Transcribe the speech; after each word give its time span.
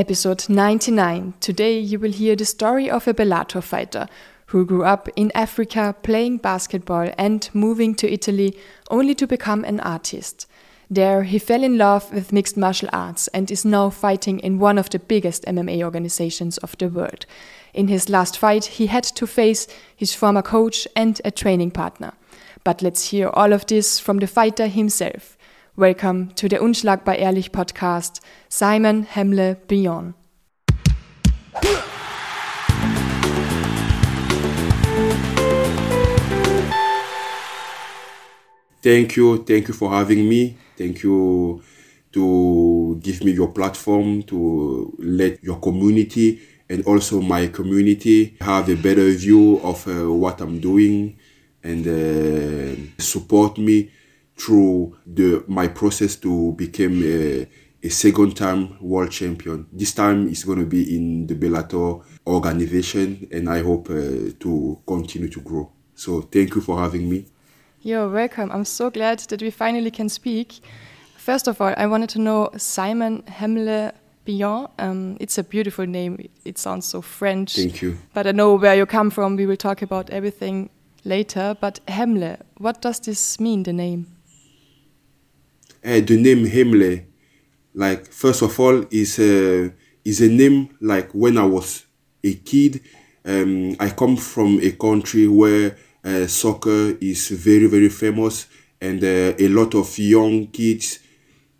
Episode 0.00 0.48
99. 0.48 1.34
Today 1.40 1.78
you 1.78 1.98
will 1.98 2.10
hear 2.10 2.34
the 2.34 2.46
story 2.46 2.88
of 2.88 3.06
a 3.06 3.12
Bellator 3.12 3.62
fighter 3.62 4.08
who 4.46 4.64
grew 4.64 4.82
up 4.82 5.10
in 5.14 5.30
Africa 5.34 5.94
playing 6.02 6.38
basketball 6.38 7.12
and 7.18 7.50
moving 7.52 7.94
to 7.96 8.10
Italy 8.10 8.56
only 8.90 9.14
to 9.14 9.26
become 9.26 9.62
an 9.62 9.78
artist. 9.80 10.46
There, 10.88 11.24
he 11.24 11.38
fell 11.38 11.62
in 11.62 11.76
love 11.76 12.10
with 12.14 12.32
mixed 12.32 12.56
martial 12.56 12.88
arts 12.94 13.28
and 13.34 13.50
is 13.50 13.66
now 13.66 13.90
fighting 13.90 14.38
in 14.38 14.58
one 14.58 14.78
of 14.78 14.88
the 14.88 14.98
biggest 14.98 15.44
MMA 15.44 15.82
organizations 15.82 16.56
of 16.56 16.78
the 16.78 16.88
world. 16.88 17.26
In 17.74 17.88
his 17.88 18.08
last 18.08 18.38
fight, 18.38 18.64
he 18.64 18.86
had 18.86 19.04
to 19.04 19.26
face 19.26 19.66
his 19.94 20.14
former 20.14 20.40
coach 20.40 20.88
and 20.96 21.20
a 21.26 21.30
training 21.30 21.72
partner. 21.72 22.14
But 22.64 22.80
let's 22.80 23.10
hear 23.10 23.28
all 23.28 23.52
of 23.52 23.66
this 23.66 24.00
from 24.00 24.16
the 24.16 24.26
fighter 24.26 24.66
himself. 24.66 25.36
Welcome 25.80 26.32
to 26.34 26.46
the 26.46 26.58
Unschlagbar 26.58 27.16
Ehrlich 27.16 27.52
podcast, 27.52 28.20
Simon 28.50 29.06
Hemle 29.06 29.56
Beyond. 29.66 30.12
Thank 38.82 39.16
you, 39.16 39.42
thank 39.42 39.68
you 39.68 39.72
for 39.72 39.90
having 39.90 40.28
me. 40.28 40.58
Thank 40.76 41.02
you 41.02 41.62
to 42.12 43.00
give 43.02 43.24
me 43.24 43.32
your 43.32 43.48
platform 43.48 44.22
to 44.24 44.94
let 44.98 45.42
your 45.42 45.60
community 45.60 46.42
and 46.68 46.84
also 46.84 47.22
my 47.22 47.46
community 47.46 48.36
have 48.42 48.68
a 48.68 48.76
better 48.76 49.10
view 49.12 49.58
of 49.64 49.88
uh, 49.88 50.12
what 50.12 50.42
I'm 50.42 50.60
doing 50.60 51.16
and 51.64 51.86
uh, 51.86 52.76
support 52.98 53.56
me 53.56 53.90
through 54.40 54.96
the 55.06 55.44
my 55.46 55.68
process 55.68 56.16
to 56.16 56.52
become 56.52 57.02
a, 57.02 57.46
a 57.82 57.88
second 57.88 58.36
time 58.36 58.76
world 58.80 59.10
champion. 59.10 59.66
This 59.72 59.92
time 59.92 60.28
it's 60.28 60.44
going 60.44 60.58
to 60.58 60.66
be 60.66 60.96
in 60.96 61.26
the 61.26 61.34
Bellator 61.34 62.02
organization, 62.26 63.28
and 63.30 63.48
I 63.48 63.62
hope 63.62 63.90
uh, 63.90 64.32
to 64.40 64.80
continue 64.86 65.28
to 65.28 65.40
grow. 65.40 65.70
So 65.94 66.22
thank 66.22 66.54
you 66.54 66.60
for 66.60 66.78
having 66.78 67.08
me. 67.08 67.26
You're 67.82 68.08
welcome. 68.08 68.50
I'm 68.50 68.64
so 68.64 68.90
glad 68.90 69.20
that 69.30 69.42
we 69.42 69.50
finally 69.50 69.90
can 69.90 70.08
speak. 70.08 70.60
First 71.16 71.48
of 71.48 71.60
all, 71.60 71.74
I 71.76 71.86
wanted 71.86 72.10
to 72.10 72.18
know 72.18 72.50
Simon 72.56 73.22
Hemle 73.22 73.92
Biyong. 74.26 74.70
Um, 74.78 75.16
it's 75.20 75.38
a 75.38 75.42
beautiful 75.44 75.86
name. 75.86 76.28
It 76.44 76.58
sounds 76.58 76.86
so 76.86 77.02
French. 77.02 77.56
Thank 77.56 77.82
you. 77.82 77.98
But 78.14 78.26
I 78.26 78.32
know 78.32 78.54
where 78.54 78.74
you 78.74 78.86
come 78.86 79.10
from. 79.10 79.36
We 79.36 79.46
will 79.46 79.56
talk 79.56 79.82
about 79.82 80.10
everything 80.10 80.70
later. 81.04 81.56
But 81.60 81.80
Hemle, 81.86 82.38
what 82.58 82.82
does 82.82 83.00
this 83.00 83.40
mean, 83.40 83.62
the 83.62 83.72
name? 83.72 84.06
Uh, 85.84 86.00
the 86.00 86.16
name 86.16 86.44
Hemle, 86.46 87.04
like 87.74 88.06
first 88.12 88.42
of 88.42 88.58
all, 88.60 88.84
is 88.90 89.18
a 89.18 89.72
is 90.04 90.20
a 90.20 90.28
name 90.28 90.76
like 90.80 91.10
when 91.12 91.38
I 91.38 91.44
was 91.44 91.84
a 92.24 92.34
kid. 92.34 92.80
Um, 93.24 93.76
I 93.78 93.90
come 93.90 94.16
from 94.16 94.58
a 94.62 94.72
country 94.72 95.28
where 95.28 95.76
uh, 96.04 96.26
soccer 96.26 96.96
is 97.00 97.28
very 97.28 97.66
very 97.66 97.88
famous, 97.88 98.46
and 98.80 99.02
uh, 99.02 99.34
a 99.38 99.48
lot 99.48 99.74
of 99.74 99.96
young 99.98 100.46
kids 100.48 101.00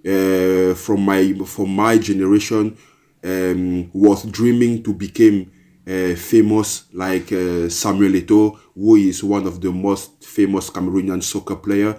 uh, 0.06 0.74
from 0.74 1.02
my 1.04 1.32
from 1.46 1.74
my 1.74 1.98
generation 1.98 2.76
um, 3.24 3.90
was 3.92 4.24
dreaming 4.24 4.82
to 4.82 4.94
become 4.94 5.50
uh, 5.86 6.14
famous 6.14 6.84
like 6.92 7.32
uh, 7.32 7.68
Samuel 7.68 8.12
Eto'o, 8.14 8.58
who 8.74 8.96
is 8.96 9.22
one 9.22 9.46
of 9.46 9.60
the 9.60 9.70
most 9.70 10.24
famous 10.24 10.70
Cameroonian 10.70 11.22
soccer 11.22 11.56
player. 11.56 11.96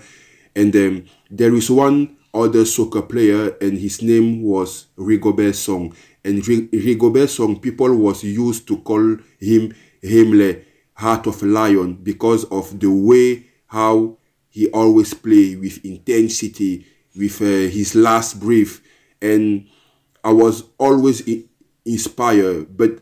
And 0.55 0.75
um, 0.75 1.05
there 1.29 1.53
is 1.55 1.69
one 1.69 2.17
other 2.33 2.65
soccer 2.65 3.01
player, 3.01 3.55
and 3.61 3.77
his 3.77 4.01
name 4.01 4.41
was 4.43 4.87
Rigobert 4.97 5.55
Song. 5.55 5.93
And 6.23 6.41
Rigobert 6.43 7.29
Song, 7.29 7.59
people 7.59 7.95
was 7.95 8.23
used 8.23 8.67
to 8.67 8.77
call 8.77 9.17
him 9.39 9.73
Hemle, 10.03 10.63
Heart 10.93 11.27
of 11.27 11.43
a 11.43 11.45
Lion, 11.45 11.95
because 11.95 12.45
of 12.45 12.79
the 12.79 12.89
way 12.89 13.45
how 13.67 14.17
he 14.49 14.69
always 14.69 15.13
play 15.13 15.55
with 15.55 15.83
intensity, 15.85 16.85
with 17.15 17.41
uh, 17.41 17.45
his 17.71 17.95
last 17.95 18.39
breath. 18.39 18.81
And 19.21 19.67
I 20.23 20.31
was 20.31 20.63
always 20.77 21.23
inspired, 21.85 22.75
but 22.75 22.99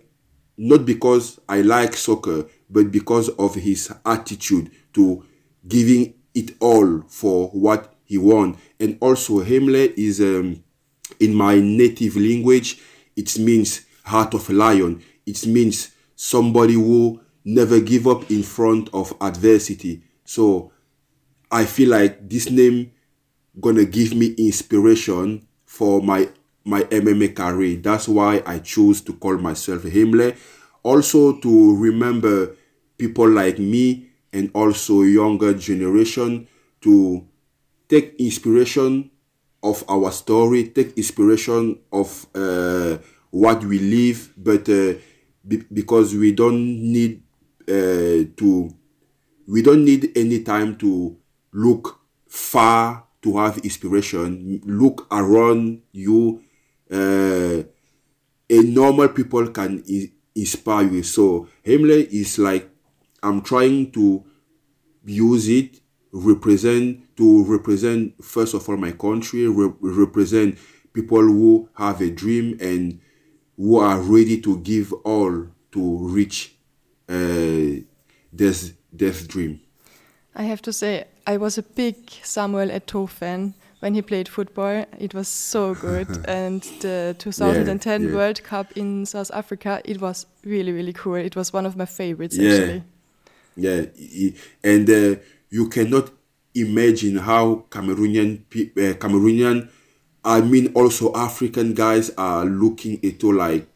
not 0.57 0.85
because 0.85 1.39
I 1.47 1.61
like 1.61 1.95
soccer, 1.95 2.45
but 2.69 2.91
because 2.91 3.29
of 3.29 3.55
his 3.55 3.91
attitude 4.05 4.71
to 4.93 5.25
giving 5.67 6.13
it 6.33 6.51
all 6.59 7.01
for 7.07 7.49
what 7.49 7.93
he 8.05 8.17
won. 8.17 8.57
And 8.79 8.97
also, 9.01 9.43
Hemle 9.43 9.93
is 9.97 10.19
um, 10.19 10.63
in 11.19 11.33
my 11.33 11.59
native 11.59 12.15
language, 12.15 12.79
it 13.15 13.37
means 13.37 13.81
heart 14.03 14.33
of 14.33 14.49
a 14.49 14.53
lion. 14.53 15.03
It 15.25 15.45
means 15.45 15.91
somebody 16.15 16.73
who 16.73 17.21
never 17.45 17.79
give 17.79 18.07
up 18.07 18.29
in 18.31 18.43
front 18.43 18.89
of 18.93 19.13
adversity. 19.21 20.01
So 20.25 20.71
I 21.51 21.65
feel 21.65 21.89
like 21.89 22.29
this 22.29 22.49
name 22.49 22.91
gonna 23.59 23.85
give 23.85 24.13
me 24.15 24.33
inspiration 24.37 25.47
for 25.65 26.01
my 26.01 26.29
my 26.65 26.83
MMA 26.83 27.35
career. 27.35 27.77
That's 27.77 28.07
why 28.07 28.43
I 28.45 28.59
choose 28.59 29.01
to 29.01 29.13
call 29.13 29.37
myself 29.37 29.83
Hemle. 29.83 30.35
Also 30.83 31.37
to 31.39 31.75
remember 31.77 32.55
people 32.97 33.29
like 33.29 33.59
me 33.59 34.08
and 34.33 34.51
also 34.53 35.01
younger 35.01 35.53
generation 35.53 36.47
to 36.81 37.25
take 37.87 38.15
inspiration 38.19 39.09
of 39.61 39.83
our 39.89 40.11
story, 40.11 40.69
take 40.69 40.97
inspiration 40.97 41.79
of 41.91 42.25
uh, 42.35 42.97
what 43.31 43.63
we 43.63 43.79
live, 43.79 44.31
but 44.37 44.67
uh, 44.69 44.93
be- 45.47 45.65
because 45.73 46.15
we 46.15 46.31
don't 46.31 46.63
need 46.79 47.21
uh, 47.67 48.25
to, 48.37 48.69
we 49.47 49.61
don't 49.61 49.83
need 49.83 50.11
any 50.15 50.43
time 50.43 50.77
to 50.77 51.17
look 51.51 51.99
far 52.27 53.05
to 53.21 53.37
have 53.37 53.57
inspiration. 53.59 54.61
Look 54.65 55.07
around 55.11 55.81
you. 55.91 56.41
Uh, 56.89 57.63
a 58.51 58.61
normal 58.63 59.09
people 59.09 59.47
can 59.49 59.83
inspire 60.35 60.87
you. 60.87 61.03
So 61.03 61.47
Hemle 61.65 62.07
is 62.11 62.39
like 62.39 62.68
I'm 63.23 63.41
trying 63.41 63.91
to 63.91 64.23
use 65.05 65.47
it 65.47 65.81
represent 66.11 67.15
to 67.17 67.43
represent 67.45 68.23
first 68.23 68.53
of 68.53 68.67
all 68.67 68.77
my 68.77 68.91
country 68.91 69.47
re- 69.47 69.73
represent 69.81 70.57
people 70.93 71.21
who 71.21 71.69
have 71.75 72.01
a 72.01 72.09
dream 72.09 72.57
and 72.59 72.99
who 73.57 73.77
are 73.77 73.99
ready 73.99 74.41
to 74.41 74.57
give 74.59 74.91
all 75.03 75.47
to 75.71 75.97
reach 76.07 76.55
uh, 77.07 77.81
this 78.33 78.73
this 78.91 79.27
dream. 79.27 79.59
I 80.35 80.43
have 80.43 80.61
to 80.63 80.73
say 80.73 81.05
i 81.27 81.37
was 81.37 81.57
a 81.57 81.63
big 81.63 81.95
samuel 82.23 82.69
eto'o 82.69 83.07
fan 83.07 83.53
when 83.81 83.93
he 83.93 84.01
played 84.01 84.27
football. 84.27 84.85
It 84.97 85.13
was 85.13 85.27
so 85.27 85.75
good. 85.75 86.07
And 86.27 86.61
the 86.81 87.15
2010 87.19 88.01
yeah, 88.01 88.07
yeah. 88.07 88.15
world 88.15 88.43
cup 88.43 88.71
in 88.75 89.05
south 89.05 89.31
africa 89.31 89.81
it 89.85 90.01
was 90.01 90.25
really 90.43 90.71
really 90.71 90.93
cool. 90.93 91.15
It 91.15 91.35
was 91.35 91.53
one 91.53 91.65
of 91.67 91.75
my 91.75 91.85
favorites 91.85 92.37
yeah. 92.37 92.51
actually 92.51 92.83
yeah 93.59 93.85
and 94.63 94.89
uh, 94.89 95.15
you 95.49 95.69
cannot 95.69 96.09
imagine 96.55 97.17
how 97.17 97.65
Cameroonian 97.69 98.41
uh, 98.51 98.93
Cameroonian 98.97 99.69
I 100.23 100.41
mean 100.41 100.71
also 100.73 101.13
African 101.15 101.73
guys 101.73 102.11
are 102.17 102.45
looking 102.45 102.99
into 103.03 103.31
like 103.31 103.67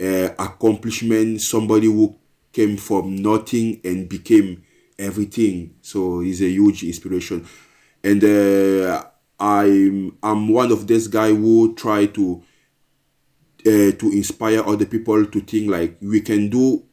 uh, 0.00 0.28
accomplishment 0.38 1.40
somebody 1.40 1.86
who 1.86 2.16
came 2.52 2.76
from 2.76 3.16
nothing 3.16 3.80
and 3.84 4.08
became 4.08 4.62
everything. 4.98 5.74
So 5.82 6.20
he's 6.20 6.42
a 6.42 6.48
huge 6.48 6.82
inspiration. 6.84 7.46
And 8.02 8.22
uh, 8.24 9.04
I'm 9.38 10.16
I'm 10.22 10.48
one 10.48 10.72
of 10.72 10.86
this 10.86 11.06
guy 11.08 11.28
who 11.34 11.74
try 11.74 12.06
to 12.06 12.42
uh, 13.66 13.92
to 13.92 14.10
inspire 14.12 14.62
other 14.64 14.86
people 14.86 15.26
to 15.26 15.40
think 15.40 15.70
like 15.70 15.96
we 16.00 16.20
can 16.20 16.48
do 16.48 16.84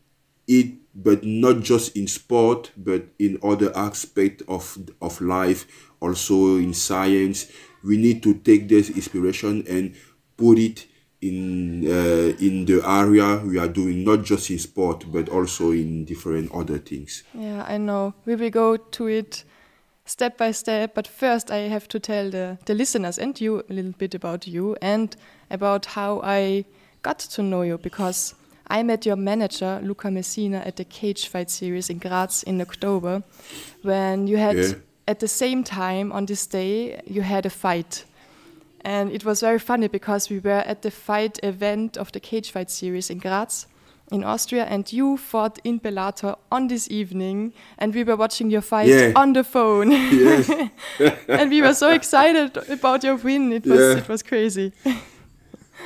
it 0.48 0.74
but 0.96 1.24
not 1.24 1.62
just 1.62 1.96
in 1.96 2.08
sport 2.08 2.72
but 2.78 3.04
in 3.20 3.40
other 3.44 3.76
aspects 3.76 4.44
of 4.48 4.78
of 5.02 5.20
life 5.22 5.66
also 6.00 6.58
in 6.58 6.74
science. 6.74 7.52
We 7.84 7.98
need 7.98 8.24
to 8.24 8.36
take 8.36 8.70
this 8.70 8.90
inspiration 8.90 9.66
and 9.68 9.96
put 10.38 10.58
it 10.58 10.88
in 11.22 11.86
uh, 11.88 12.36
in 12.40 12.66
the 12.66 12.82
area 12.86 13.38
we 13.38 13.58
are 13.58 13.68
doing 13.68 14.04
not 14.04 14.24
just 14.24 14.50
in 14.50 14.60
sport 14.60 15.06
but 15.12 15.30
also 15.30 15.72
in 15.72 16.06
different 16.06 16.52
other 16.54 16.78
things. 16.78 17.24
Yeah 17.34 17.64
i 17.68 17.78
know. 17.78 18.14
We 18.26 18.36
will 18.36 18.50
go 18.50 18.78
to 18.78 19.08
it 19.08 19.44
step 20.06 20.38
by 20.38 20.52
step 20.52 20.94
but 20.94 21.08
first 21.08 21.50
i 21.50 21.70
have 21.70 21.88
to 21.88 22.00
tell 22.00 22.30
the, 22.30 22.58
the 22.66 22.74
listeners 22.74 23.18
and 23.18 23.40
you 23.40 23.64
a 23.70 23.74
little 23.74 23.94
bit 23.94 24.14
about 24.14 24.46
you 24.46 24.76
and 24.82 25.16
about 25.50 25.86
how 25.86 26.20
i 26.24 26.66
got 27.04 27.20
to 27.20 27.42
know 27.42 27.62
you 27.62 27.78
because 27.78 28.36
I 28.68 28.84
met 28.84 29.06
your 29.06 29.16
manager, 29.18 29.80
Luca 29.84 30.10
Messina, 30.10 30.64
at 30.66 30.76
the 30.78 30.86
Cage 30.86 31.28
Fight 31.28 31.50
series 31.50 31.90
in 31.90 31.98
Graz 32.00 32.44
in 32.44 32.62
October, 32.62 33.24
when 33.82 34.28
you 34.28 34.38
had, 34.38 34.56
Yeah. 34.58 34.74
at 35.08 35.20
the 35.20 35.28
same 35.28 35.64
time 35.64 36.12
on 36.12 36.26
this 36.26 36.48
day, 36.48 37.02
you 37.06 37.22
had 37.24 37.46
a 37.46 37.50
fight. 37.50 38.06
And 38.86 39.12
it 39.12 39.24
was 39.26 39.42
very 39.42 39.60
funny 39.60 39.88
because 39.88 40.30
we 40.30 40.40
were 40.40 40.64
at 40.68 40.82
the 40.82 40.92
fight 40.92 41.40
event 41.44 41.98
of 41.98 42.12
the 42.12 42.20
cage 42.20 42.52
fight 42.52 42.70
series 42.72 43.10
in 43.10 43.20
Graz 43.20 43.68
in 44.12 44.24
Austria, 44.24 44.66
and 44.66 44.92
you 44.94 45.18
fought 45.18 45.60
in 45.64 45.80
Bellator 45.80 46.36
on 46.52 46.68
this 46.68 46.92
evening, 46.92 47.54
and 47.80 47.96
we 47.96 48.04
were 48.04 48.18
watching 48.18 48.52
your 48.52 48.62
fight 48.62 48.88
Yeah. 48.90 49.12
on 49.16 49.34
the 49.34 49.44
phone. 49.44 49.92
Yes. 49.92 50.50
and 51.28 51.50
we 51.50 51.62
were 51.62 51.74
so 51.74 51.90
excited 51.90 52.58
about 52.70 53.04
your 53.04 53.16
win. 53.16 53.52
It 53.54 53.66
was 53.66 53.80
Yeah. 53.80 53.98
it 53.98 54.08
was 54.10 54.22
crazy. 54.24 54.72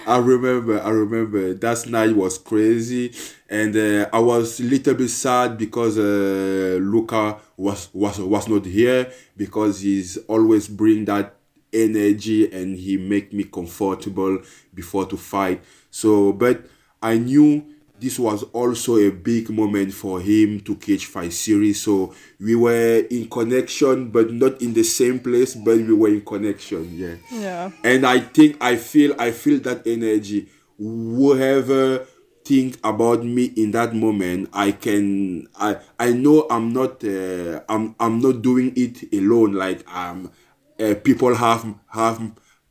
I 0.06 0.18
remember, 0.18 0.82
I 0.82 0.90
remember 0.90 1.54
that 1.54 1.88
night 1.88 2.16
was 2.16 2.38
crazy, 2.38 3.14
and 3.50 3.76
uh, 3.76 4.10
I 4.14 4.20
was 4.20 4.60
a 4.60 4.64
little 4.64 4.94
bit 4.94 5.10
sad 5.10 5.58
because 5.58 5.98
uh, 5.98 6.78
Luca 6.82 7.38
was 7.58 7.90
was 7.94 8.20
was 8.20 8.48
not 8.48 8.66
here 8.66 9.12
because 9.36 9.82
he's 9.82 10.18
always 10.28 10.68
bring 10.68 11.06
that 11.06 11.36
energy 11.74 12.50
and 12.52 12.78
he 12.78 12.98
make 12.98 13.34
me 13.34 13.44
comfortable 13.44 14.40
before 14.74 15.06
to 15.08 15.18
fight. 15.18 15.62
So, 15.92 16.32
but 16.32 16.66
I 17.02 17.18
knew 17.18 17.66
this 18.00 18.20
was 18.20 18.44
also 18.54 18.98
a 18.98 19.10
big 19.10 19.50
moment 19.50 19.94
for 19.94 20.22
him 20.22 20.60
to 20.62 20.76
cage 20.76 21.06
fight 21.08 21.34
series. 21.34 21.82
So 21.82 22.14
we 22.40 22.56
were 22.56 23.06
in 23.10 23.28
connection, 23.30 24.10
but 24.10 24.32
not 24.32 24.62
in 24.62 24.74
the 24.74 24.84
same 24.84 25.20
place, 25.20 25.56
but 25.56 25.78
we 25.78 25.94
were 25.94 26.10
in 26.10 26.22
connection. 26.22 26.90
Yeah 26.94 27.16
Yeah. 27.32 27.72
and 27.84 28.06
i 28.06 28.20
think 28.20 28.58
i 28.62 28.76
feel 28.78 29.14
i 29.20 29.32
feel 29.32 29.60
that 29.60 29.86
energy 29.88 30.48
whoever 30.78 32.06
think 32.46 32.78
about 32.84 33.24
me 33.24 33.46
in 33.58 33.72
that 33.72 33.94
moment 33.94 34.50
i 34.54 34.72
can 34.72 35.48
i 35.60 35.78
i 36.00 36.12
know 36.14 36.48
i'm 36.50 36.72
not 36.74 37.04
uh, 37.04 37.60
i'm 37.68 37.96
i'm 38.00 38.20
not 38.22 38.42
doing 38.42 38.72
it 38.76 39.12
alone 39.14 39.54
like 39.54 39.84
um 39.94 40.32
uh, 40.80 40.94
people 41.04 41.36
have 41.36 41.66
have 41.90 42.22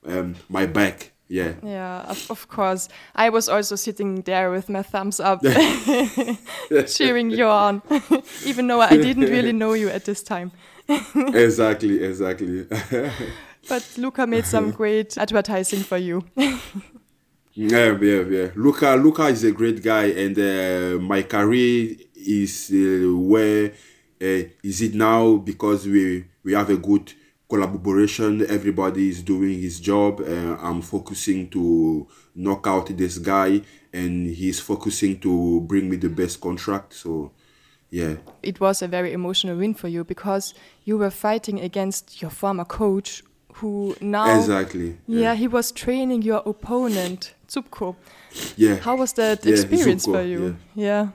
um, 0.07 0.35
my 0.49 0.65
back 0.67 1.13
yeah 1.29 1.53
Yeah, 1.63 2.03
of, 2.09 2.31
of 2.31 2.49
course. 2.49 2.89
I 3.15 3.31
was 3.31 3.49
also 3.49 3.77
sitting 3.77 4.23
there 4.23 4.51
with 4.51 4.69
my 4.69 4.83
thumbs 4.83 5.21
up, 5.21 5.43
cheering 6.87 7.31
you 7.31 7.47
on, 7.47 7.83
even 8.45 8.67
though 8.69 8.81
I 8.81 8.97
didn't 8.97 9.31
really 9.31 9.53
know 9.53 9.75
you 9.75 9.89
at 9.89 10.05
this 10.05 10.23
time. 10.23 10.53
exactly 10.89 12.03
exactly 12.05 12.67
But 13.69 13.85
Luca 13.99 14.27
made 14.27 14.47
some 14.47 14.71
great 14.71 15.19
advertising 15.19 15.81
for 15.83 15.97
you. 15.97 16.23
Yeah, 17.55 17.97
yeah, 18.01 18.23
yeah. 18.29 18.49
Luca, 18.55 18.95
Luca 18.97 19.27
is 19.29 19.43
a 19.43 19.51
great 19.51 19.83
guy, 19.83 20.05
and 20.09 20.39
uh, 20.39 21.01
my 21.03 21.23
career 21.23 21.97
is 22.15 22.71
uh, 22.71 23.11
where 23.17 23.73
uh, 24.23 24.43
is 24.63 24.83
it 24.83 24.95
now 24.95 25.37
because 25.37 25.87
we 25.87 26.27
we 26.45 26.53
have 26.53 26.69
a 26.71 26.77
good 26.77 27.13
collaboration. 27.49 28.45
Everybody 28.49 29.09
is 29.09 29.23
doing 29.23 29.61
his 29.61 29.81
job. 29.81 30.21
Uh, 30.21 30.57
I'm 30.61 30.83
focusing 30.83 31.49
to 31.51 32.07
knock 32.35 32.67
out 32.67 32.97
this 32.97 33.19
guy, 33.19 33.63
and 33.93 34.27
he's 34.27 34.61
focusing 34.61 35.19
to 35.21 35.61
bring 35.63 35.89
me 35.89 35.97
the 35.97 36.09
best 36.09 36.41
contract. 36.41 36.95
So, 36.95 37.33
yeah, 37.91 38.17
It 38.43 38.61
was 38.61 38.83
a 38.83 38.89
very 38.89 39.13
emotional 39.13 39.57
win 39.57 39.75
for 39.75 39.89
you 39.89 40.05
because 40.05 40.55
you 40.85 40.99
were 40.99 41.11
fighting 41.11 41.61
against 41.61 42.21
your 42.21 42.31
former 42.31 42.65
coach, 42.65 43.23
who 43.55 43.97
now 44.03 44.37
exactly. 44.39 44.99
yeah 45.07 45.35
he 45.35 45.49
was 45.49 45.73
training 45.73 46.21
your 46.23 46.43
opponent 46.45 47.33
Zubko. 47.49 47.97
yeah. 48.57 48.77
How 48.77 48.97
was 48.97 49.15
that 49.15 49.47
Yeah, 49.47 49.53
experience 49.55 50.05
Zubko, 50.07 50.13
for 50.13 50.23
you? 50.23 50.57
yeah. 50.75 51.09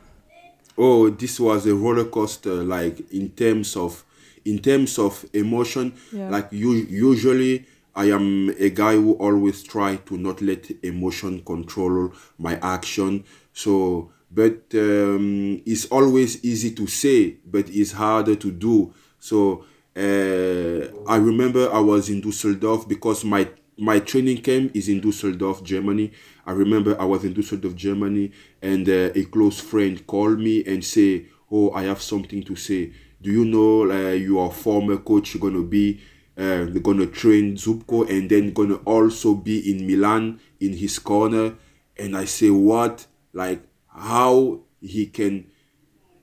oh 0.75 1.10
this 1.12 1.39
was 1.39 1.68
a 1.68 1.75
roller 1.75 2.06
coaster 2.06 2.63
like 2.63 3.12
in 3.12 3.30
terms 3.30 3.75
of 3.75 4.04
in 4.45 4.59
terms 4.59 4.97
of 4.99 5.25
emotion 5.33 5.93
Yeah. 6.11 6.29
like 6.29 6.47
you 6.51 6.71
usually 6.73 7.65
i 7.95 8.05
am 8.05 8.49
a 8.57 8.69
guy 8.69 8.93
who 8.95 9.13
always 9.13 9.63
try 9.63 9.97
to 9.97 10.17
not 10.17 10.41
let 10.41 10.71
emotion 10.83 11.41
control 11.45 12.11
my 12.38 12.55
action 12.61 13.23
so 13.53 14.11
but 14.33 14.61
um, 14.75 15.61
it's 15.65 15.85
always 15.88 16.43
easy 16.43 16.71
to 16.71 16.88
say 16.88 17.35
but 17.45 17.69
it's 17.69 17.91
harder 17.91 18.35
to 18.35 18.51
do 18.51 18.93
so 19.19 19.65
uh, 19.97 20.87
i 21.07 21.17
remember 21.17 21.71
i 21.73 21.79
was 21.79 22.09
in 22.09 22.21
dusseldorf 22.21 22.87
because 22.87 23.23
my 23.25 23.47
my 23.77 23.99
training 23.99 24.37
camp 24.44 24.75
is 24.75 24.89
in 24.89 24.99
Dusseldorf, 25.01 25.63
Germany. 25.63 26.11
I 26.45 26.51
remember 26.51 26.99
I 27.01 27.05
was 27.05 27.23
in 27.23 27.33
Dusseldorf, 27.33 27.73
Germany, 27.75 28.31
and 28.61 28.87
uh, 28.87 29.09
a 29.15 29.23
close 29.25 29.59
friend 29.59 30.05
called 30.05 30.37
me 30.39 30.63
and 30.65 30.85
say, 30.85 31.25
"Oh, 31.49 31.71
I 31.71 31.83
have 31.83 31.99
something 31.99 32.44
to 32.44 32.55
say. 32.55 32.91
Do 33.21 33.31
you 33.31 33.45
know 33.45 33.89
uh, 33.91 34.12
your 34.13 34.51
former 34.51 34.97
coach 34.97 35.39
gonna 35.39 35.62
be 35.63 36.00
uh, 36.38 36.65
gonna 36.65 37.06
train 37.07 37.56
Zubko 37.56 38.09
and 38.09 38.29
then 38.29 38.53
gonna 38.53 38.75
also 38.85 39.35
be 39.35 39.71
in 39.71 39.85
Milan 39.88 40.39
in 40.59 40.73
his 40.73 41.00
corner?" 41.00 41.56
And 41.97 42.18
I 42.18 42.25
say, 42.25 42.50
"What? 42.50 43.06
Like 43.33 43.62
how 43.88 44.62
he 44.81 45.07
can?" 45.07 45.45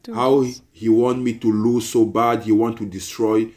Do 0.02 0.14
how 0.14 0.40
he, 0.40 0.54
he 0.72 0.88
want 0.88 1.22
me 1.22 1.34
to 1.34 1.52
lose 1.52 1.88
so 1.88 2.04
bad 2.04 2.42
he 2.44 2.52
want 2.52 2.76
to 2.78 2.86
destroy 2.86 3.48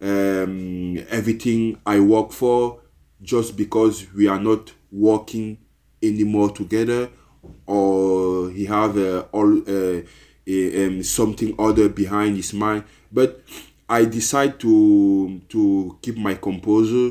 um, 0.00 0.96
everything 1.08 1.78
i 1.86 1.98
work 1.98 2.30
for 2.32 2.80
just 3.22 3.56
because 3.56 4.06
we 4.12 4.28
are 4.28 4.40
not 4.40 4.72
working 4.92 5.58
anymore 6.02 6.50
together 6.50 7.10
or 7.66 8.50
he 8.50 8.64
have 8.64 8.96
uh, 8.96 9.24
all 9.32 9.58
uh, 9.68 10.00
um, 10.48 11.02
something 11.02 11.54
other 11.58 11.88
behind 11.88 12.36
his 12.36 12.52
mind. 12.54 12.84
But 13.12 13.42
i 13.90 14.04
decide 14.04 14.60
to 14.60 15.40
to 15.48 15.98
keep 16.02 16.16
my 16.18 16.34
composure 16.34 17.10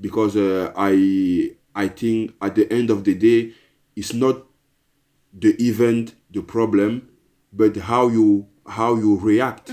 because 0.00 0.36
uh, 0.36 0.72
i 0.76 1.50
i 1.74 1.88
think 1.88 2.32
at 2.40 2.54
the 2.54 2.72
end 2.72 2.90
of 2.90 3.02
the 3.04 3.14
day 3.14 3.52
it's 3.96 4.12
not 4.14 4.44
the 5.32 5.50
event 5.60 6.14
the 6.30 6.40
problem 6.40 7.08
but 7.52 7.76
how 7.76 8.08
you 8.08 8.46
how 8.66 8.94
you 8.94 9.18
react 9.18 9.66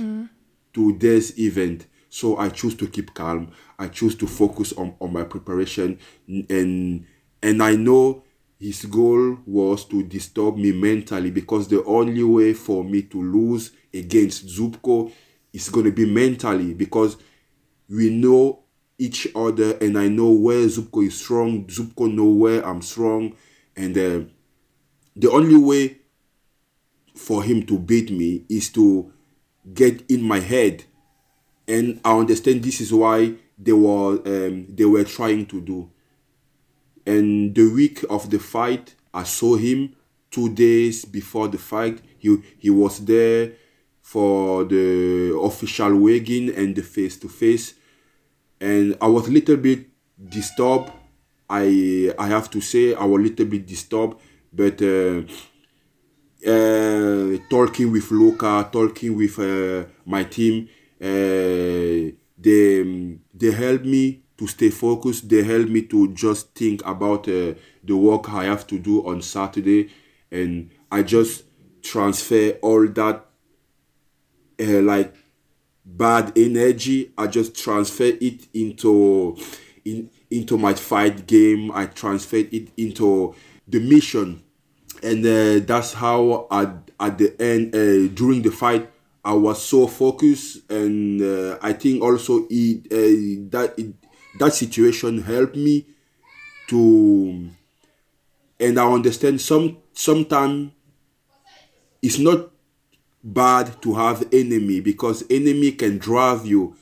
to 0.74 0.98
this 0.98 1.38
event. 1.38 1.86
So 2.10 2.38
i 2.38 2.50
choose 2.50 2.76
to 2.76 2.88
keep 2.88 3.14
calm. 3.14 3.52
I 3.78 3.88
choose 3.88 4.16
to 4.16 4.28
focus 4.28 4.74
on, 4.74 4.96
on 5.00 5.14
my 5.14 5.24
preparation. 5.24 6.00
And 6.28 7.06
and 7.42 7.64
i 7.64 7.76
know 7.76 8.24
his 8.60 8.86
goal 8.86 9.38
was 9.46 9.86
to 9.86 10.04
disturb 10.04 10.58
me 10.58 10.72
mentally 10.72 11.32
because 11.32 11.68
the 11.68 11.84
only 11.86 12.24
way 12.24 12.54
for 12.54 12.84
me 12.84 13.02
to 13.04 13.22
lose 13.22 13.72
against 13.94 14.48
zubko 14.48 15.12
is 15.54 15.70
going 15.70 15.86
to 15.86 15.92
be 15.92 16.06
mentally 16.06 16.74
because 16.74 17.18
we 17.90 18.10
know 18.10 18.60
each 18.98 19.28
other 19.36 19.78
and 19.78 19.98
i 19.98 20.08
know 20.08 20.30
where 20.32 20.66
zubko 20.68 21.06
is 21.08 21.18
strong 21.18 21.66
zubko 21.66 22.12
know 22.14 22.26
where 22.26 22.66
i'm 22.68 22.82
strong 22.82 23.34
and 23.76 23.98
uh, 23.98 24.20
the 25.16 25.32
only 25.32 25.56
way 25.58 25.98
for 27.20 27.44
him 27.44 27.66
to 27.66 27.78
beat 27.78 28.10
me 28.12 28.46
is 28.50 28.70
to 28.70 29.12
get 29.74 30.10
in 30.10 30.22
my 30.22 30.40
head. 30.40 30.84
And 31.68 32.00
i 32.04 32.18
understand 32.18 32.64
this 32.64 32.82
is 32.82 32.92
why 32.92 33.36
they 33.58 33.74
were 33.74 34.14
um, 34.26 34.66
they 34.70 34.86
were 34.86 35.04
trying 35.04 35.46
to 35.48 35.62
do 35.62 35.92
and 37.06 37.56
the 37.56 37.70
week 37.70 38.04
of 38.10 38.30
the 38.30 38.40
fight 38.40 38.96
i 39.14 39.24
saw 39.24 39.56
him. 39.56 39.96
Two 40.32 40.54
days 40.54 41.06
before 41.06 41.48
the 41.48 41.58
fight 41.58 42.02
he 42.20 42.38
he 42.60 42.70
was 42.70 43.04
there 43.06 43.54
for 44.02 44.64
the 44.64 45.36
official 45.42 45.96
weigh-in 45.96 46.54
and 46.56 46.76
the 46.76 46.84
face-to-face. 46.84 47.74
And 48.62 48.96
i 49.02 49.08
was 49.08 49.28
a 49.28 49.32
little 49.32 49.58
bit 49.58 49.88
disturbed. 50.30 50.92
I 51.50 52.14
i 52.20 52.28
have 52.28 52.50
to 52.52 52.62
say 52.62 52.94
i 52.94 53.04
was 53.04 53.20
a 53.20 53.24
little 53.24 53.46
bit 53.46 53.66
disturbed 53.66 54.22
but 54.52 54.82
uh, 54.82 55.22
uh, 56.46 57.38
talking 57.50 57.92
with 57.92 58.10
Luca, 58.12 58.68
talking 58.72 59.16
with 59.16 59.38
uh, 59.40 59.86
my 60.06 60.24
team, 60.24 60.68
uh, 61.02 62.16
they 62.38 63.18
they 63.34 63.52
help 63.52 63.84
me 63.84 64.24
to 64.40 64.48
stay 64.48 64.70
focused. 64.70 65.30
They 65.30 65.44
help 65.44 65.70
me 65.70 65.84
to 65.84 66.14
just 66.14 66.56
think 66.56 66.86
about 66.86 67.28
uh, 67.28 67.54
the 67.84 67.96
work 67.96 68.30
I 68.30 68.46
have 68.46 68.66
to 68.68 68.80
do 68.80 69.06
on 69.08 69.22
Saturday, 69.22 69.90
and 70.32 70.72
I 70.92 71.04
just 71.04 71.44
transfer 71.84 72.58
all 72.62 72.88
that 72.88 73.26
uh, 74.60 74.82
like 74.82 75.14
bad 75.86 76.38
energy. 76.38 77.12
I 77.18 77.28
just 77.28 77.56
transfer 77.56 78.12
it 78.20 78.48
into 78.54 79.38
in 79.86 80.10
into 80.32 80.58
my 80.58 80.74
fight 80.74 81.28
game. 81.28 81.72
I 81.72 81.86
transfer 81.86 82.38
it 82.38 82.70
into 82.78 83.36
the 83.68 83.80
mission 83.80 84.44
and 85.04 85.26
uh, 85.26 85.66
that's 85.66 85.94
how 85.94 86.48
at, 86.52 86.92
at 87.00 87.18
the 87.18 87.42
end 87.42 87.74
uh, 87.74 88.14
during 88.14 88.42
the 88.42 88.52
fight 88.52 88.90
i 89.24 89.34
was 89.34 89.64
so 89.64 89.88
focused 89.88 90.70
and 90.70 91.22
uh, 91.22 91.58
i 91.62 91.74
think 91.74 92.02
also 92.02 92.48
it 92.50 92.86
uh, 92.92 93.48
that 93.50 93.74
it, 93.78 93.94
that 94.40 94.54
situation 94.54 95.22
helped 95.22 95.56
me 95.56 95.86
to 96.68 97.50
and 98.60 98.80
i 98.80 98.86
understand 98.92 99.40
some 99.40 99.78
sometimes 99.94 100.72
it's 102.02 102.20
not 102.20 102.50
bad 103.24 103.82
to 103.82 103.94
have 103.94 104.28
enemy 104.32 104.80
because 104.80 105.24
enemy 105.30 105.74
can 105.74 105.98
drive 105.98 106.46
you 106.46 106.76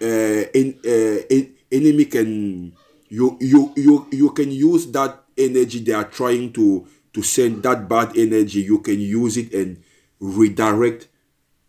uh, 0.00 0.06
in, 0.54 0.78
uh, 0.86 1.22
en- 1.30 1.54
enemy 1.70 2.04
can 2.04 2.72
you 3.08 3.36
you 3.40 3.72
you 3.76 4.06
you 4.12 4.30
can 4.30 4.50
use 4.50 4.86
that 4.92 5.24
energy 5.36 5.80
they 5.80 5.92
are 5.92 6.04
trying 6.04 6.52
to 6.52 6.86
to 7.12 7.22
send 7.22 7.62
that 7.64 7.88
bad 7.88 8.16
energy 8.16 8.60
you 8.60 8.78
can 8.78 9.00
use 9.00 9.36
it 9.36 9.52
and 9.52 9.82
redirect 10.20 11.08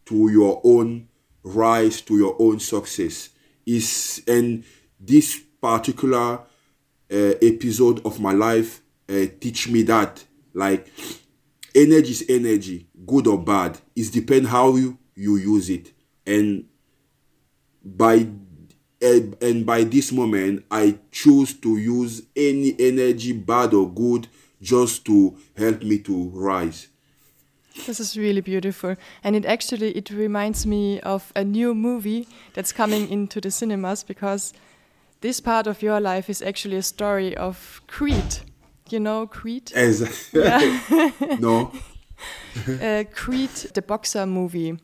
to 0.06 0.30
your 0.30 0.62
own 0.64 1.08
rise 1.44 2.02
to 2.02 2.18
your 2.18 2.36
own 2.40 2.60
success. 2.60 3.30
Is 3.66 4.22
and 4.28 4.64
this 5.02 5.42
particular 5.62 6.40
uh, 7.12 7.34
episode 7.42 8.06
of 8.06 8.20
my 8.20 8.32
life 8.32 8.82
uh, 9.10 9.26
teach 9.40 9.68
me 9.68 9.84
that 9.84 10.24
like 10.54 10.88
energy 11.76 12.12
is 12.12 12.26
energy 12.30 12.88
good 13.06 13.28
or 13.28 13.42
bad. 13.44 13.80
It 13.96 14.12
depends 14.12 14.50
how 14.50 14.76
you, 14.76 14.98
you 15.16 15.36
use 15.38 15.70
it. 15.70 15.92
And 16.26 16.66
by 17.84 18.28
and, 19.02 19.36
and 19.42 19.66
by 19.66 19.84
this 19.84 20.12
moment 20.12 20.64
i 20.70 20.96
choose 21.12 21.56
to 21.56 21.76
use 21.78 22.22
any 22.36 22.76
energy 22.78 23.34
bad 23.34 23.74
or 23.74 23.92
good 23.92 24.28
just 24.62 25.04
to 25.06 25.36
help 25.58 25.82
me 25.82 25.98
to 25.98 26.30
rise. 26.36 26.88
This 27.88 28.00
is 28.00 28.16
really 28.16 28.42
beautiful. 28.42 28.96
And 29.24 29.36
it 29.36 29.46
actually 29.46 29.92
it 29.94 30.12
reminds 30.12 30.68
me 30.68 31.00
of 31.00 31.32
a 31.36 31.44
new 31.44 31.74
movie 31.74 32.28
that's 32.54 32.72
coming 32.72 33.10
into 33.10 33.42
the 33.42 33.50
cinemas 33.50 34.04
because 34.04 34.54
this 35.22 35.40
part 35.40 35.68
of 35.68 35.82
your 35.82 36.00
life 36.00 36.30
is 36.30 36.42
actually 36.42 36.78
a 36.78 36.82
story 36.84 37.36
of 37.38 37.82
creed 37.88 38.40
you 38.90 39.00
know 39.00 39.28
creed 39.28 39.72
As, 39.76 40.02
no 41.40 41.72
uh, 42.82 43.04
creed 43.14 43.50
the 43.74 43.82
boxer 43.82 44.26
movie 44.26 44.78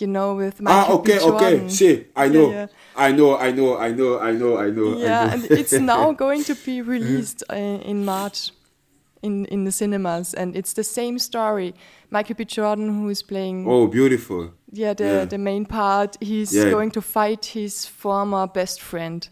you 0.00 0.06
know, 0.06 0.34
with 0.34 0.60
Michael 0.60 0.94
ah, 0.94 0.98
okay, 0.98 1.18
B. 1.18 1.24
Okay. 1.24 1.68
See, 1.68 2.06
I 2.16 2.28
know, 2.28 2.50
Yeah, 2.50 2.56
yeah. 2.60 2.66
I 2.96 3.12
know, 3.12 3.36
I 3.36 3.50
know, 3.52 3.76
I 3.78 3.90
know, 3.92 4.18
I 4.18 4.32
know, 4.32 4.58
I 4.58 4.70
know. 4.70 4.94
I 4.94 4.96
Yeah, 4.96 5.24
know. 5.26 5.32
and 5.32 5.44
it's 5.50 5.72
now 5.94 6.12
going 6.12 6.44
to 6.44 6.54
be 6.54 6.80
released 6.80 7.42
uh, 7.50 7.56
in 7.56 8.04
March 8.04 8.52
in 9.22 9.44
in 9.46 9.64
the 9.64 9.72
cinemas, 9.72 10.34
and 10.34 10.56
it's 10.56 10.72
the 10.72 10.84
same 10.84 11.18
story. 11.18 11.74
Michael 12.10 12.34
B. 12.36 12.44
Jordan, 12.44 12.88
who 13.00 13.10
is 13.10 13.22
playing 13.22 13.66
oh, 13.68 13.86
beautiful. 13.86 14.52
yeah 14.72 14.94
the 14.94 15.04
yeah. 15.04 15.24
the 15.28 15.38
main 15.38 15.64
part, 15.66 16.16
he's 16.20 16.52
Yeah. 16.54 16.70
going 16.70 16.90
to 16.92 17.00
fight 17.02 17.44
his 17.54 17.86
former 17.86 18.46
best 18.46 18.80
friend. 18.80 19.28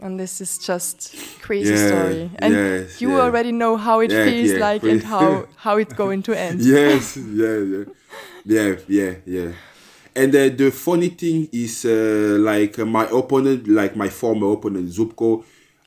And 0.00 0.18
this 0.20 0.40
is 0.40 0.58
just 0.58 1.14
crazy 1.40 1.76
Yeah, 1.76 1.78
story, 1.78 2.30
and 2.38 2.52
yes, 2.52 3.00
you 3.00 3.10
yeah. 3.10 3.20
already 3.20 3.52
know 3.52 3.76
how 3.76 4.00
it 4.00 4.12
Yeah, 4.12 4.24
feels 4.24 4.56
like 4.56 4.86
and 4.86 5.02
how 5.02 5.46
how 5.56 5.76
it's 5.78 5.94
going 5.94 6.22
to 6.24 6.38
end. 6.38 6.60
yes, 6.60 7.16
yeah, 7.16 7.58
yeah, 7.58 7.84
yeah, 8.44 8.76
yeah, 8.88 9.14
yeah. 9.26 9.52
And 10.14 10.34
uh, 10.34 10.48
the 10.48 10.70
funny 10.70 11.08
thing 11.10 11.48
is, 11.52 11.84
uh, 11.84 12.36
like 12.40 12.78
uh, 12.78 12.84
my 12.86 13.06
opponent, 13.10 13.68
like 13.68 13.96
my 13.96 14.08
former 14.08 14.52
opponent 14.52 14.88
zubko 14.88 15.44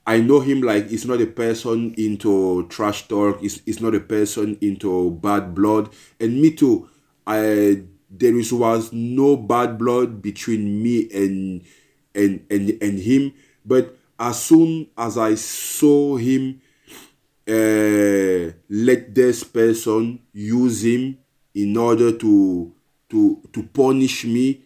I 0.07 0.19
know 0.19 0.39
him 0.39 0.61
like 0.61 0.89
he's 0.89 1.05
not 1.05 1.21
a 1.21 1.27
person 1.27 1.93
into 1.97 2.65
trash 2.69 3.07
talk. 3.07 3.41
He's, 3.41 3.61
he's 3.65 3.79
not 3.81 3.93
a 3.95 3.99
person 3.99 4.57
into 4.61 5.11
bad 5.11 5.53
blood. 5.53 5.89
And 6.19 6.41
me 6.41 6.51
too. 6.51 6.89
I 7.27 7.83
there 8.09 8.37
is 8.39 8.51
was 8.51 8.91
no 8.91 9.37
bad 9.37 9.77
blood 9.77 10.21
between 10.21 10.81
me 10.81 11.09
and 11.13 11.61
and 12.15 12.43
and 12.49 12.77
and 12.81 12.99
him. 12.99 13.33
But 13.65 13.95
as 14.19 14.43
soon 14.43 14.87
as 14.97 15.17
I 15.17 15.35
saw 15.35 16.17
him 16.17 16.61
uh, 17.47 18.51
let 18.69 19.15
this 19.15 19.43
person 19.43 20.19
use 20.33 20.83
him 20.83 21.17
in 21.55 21.75
order 21.77 22.11
to 22.17 22.73
to 23.09 23.41
to 23.51 23.63
punish 23.63 24.25
me. 24.25 24.61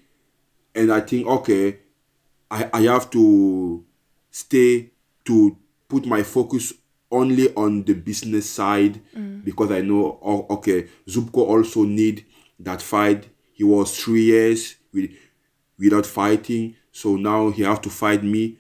And 0.76 0.92
i 0.92 1.02
think 1.02 1.28
okay 1.28 1.78
i 2.50 2.68
i 2.74 2.82
have 2.82 3.10
to 3.12 3.86
stay 4.32 4.90
to 5.24 5.56
put 5.88 6.06
my 6.08 6.24
focus 6.24 6.74
only 7.12 7.54
on 7.54 7.84
the 7.84 7.94
business 7.94 8.50
side 8.50 9.00
because 9.46 9.72
i 9.72 9.82
know 9.82 10.18
oh, 10.24 10.48
okay 10.50 10.88
zubko 11.08 11.48
also 11.48 11.84
need 11.84 12.26
that 12.60 12.82
fight. 12.82 13.30
He 13.54 13.64
was 13.64 13.96
three 13.98 14.24
years 14.24 14.76
with, 14.94 15.12
without 15.78 16.06
fighting. 16.06 16.76
So 16.92 17.16
now 17.16 17.50
he 17.52 17.64
have 17.64 17.82
to 17.82 17.90
fight 17.90 18.24
me 18.24 18.58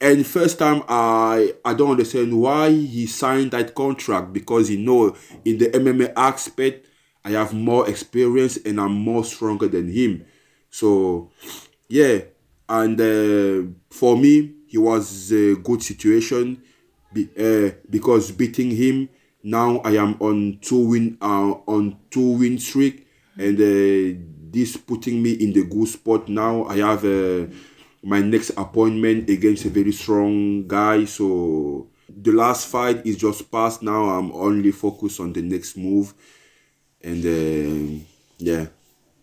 and 0.00 0.26
first 0.26 0.58
time 0.58 0.82
I 0.88 1.54
I 1.64 1.74
don't 1.74 1.92
understand 1.92 2.40
why 2.40 2.70
he 2.70 3.06
signed 3.06 3.50
that 3.52 3.74
contract 3.74 4.32
because 4.32 4.68
he 4.68 4.76
know 4.76 5.16
in 5.44 5.58
the 5.58 5.66
MMA 5.70 6.12
aspect 6.16 6.86
I 7.24 7.30
have 7.30 7.52
more 7.52 7.88
experience 7.88 8.56
and 8.58 8.80
I'm 8.80 8.92
more 8.92 9.24
stronger 9.24 9.68
than 9.68 9.90
him. 9.90 10.24
So 10.70 11.30
yeah, 11.88 12.20
and 12.68 13.00
uh, 13.00 13.70
for 13.90 14.16
me 14.16 14.54
he 14.66 14.78
was 14.78 15.32
a 15.32 15.56
good 15.56 15.82
situation 15.82 16.62
be, 17.12 17.28
uh, 17.38 17.70
because 17.90 18.30
beating 18.30 18.70
him 18.70 19.08
now 19.42 19.78
I 19.78 19.92
am 19.92 20.16
on 20.20 20.58
two 20.60 20.88
win 20.88 21.18
uh, 21.20 21.52
on 21.66 21.96
two 22.10 22.32
win 22.38 22.58
streak 22.58 23.06
and 23.36 23.58
uh, 23.58 24.18
this 24.50 24.76
putting 24.76 25.22
me 25.22 25.32
in 25.32 25.52
the 25.52 25.64
good 25.64 25.88
spot 25.88 26.28
now. 26.28 26.64
I 26.64 26.76
have 26.78 27.04
uh, 27.04 27.46
my 28.08 28.20
next 28.20 28.50
appointment 28.56 29.28
against 29.28 29.64
a 29.66 29.68
very 29.68 29.92
strong 29.92 30.66
guy. 30.66 31.04
So 31.04 31.88
the 32.08 32.32
last 32.32 32.66
fight 32.68 33.04
is 33.06 33.16
just 33.16 33.50
past 33.50 33.82
now. 33.82 34.04
I'm 34.16 34.32
only 34.32 34.72
focused 34.72 35.20
on 35.20 35.32
the 35.32 35.42
next 35.42 35.76
move, 35.76 36.14
and 37.02 37.24
uh, 37.24 38.04
yeah. 38.38 38.66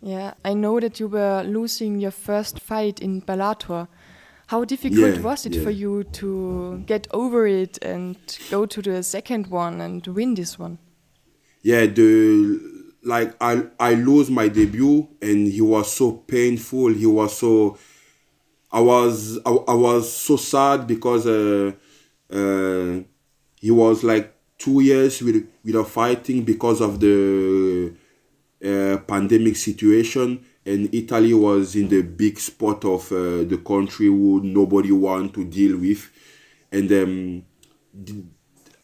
Yeah, 0.01 0.33
I 0.43 0.53
know 0.53 0.79
that 0.79 0.99
you 0.99 1.07
were 1.07 1.43
losing 1.43 1.99
your 1.99 2.11
first 2.11 2.59
fight 2.59 2.99
in 2.99 3.21
Bellator. 3.21 3.87
How 4.47 4.63
difficult 4.63 5.15
Yeah, 5.15 5.21
was 5.21 5.47
it 5.47 5.55
yeah. 5.55 5.63
for 5.63 5.71
you 5.71 6.03
to 6.03 6.83
get 6.85 7.07
over 7.11 7.47
it 7.47 7.79
and 7.81 8.15
go 8.51 8.67
to 8.67 8.81
the 8.81 9.01
second 9.01 9.47
one 9.47 9.81
and 9.81 10.05
win 10.07 10.35
this 10.35 10.59
one? 10.59 10.77
yeah 11.63 11.87
the 11.87 12.59
like 13.03 13.33
i 13.41 13.63
i 13.79 13.95
lose 13.95 14.29
my 14.29 14.47
debut 14.47 15.07
and 15.19 15.47
he 15.47 15.61
was 15.61 15.91
so 15.91 16.11
painful 16.11 16.89
he 16.93 17.07
was 17.07 17.35
so 17.39 17.75
i 18.75 18.79
was 18.79 19.39
i, 19.45 19.51
I 19.51 19.73
was 19.73 20.11
so 20.11 20.35
sad 20.37 20.87
because 20.87 21.25
uh 21.27 21.71
uh 22.31 22.99
he 23.61 23.71
was 23.71 24.03
like 24.03 24.33
two 24.57 24.81
years 24.81 25.21
with 25.21 25.47
without 25.63 25.87
fighting 25.89 26.43
because 26.43 26.81
of 26.81 26.99
the 26.99 27.93
uh, 28.63 28.97
pandemic 29.07 29.55
situation 29.55 30.43
and 30.65 30.93
italy 30.93 31.33
was 31.33 31.75
in 31.75 31.87
the 31.89 32.01
big 32.01 32.39
spot 32.39 32.83
of 32.85 33.11
uh, 33.11 33.43
the 33.51 33.61
country 33.65 34.07
who 34.07 34.41
nobody 34.43 34.91
want 34.91 35.33
to 35.33 35.43
deal 35.45 35.77
with 35.77 36.09
and 36.71 36.91
um 36.91 37.43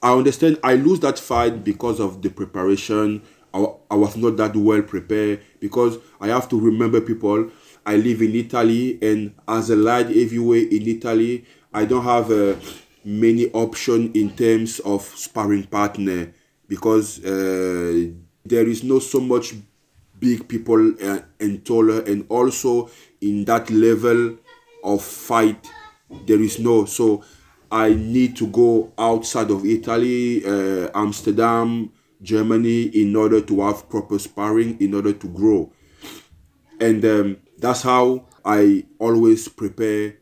I 0.01 0.13
understand 0.13 0.59
I 0.63 0.75
lose 0.75 0.99
that 1.01 1.19
fight 1.19 1.63
because 1.63 1.99
of 1.99 2.21
the 2.21 2.29
preparation. 2.29 3.21
I, 3.53 3.65
I 3.91 3.95
was 3.95 4.15
not 4.17 4.37
that 4.37 4.55
well 4.55 4.81
prepared 4.81 5.41
because 5.59 5.97
I 6.19 6.27
have 6.27 6.49
to 6.49 6.59
remember 6.59 7.01
people. 7.01 7.51
I 7.85 7.95
live 7.95 8.21
in 8.21 8.35
Italy, 8.35 8.97
and 9.01 9.33
as 9.47 9.69
a 9.69 9.75
light 9.75 10.07
heavyweight 10.07 10.71
in 10.71 10.87
Italy, 10.87 11.45
I 11.73 11.85
don't 11.85 12.03
have 12.03 12.31
uh, 12.31 12.55
many 13.03 13.47
options 13.51 14.15
in 14.15 14.35
terms 14.35 14.79
of 14.79 15.01
sparring 15.03 15.63
partner 15.63 16.33
because 16.67 17.23
uh, 17.25 18.07
there 18.45 18.67
is 18.67 18.83
not 18.83 19.03
so 19.03 19.19
much 19.19 19.53
big 20.19 20.47
people 20.47 20.93
uh, 21.01 21.19
and 21.39 21.65
taller, 21.65 22.01
and 22.01 22.25
also 22.29 22.89
in 23.21 23.45
that 23.45 23.69
level 23.69 24.37
of 24.83 25.03
fight 25.03 25.67
there 26.27 26.41
is 26.41 26.59
no. 26.59 26.85
So 26.85 27.23
i 27.71 27.93
need 27.93 28.35
to 28.35 28.47
go 28.47 28.91
outside 28.97 29.49
of 29.49 29.65
italy 29.65 30.43
uh, 30.45 30.89
amsterdam 30.93 31.89
germany 32.21 32.83
in 32.83 33.15
order 33.15 33.41
to 33.41 33.61
have 33.61 33.89
proper 33.89 34.19
sparring 34.19 34.77
in 34.79 34.93
order 34.93 35.13
to 35.13 35.27
grow. 35.27 35.71
And 36.79 37.03
um, 37.05 37.37
that's 37.61 37.83
how 37.83 38.25
i 38.45 38.83
always 38.99 39.47
prepare 39.47 40.15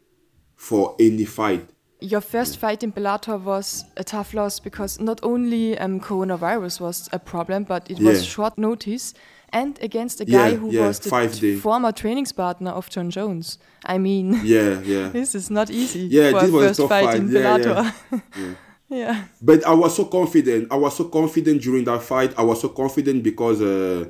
for 0.56 0.96
any 1.00 1.26
fight 1.26 1.66
Your 2.02 2.22
first 2.22 2.58
fight 2.60 2.82
in 2.84 2.92
Bellator 2.94 3.38
was 3.44 3.84
a 3.98 4.04
tough 4.04 4.34
loss 4.34 4.62
because 4.62 5.02
not 5.04 5.20
only 5.22 5.78
um, 5.78 6.00
coronavirus 6.00 6.80
was 6.80 7.10
a 7.12 7.20
problem, 7.20 7.66
but 7.66 7.92
it 7.92 8.00
was 8.00 8.16
Yeah. 8.24 8.30
short 8.36 8.58
notice 8.58 9.14
and 9.52 9.78
against 9.84 10.22
a 10.22 10.26
Yeah, 10.26 10.38
guy 10.38 10.56
who 10.56 10.70
yeah, 10.72 10.86
was 10.88 11.00
the 11.00 11.58
former 11.62 11.92
trainingspartner 11.92 12.72
of 12.72 12.90
Jon 12.90 13.10
Jones. 13.10 13.60
I 13.84 13.98
mean, 13.98 14.28
yeah 14.44 14.80
yeah 14.86 15.10
this 15.18 15.36
is 15.36 15.50
not 15.50 15.70
easy 15.70 16.08
Yeah, 16.08 16.32
for 16.32 16.40
this 16.42 16.52
was 16.52 16.62
first 16.64 16.80
tough 16.80 16.90
fight, 16.90 17.06
fight. 17.06 17.20
in 17.20 17.28
Yeah, 17.28 17.58
yeah. 17.58 17.92
Bellator. 17.92 18.56
Yeah. 18.90 19.16
but 19.42 19.64
I 19.66 19.74
was 19.74 19.96
so 19.96 20.06
confident. 20.06 20.72
I 20.72 20.76
was 20.78 20.96
so 20.96 21.04
confident 21.10 21.62
during 21.62 21.84
that 21.86 22.02
fight. 22.02 22.32
I 22.40 22.44
was 22.44 22.62
so 22.62 22.70
confident 22.70 23.24
because 23.24 23.62
uh, 23.62 24.06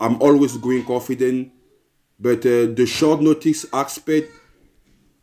I'm 0.00 0.20
always 0.20 0.56
going 0.58 0.84
confident. 0.84 1.52
But 2.20 2.40
uh, 2.44 2.66
the 2.76 2.86
short 2.86 3.22
notice 3.22 3.64
aspect 3.72 4.30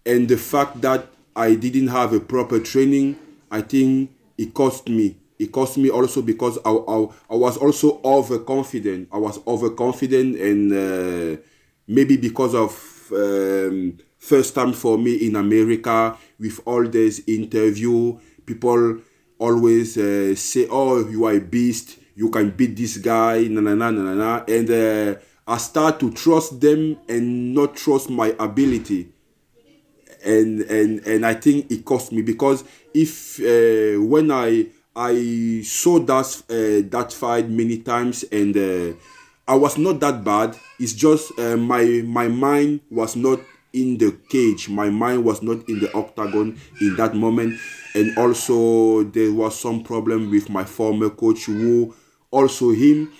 and 0.06 0.28
the 0.28 0.38
fact 0.38 0.82
that 0.82 1.08
I 1.36 1.54
didn't 1.54 1.88
have 1.90 2.14
a 2.14 2.20
proper 2.20 2.60
training, 2.60 3.18
I 3.52 3.62
think 3.62 4.12
it 4.38 4.54
cost 4.54 4.90
me. 4.90 5.18
It 5.38 5.52
cost 5.52 5.78
me 5.78 5.92
also 5.92 6.24
because 6.24 6.58
I, 6.66 6.72
I, 6.72 7.08
I 7.30 7.36
was 7.36 7.58
also 7.58 8.02
overconfident. 8.04 9.10
I 9.12 9.18
was 9.18 9.40
overconfident 9.46 10.36
and 10.38 10.74
uh, 10.74 11.42
maybe 11.88 12.18
because 12.18 12.56
of 12.56 12.74
um, 13.14 14.00
first 14.18 14.56
time 14.56 14.74
for 14.74 14.98
me 14.98 15.16
in 15.28 15.36
America 15.36 16.18
with 16.40 16.60
all 16.66 16.88
this 16.88 17.22
interview. 17.28 18.18
People 18.48 18.98
always 19.38 19.98
uh, 19.98 20.34
say, 20.36 20.68
"Oh, 20.72 21.08
you 21.08 21.26
are 21.26 21.34
a 21.34 21.40
beast. 21.42 22.00
You 22.16 22.32
can 22.32 22.50
beat 22.52 22.76
this 22.76 22.98
guy." 22.98 23.48
Na 23.48 23.62
na 23.62 23.76
na 23.76 23.92
na 23.92 24.14
na. 24.14 24.44
And 24.48 24.70
uh, 24.72 25.20
I 25.48 25.58
start 25.58 26.00
to 26.02 26.12
trust 26.12 26.60
them 26.60 26.98
and 27.08 27.54
not 27.54 27.76
trust 27.76 28.10
my 28.10 28.36
ability. 28.38 29.10
And 30.26 30.62
and 30.62 31.00
and 31.08 31.26
I 31.26 31.36
think 31.36 31.72
it 31.72 31.86
cost 31.86 32.12
me 32.12 32.22
because 32.22 32.64
if 32.94 33.40
uh, 33.40 34.02
when 34.02 34.30
I 34.32 34.68
I 34.96 35.62
saw 35.64 36.00
that 36.00 36.44
uh, 36.50 36.90
that 36.90 37.14
fight 37.14 37.50
many 37.50 37.78
times 37.78 38.24
and 38.32 38.58
uh, 38.58 38.98
I 39.48 39.56
was 39.56 39.78
not 39.78 40.02
that 40.02 40.24
bad. 40.26 40.58
It's 40.80 40.94
just 40.94 41.32
uh, 41.40 41.56
my 41.56 41.84
my 42.06 42.28
mind 42.28 42.82
was 42.90 43.16
not 43.16 43.40
in 43.72 43.98
the 43.98 44.12
cage. 44.28 44.68
My 44.68 44.90
mind 44.90 45.24
was 45.24 45.42
not 45.42 45.70
in 45.70 45.80
the 45.80 45.94
octagon 45.96 46.60
in 46.82 46.96
that 46.98 47.16
moment, 47.16 47.60
and 47.96 48.18
also 48.18 49.04
there 49.04 49.32
was 49.32 49.58
some 49.58 49.84
problem 49.84 50.30
with 50.30 50.50
my 50.50 50.66
former 50.66 51.10
coach 51.10 51.46
who 51.46 51.96
also 52.32 52.72
him 52.72 53.14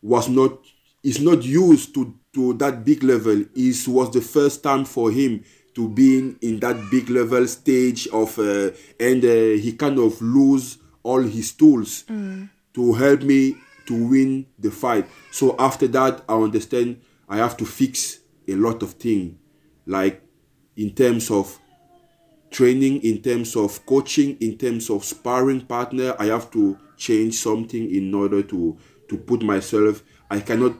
was 0.00 0.28
not 0.28 0.58
is 1.02 1.20
not 1.20 1.42
used 1.42 1.94
to 1.94 2.14
to 2.34 2.54
that 2.54 2.84
big 2.84 3.02
level. 3.02 3.44
It 3.54 3.88
was 3.88 4.10
the 4.10 4.20
first 4.22 4.62
time 4.62 4.84
for 4.84 5.10
him 5.10 5.44
to 5.74 5.88
be 5.88 6.18
in, 6.18 6.38
in 6.40 6.60
that 6.60 6.90
big 6.90 7.10
level 7.10 7.46
stage 7.46 8.06
of 8.08 8.38
uh, 8.38 8.70
and 9.00 9.24
uh, 9.24 9.60
he 9.60 9.74
kind 9.78 9.98
of 9.98 10.20
lose 10.20 10.78
all 11.02 11.20
his 11.20 11.52
tools 11.52 12.04
mm. 12.04 12.48
to 12.74 12.92
help 12.94 13.22
me 13.22 13.56
to 13.86 14.08
win 14.08 14.46
the 14.58 14.70
fight. 14.70 15.06
So 15.30 15.56
after 15.58 15.88
that, 15.88 16.22
I 16.28 16.34
understand 16.34 17.00
I 17.28 17.38
have 17.38 17.56
to 17.58 17.64
fix 17.64 18.20
a 18.48 18.54
lot 18.54 18.82
of 18.82 18.92
things, 18.92 19.36
like 19.86 20.22
in 20.76 20.94
terms 20.94 21.30
of 21.30 21.58
training, 22.50 23.02
in 23.02 23.22
terms 23.22 23.56
of 23.56 23.84
coaching, 23.86 24.36
in 24.40 24.58
terms 24.58 24.90
of 24.90 25.04
sparring 25.04 25.62
partner. 25.62 26.14
I 26.18 26.26
have 26.26 26.50
to 26.52 26.78
change 26.96 27.34
something 27.34 27.90
in 27.90 28.14
order 28.14 28.42
to 28.42 28.76
to 29.08 29.16
put 29.16 29.42
myself. 29.42 30.02
I 30.30 30.40
cannot 30.40 30.74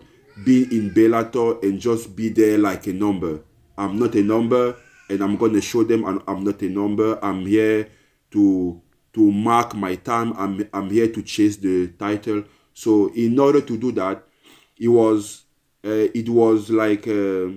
be 0.44 0.64
in 0.76 0.90
Bellator 0.90 1.62
and 1.62 1.80
just 1.80 2.14
be 2.14 2.28
there 2.28 2.58
like 2.58 2.86
a 2.86 2.92
number. 2.92 3.40
I'm 3.76 3.98
not 3.98 4.14
a 4.14 4.22
number, 4.22 4.76
and 5.08 5.22
I'm 5.22 5.36
gonna 5.36 5.60
show 5.60 5.84
them 5.84 6.04
I'm, 6.04 6.22
I'm 6.26 6.44
not 6.44 6.62
a 6.62 6.68
number. 6.68 7.18
I'm 7.24 7.46
here 7.46 7.88
to 8.32 8.80
to 9.14 9.30
mark 9.30 9.74
my 9.74 9.96
time. 9.96 10.32
I'm 10.36 10.68
I'm 10.72 10.90
here 10.90 11.08
to 11.08 11.22
chase 11.22 11.56
the 11.56 11.88
title. 11.98 12.44
So 12.74 13.12
in 13.14 13.38
order 13.38 13.60
to 13.60 13.76
do 13.76 13.92
that, 13.92 14.24
it 14.78 14.88
was 14.88 15.44
uh, 15.84 16.08
it 16.14 16.28
was 16.28 16.70
like 16.70 17.06
uh, 17.08 17.48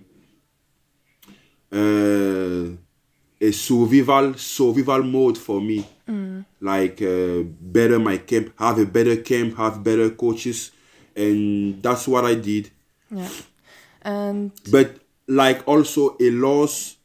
uh, 1.72 2.70
a 3.42 3.51
survival 3.51 4.34
survival 4.36 5.04
mode 5.04 5.38
for 5.38 5.62
me. 5.62 5.86
Mm. 6.08 6.46
Like 6.62 7.01
uh, 7.01 7.44
better 7.62 8.00
my 8.00 8.18
camp, 8.18 8.54
have 8.60 8.80
a 8.80 8.86
better 8.86 9.18
camp, 9.18 9.58
have 9.58 9.84
better 9.84 10.10
coaches, 10.10 10.72
and 11.15 11.82
that's 11.82 12.08
what 12.08 12.25
I 12.25 12.36
did. 12.36 12.72
And 14.01 14.51
but 14.72 15.00
like 15.27 15.67
also 15.67 16.15
a 16.19 16.29
loss, 16.31 16.98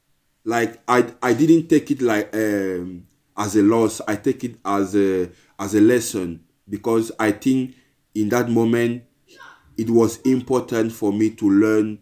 like 0.45 0.81
I 0.87 1.13
I 1.23 1.33
didn't 1.35 1.69
take 1.69 1.91
it 1.91 2.03
like 2.03 2.35
um, 2.35 3.07
as 3.37 3.57
a 3.57 3.63
loss. 3.63 4.01
I 4.07 4.17
take 4.17 4.45
it 4.45 4.57
as 4.65 4.95
a 4.95 5.31
as 5.59 5.75
a 5.75 5.81
lesson 5.81 6.45
because 6.69 7.13
I 7.19 7.33
think 7.33 7.75
in 8.15 8.29
that 8.31 8.49
moment 8.51 9.05
it 9.77 9.89
was 9.89 10.21
important 10.23 10.93
for 10.93 11.13
me 11.13 11.31
to 11.31 11.49
learn 11.49 11.99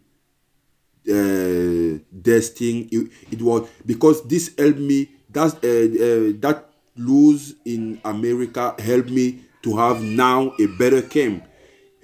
uh, 1.09 2.03
this 2.11 2.51
thing. 2.51 2.89
It, 2.91 3.11
it, 3.31 3.43
was 3.43 3.69
because 3.87 4.27
this 4.27 4.53
helped 4.59 4.79
me 4.81 5.11
that 5.31 5.55
uh, 5.63 5.69
uh, 6.05 6.33
that 6.41 6.69
lose 6.99 7.55
in 7.65 8.01
america 8.05 8.75
helped 8.79 9.11
me 9.11 9.41
to 9.63 9.77
have 9.77 10.03
now 10.03 10.53
a 10.61 10.67
better 10.79 11.01
camp 11.01 11.45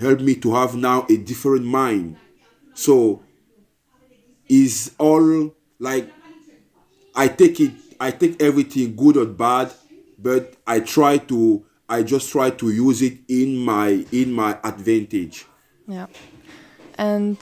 helped 0.05 0.23
me 0.23 0.35
to 0.35 0.55
have 0.55 0.75
now 0.75 1.07
a 1.09 1.17
different 1.17 1.65
mind 1.65 2.17
so 2.75 3.23
is 4.49 4.95
all 4.99 5.55
like 5.79 6.11
i 7.15 7.27
take 7.27 7.61
it 7.61 7.73
i 8.01 8.11
take 8.11 8.41
everything 8.43 8.95
good 8.95 9.17
or 9.17 9.27
bad 9.27 9.73
but 10.19 10.55
i 10.67 10.79
try 10.81 11.17
to 11.17 11.65
I 11.89 12.03
just 12.03 12.31
try 12.31 12.51
to 12.51 12.71
use 12.71 13.03
it 13.03 13.19
in 13.29 13.59
my 13.59 14.07
in 14.11 14.33
my 14.33 14.59
advantage. 14.65 15.47
Yeah, 15.87 16.07
and 16.97 17.37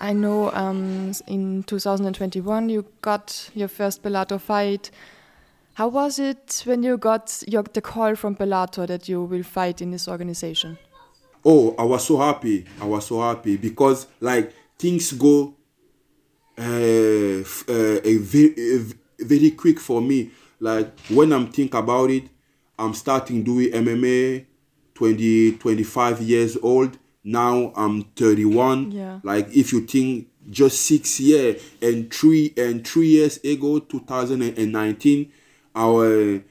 I 0.00 0.12
know 0.12 0.52
um, 0.52 1.12
in 1.26 1.62
2021 1.62 2.68
you 2.68 2.84
got 3.00 3.50
your 3.54 3.68
first 3.68 4.02
Bellator 4.02 4.40
fight. 4.40 4.90
How 5.74 5.88
was 5.88 6.18
it 6.18 6.62
when 6.64 6.82
you 6.82 6.96
got 6.96 7.42
your, 7.46 7.62
the 7.62 7.82
call 7.82 8.14
from 8.14 8.34
Bellator 8.34 8.86
that 8.86 9.08
you 9.08 9.22
will 9.22 9.42
fight 9.42 9.82
in 9.82 9.90
this 9.90 10.08
organization? 10.08 10.78
Oh, 11.48 11.76
I 11.78 11.84
was 11.84 12.04
so 12.04 12.16
happy. 12.18 12.66
I 12.80 12.84
was 12.86 13.06
so 13.06 13.20
happy 13.20 13.56
because 13.56 14.08
like 14.20 14.52
things 14.76 15.12
go 15.12 15.54
uh, 16.58 16.62
uh, 16.62 18.00
a 18.02 18.16
very, 18.16 18.54
a 18.58 19.24
very 19.24 19.52
quick 19.52 19.78
for 19.78 20.00
me. 20.00 20.32
Like 20.58 20.98
when 21.08 21.32
I'm 21.32 21.46
think 21.52 21.74
about 21.74 22.10
it, 22.10 22.24
I'm 22.76 22.94
starting 22.94 23.44
doing 23.44 23.70
MMA 23.70 24.44
20, 24.94 25.52
25 25.52 26.20
years 26.22 26.56
old. 26.60 26.98
Now 27.22 27.72
I'm 27.76 28.02
31. 28.16 28.90
Yeah. 28.90 29.20
Like 29.22 29.48
if 29.54 29.72
you 29.72 29.82
think 29.82 30.26
just 30.50 30.80
six 30.82 31.20
years 31.20 31.62
and 31.80 32.12
three 32.12 32.54
and 32.56 32.84
three 32.84 33.06
years 33.06 33.36
ago, 33.44 33.78
2019, 33.78 35.30
our 35.76 36.42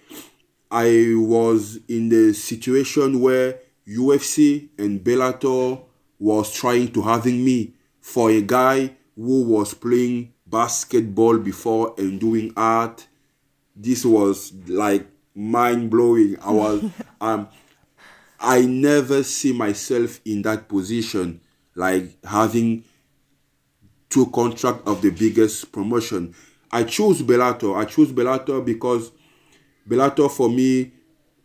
I 0.71 1.13
was 1.15 1.79
in 1.89 2.07
the 2.07 2.33
situation 2.33 3.19
where 3.19 3.59
UFC 3.87 4.69
and 4.77 5.03
Bellator 5.03 5.81
was 6.19 6.53
trying 6.53 6.91
to 6.93 7.01
having 7.01 7.43
me 7.43 7.73
for 7.99 8.29
a 8.31 8.41
guy 8.41 8.91
who 9.15 9.43
was 9.43 9.73
playing 9.73 10.33
basketball 10.47 11.37
before 11.37 11.93
and 11.97 12.19
doing 12.19 12.53
art. 12.55 13.07
This 13.75 14.05
was 14.05 14.53
like 14.67 15.07
mind 15.33 15.89
blowing. 15.89 16.37
I 16.41 16.51
was 16.51 16.83
um 17.21 17.47
I 18.39 18.61
never 18.61 19.23
see 19.23 19.53
myself 19.53 20.19
in 20.25 20.41
that 20.43 20.67
position, 20.67 21.41
like 21.73 22.23
having 22.23 22.83
two 24.09 24.27
contract 24.27 24.87
of 24.87 25.01
the 25.01 25.09
biggest 25.09 25.71
promotion. 25.71 26.35
I 26.71 26.83
chose 26.83 27.21
Bellator. 27.21 27.75
I 27.75 27.85
chose 27.85 28.11
Bellator 28.11 28.63
because 28.63 29.11
Bellator 29.87 30.29
for 30.29 30.49
me, 30.49 30.91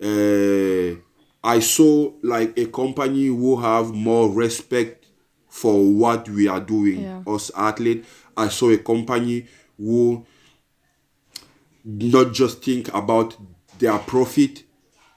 uh, 0.02 1.00
I 1.42 1.60
saw 1.60 2.12
like 2.22 2.58
a 2.58 2.66
company 2.66 3.26
who 3.26 3.56
have 3.56 3.94
more 3.94 4.30
respect 4.30 5.06
for 5.48 5.90
what 5.90 6.28
we 6.28 6.48
are 6.48 6.60
doing. 6.60 7.02
Yeah. 7.02 7.22
Us 7.26 7.50
athlete, 7.56 8.04
I 8.36 8.48
saw 8.48 8.70
a 8.70 8.78
company 8.78 9.46
who 9.78 10.26
not 11.84 12.32
just 12.32 12.62
think 12.62 12.92
about 12.94 13.36
their 13.78 13.98
profit, 13.98 14.64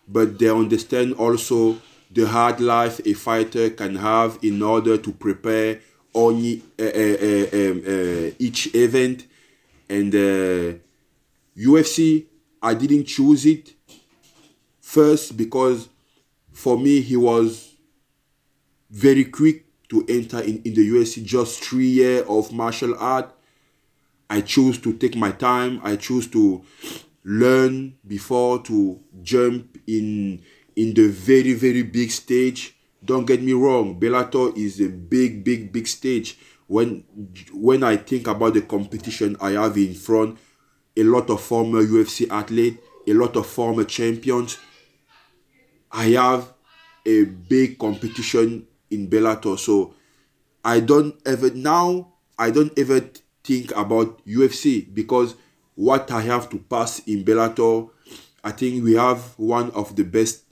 but 0.07 0.39
they 0.39 0.49
understand 0.49 1.13
also 1.13 1.77
the 2.11 2.27
hard 2.27 2.59
life 2.59 3.01
a 3.05 3.13
fighter 3.13 3.69
can 3.69 3.95
have 3.95 4.39
in 4.41 4.61
order 4.61 4.97
to 4.97 5.11
prepare 5.11 5.81
only 6.15 6.61
uh, 6.79 6.83
uh, 6.83 7.47
um, 7.53 7.83
uh, 7.85 8.31
each 8.39 8.73
event. 8.75 9.27
And 9.89 10.13
UFC, 11.57 12.25
I 12.61 12.73
didn't 12.73 13.05
choose 13.05 13.45
it 13.45 13.73
first 14.79 15.35
because 15.37 15.89
for 16.63 16.77
me 16.79 17.01
he 17.01 17.17
was 17.17 17.75
very 18.89 19.25
quick 19.25 19.65
to 19.89 20.05
enter 20.07 20.39
in, 20.39 20.61
in 20.63 20.73
the 20.73 20.89
UFC. 20.89 21.23
Just 21.23 21.63
three 21.63 21.87
years 21.87 22.25
of 22.27 22.51
martial 22.53 22.95
art. 22.97 23.29
I 24.29 24.41
chose 24.41 24.77
to 24.79 24.93
take 24.93 25.15
my 25.15 25.31
time. 25.31 25.81
I 25.83 25.97
chose 25.97 26.27
to 26.27 26.63
learn 27.23 27.95
before 28.07 28.61
to 28.63 28.99
jump 29.21 29.77
in 29.87 30.41
in 30.75 30.93
the 30.93 31.07
very 31.07 31.53
very 31.53 31.81
big 31.83 32.11
stage 32.11 32.75
don't 33.05 33.25
get 33.25 33.41
me 33.41 33.53
wrong 33.53 33.97
bellator 33.99 34.55
is 34.57 34.81
a 34.81 34.89
big 34.89 35.43
big 35.43 35.71
big 35.71 35.87
stage 35.87 36.37
when 36.67 37.03
when 37.53 37.81
i 37.83 37.95
think 37.95 38.27
about 38.27 38.53
the 38.53 38.61
competition 38.61 39.37
i 39.39 39.51
have 39.51 39.77
in 39.77 39.93
front 39.93 40.37
a 40.97 41.03
lot 41.03 41.29
of 41.29 41.39
former 41.39 41.81
ufc 41.81 42.29
athletes 42.29 42.77
a 43.07 43.13
lot 43.13 43.35
of 43.37 43.45
former 43.45 43.85
champions 43.85 44.57
i 45.91 46.05
have 46.05 46.52
a 47.05 47.23
big 47.25 47.77
competition 47.77 48.65
in 48.91 49.07
bellator 49.07 49.57
so 49.57 49.93
i 50.63 50.79
don't 50.79 51.15
ever 51.25 51.49
now 51.51 52.13
i 52.37 52.49
don't 52.49 52.77
ever 52.77 52.99
think 53.43 53.71
about 53.75 54.25
ufc 54.25 54.93
because 54.93 55.35
what 55.75 56.11
I 56.11 56.21
have 56.21 56.49
to 56.51 56.57
pass 56.59 56.99
in 57.07 57.23
Bellator, 57.23 57.89
I 58.43 58.51
think 58.51 58.83
we 58.83 58.93
have 58.95 59.37
one 59.37 59.71
of 59.71 59.95
the 59.95 60.03
best 60.03 60.43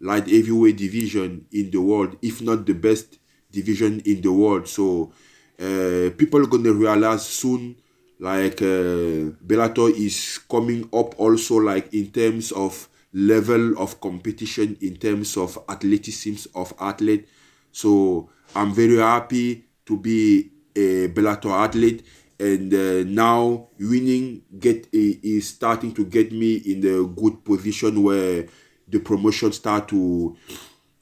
light 0.00 0.28
heavyweight 0.28 0.76
division 0.76 1.46
in 1.52 1.70
the 1.70 1.80
world, 1.80 2.16
if 2.22 2.40
not 2.40 2.64
the 2.66 2.72
best 2.72 3.18
division 3.50 4.00
in 4.00 4.22
the 4.22 4.32
world. 4.32 4.68
So 4.68 5.12
uh, 5.58 6.10
people 6.16 6.40
are 6.42 6.46
gonna 6.46 6.72
realize 6.72 7.26
soon, 7.26 7.76
like 8.18 8.62
uh, 8.62 9.34
Bellator 9.44 9.90
is 9.90 10.38
coming 10.50 10.84
up 10.92 11.18
also 11.18 11.56
like 11.56 11.92
in 11.92 12.10
terms 12.10 12.52
of 12.52 12.88
level 13.12 13.76
of 13.78 14.00
competition 14.00 14.76
in 14.80 14.96
terms 14.96 15.36
of 15.36 15.58
athleticism 15.68 16.48
of 16.54 16.72
athlete. 16.80 17.28
So 17.72 18.30
i'm 18.56 18.72
very 18.74 18.96
happy 18.96 19.64
to 19.86 19.96
be 19.96 20.50
a 20.74 21.08
Bellator 21.08 21.50
athlete 21.52 22.04
and 22.38 22.72
uh, 22.72 23.04
now 23.04 23.68
winning 23.78 24.42
get 24.58 24.88
is 24.92 25.48
starting 25.48 25.92
to 25.92 26.04
get 26.04 26.32
me 26.32 26.54
in 26.56 26.78
a 26.78 27.04
good 27.06 27.44
position 27.44 28.02
where 28.02 28.46
the 28.88 28.98
promotion 28.98 29.52
start 29.52 29.88
to 29.88 30.36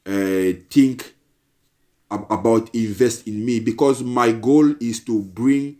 uh, 0.06 0.52
think 0.70 1.14
ab- 2.10 2.26
about 2.30 2.74
invest 2.74 3.26
in 3.28 3.44
me 3.44 3.60
because 3.60 4.02
my 4.02 4.32
goal 4.32 4.74
is 4.80 5.00
to 5.04 5.22
bring 5.22 5.76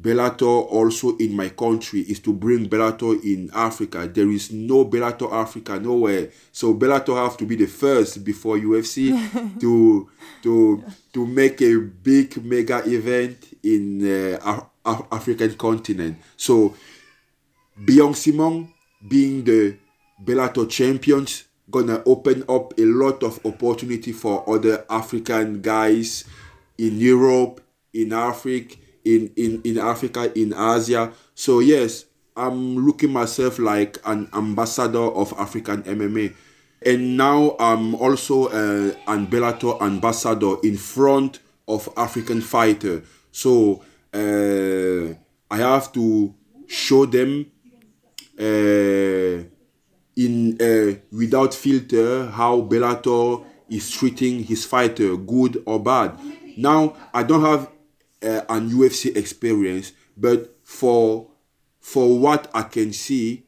Bellator 0.00 0.66
also 0.72 1.16
in 1.18 1.36
my 1.36 1.50
country 1.50 2.00
is 2.00 2.18
to 2.20 2.32
bring 2.32 2.66
Bellator 2.68 3.22
in 3.22 3.50
Africa. 3.54 4.08
There 4.12 4.30
is 4.30 4.50
no 4.50 4.86
Bellator 4.86 5.30
Africa 5.30 5.78
nowhere. 5.78 6.30
So 6.50 6.74
Bellator 6.74 7.14
have 7.22 7.36
to 7.36 7.44
be 7.44 7.56
the 7.56 7.66
first 7.66 8.24
before 8.24 8.56
UFC 8.56 9.12
to 9.60 10.08
to 10.42 10.84
to 11.12 11.26
make 11.26 11.60
a 11.60 11.76
big 11.76 12.42
mega 12.42 12.82
event 12.86 13.36
in 13.62 14.00
uh, 14.40 14.64
Af- 14.84 15.06
African 15.12 15.54
continent. 15.56 16.16
So 16.38 16.74
Biyong 17.78 18.16
Simon 18.16 18.72
being 19.06 19.44
the 19.44 19.76
Bellator 20.24 20.68
champions 20.70 21.44
gonna 21.70 22.02
open 22.06 22.44
up 22.48 22.72
a 22.78 22.84
lot 22.84 23.22
of 23.22 23.44
opportunity 23.44 24.12
for 24.12 24.42
other 24.48 24.86
African 24.88 25.60
guys 25.60 26.24
in 26.78 26.98
Europe, 26.98 27.60
in 27.92 28.14
Africa 28.14 28.76
in, 29.04 29.32
in, 29.36 29.60
in 29.64 29.78
Africa, 29.78 30.32
in 30.38 30.52
Asia. 30.52 31.12
So 31.34 31.60
yes, 31.60 32.06
I'm 32.36 32.76
looking 32.86 33.12
myself 33.12 33.58
like 33.58 33.98
an 34.04 34.28
ambassador 34.32 34.98
of 34.98 35.34
African 35.38 35.82
MMA. 35.82 36.34
And 36.84 37.16
now 37.16 37.54
I'm 37.60 37.94
also 37.94 38.46
uh, 38.48 38.94
an 39.06 39.26
Bellator 39.28 39.80
ambassador 39.80 40.56
in 40.64 40.76
front 40.76 41.38
of 41.68 41.88
African 41.96 42.40
fighter. 42.40 43.02
So 43.30 43.84
uh, 44.12 45.14
I 45.50 45.58
have 45.58 45.92
to 45.92 46.34
show 46.66 47.06
them 47.06 47.46
uh, 48.38 49.44
in 50.16 50.60
uh, 50.60 50.98
without 51.12 51.54
filter 51.54 52.26
how 52.26 52.62
Bellator 52.62 53.44
is 53.68 53.90
treating 53.90 54.42
his 54.44 54.64
fighter, 54.64 55.16
good 55.16 55.62
or 55.66 55.82
bad. 55.82 56.18
Now 56.56 56.96
I 57.14 57.22
don't 57.22 57.42
have 57.42 57.70
uh, 58.22 58.42
an 58.48 58.70
UFC 58.70 59.16
experience, 59.16 59.92
but 60.16 60.56
for 60.62 61.28
for 61.80 62.18
what 62.18 62.50
I 62.54 62.62
can 62.62 62.92
see, 62.92 63.44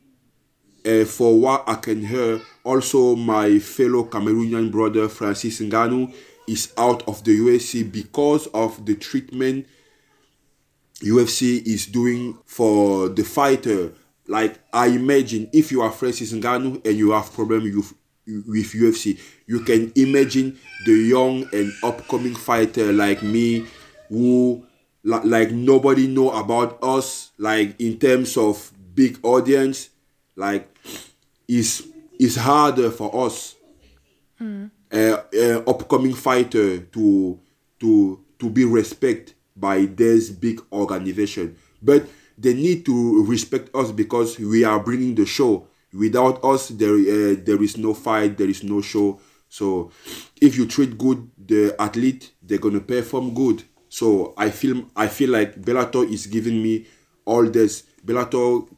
uh, 0.85 1.05
for 1.05 1.39
what 1.39 1.65
I 1.69 1.77
can 1.77 2.05
hear, 2.05 2.41
also 2.65 3.15
my 3.15 3.59
fellow 3.59 4.05
Cameroonian 4.05 4.71
brother 4.71 5.09
Francis 5.09 5.61
Ngannou 5.61 6.13
is 6.49 6.73
out 6.77 7.07
of 7.09 7.25
the 7.25 7.39
UFC 7.39 7.91
because 7.91 8.47
of 8.49 8.85
the 8.85 8.95
treatment 8.97 9.67
UFC 11.01 11.63
is 11.67 11.87
doing 11.87 12.39
for 12.47 13.09
the 13.09 13.25
fighter. 13.25 13.93
Like 14.27 14.59
I 14.73 14.87
imagine, 14.89 15.51
if 15.53 15.71
you 15.71 15.83
are 15.83 15.93
Francis 15.93 16.33
Ngannou 16.33 16.85
and 16.87 16.97
you 16.97 17.13
have 17.13 17.33
problem 17.33 17.65
with 17.65 17.93
with 18.27 18.73
UFC, 18.73 19.21
you 19.47 19.61
can 19.61 19.93
imagine 19.97 20.59
the 20.87 20.93
young 20.93 21.47
and 21.53 21.73
upcoming 21.83 22.35
fighter 22.35 22.93
like 22.93 23.23
me 23.23 23.67
who 24.09 24.64
like 25.03 25.51
nobody 25.51 26.07
know 26.07 26.31
about 26.31 26.83
us 26.83 27.31
like 27.38 27.79
in 27.81 27.99
terms 27.99 28.37
of 28.37 28.73
big 28.95 29.19
audience 29.23 29.90
like 30.37 30.69
is 31.47 31.87
is 32.19 32.37
harder 32.37 32.90
for 32.90 33.27
us 33.27 33.55
mm. 34.40 34.71
uh, 34.93 34.97
uh, 34.97 35.59
upcoming 35.69 36.14
fighter 36.14 36.79
to 36.79 37.38
to 37.81 38.21
to 38.38 38.51
be 38.51 38.64
respected 38.64 39.35
by 39.57 39.87
this 39.87 40.31
big 40.31 40.61
organization. 40.73 41.57
But 41.83 42.07
they 42.37 42.55
need 42.55 42.85
to 42.87 43.25
respect 43.25 43.75
us 43.75 43.93
because 43.93 44.38
we 44.38 44.64
are 44.64 44.81
bringing 44.81 45.14
the 45.14 45.27
show. 45.27 45.67
Without 45.93 46.45
us 46.45 46.69
there 46.69 46.95
uh, 46.95 47.37
there 47.45 47.62
is 47.62 47.77
no 47.77 47.95
fight 47.95 48.37
there 48.37 48.49
is 48.51 48.62
no 48.64 48.81
show. 48.81 49.21
So 49.49 49.93
if 50.40 50.57
you 50.57 50.67
treat 50.67 50.99
good 50.99 51.31
the 51.38 51.77
athlete 51.79 52.33
they're 52.43 52.59
gonna 52.59 52.81
perform 52.81 53.35
good 53.35 53.62
so 53.94 54.35
I 54.37 54.50
feel 54.50 54.90
I 54.96 55.07
feel 55.07 55.30
like 55.30 55.54
Bellator 55.62 56.04
is 56.11 56.26
giving 56.26 56.61
me 56.61 56.85
all 57.24 57.44
this. 57.48 57.85
Bellator 58.04 58.68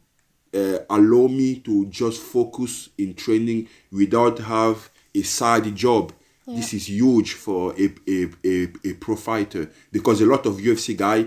uh, 0.53 0.77
allow 0.91 1.27
me 1.27 1.55
to 1.61 1.87
just 1.87 2.21
focus 2.21 2.89
in 2.99 3.15
training 3.15 3.67
without 3.91 4.37
have 4.37 4.91
a 5.15 5.23
side 5.23 5.75
job. 5.75 6.13
Yeah. 6.45 6.57
This 6.57 6.75
is 6.75 6.87
huge 6.87 7.33
for 7.33 7.73
a, 7.79 7.85
a, 8.07 8.27
a, 8.45 8.67
a 8.85 8.93
pro 8.93 9.15
fighter 9.15 9.71
because 9.91 10.21
a 10.21 10.27
lot 10.27 10.45
of 10.45 10.57
UFC 10.57 10.95
guy 10.95 11.25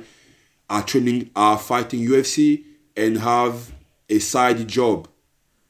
are 0.68 0.85
training 0.85 1.31
are 1.35 1.59
fighting 1.59 2.07
UFC 2.07 2.62
and 2.96 3.18
have 3.18 3.72
a 4.09 4.20
side 4.20 4.68
job. 4.68 5.09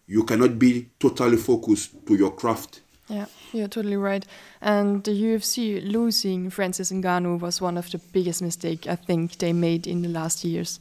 You 0.06 0.24
cannot 0.24 0.58
be 0.58 0.90
totally 0.98 1.38
focused 1.38 2.06
to 2.06 2.16
your 2.16 2.32
craft. 2.32 2.82
Yeah, 3.08 3.26
you're 3.54 3.68
totally 3.68 3.96
right. 3.96 4.26
And 4.62 5.02
the 5.04 5.12
UFC 5.12 5.80
losing 5.82 6.50
Francis 6.50 6.92
Ngannou 6.92 7.40
was 7.40 7.62
one 7.62 7.78
of 7.78 7.90
the 7.90 7.98
biggest 8.12 8.42
mistake 8.42 8.86
I 8.86 8.96
think 8.96 9.38
they 9.38 9.52
made 9.52 9.86
in 9.86 10.02
the 10.02 10.08
last 10.08 10.44
years. 10.44 10.80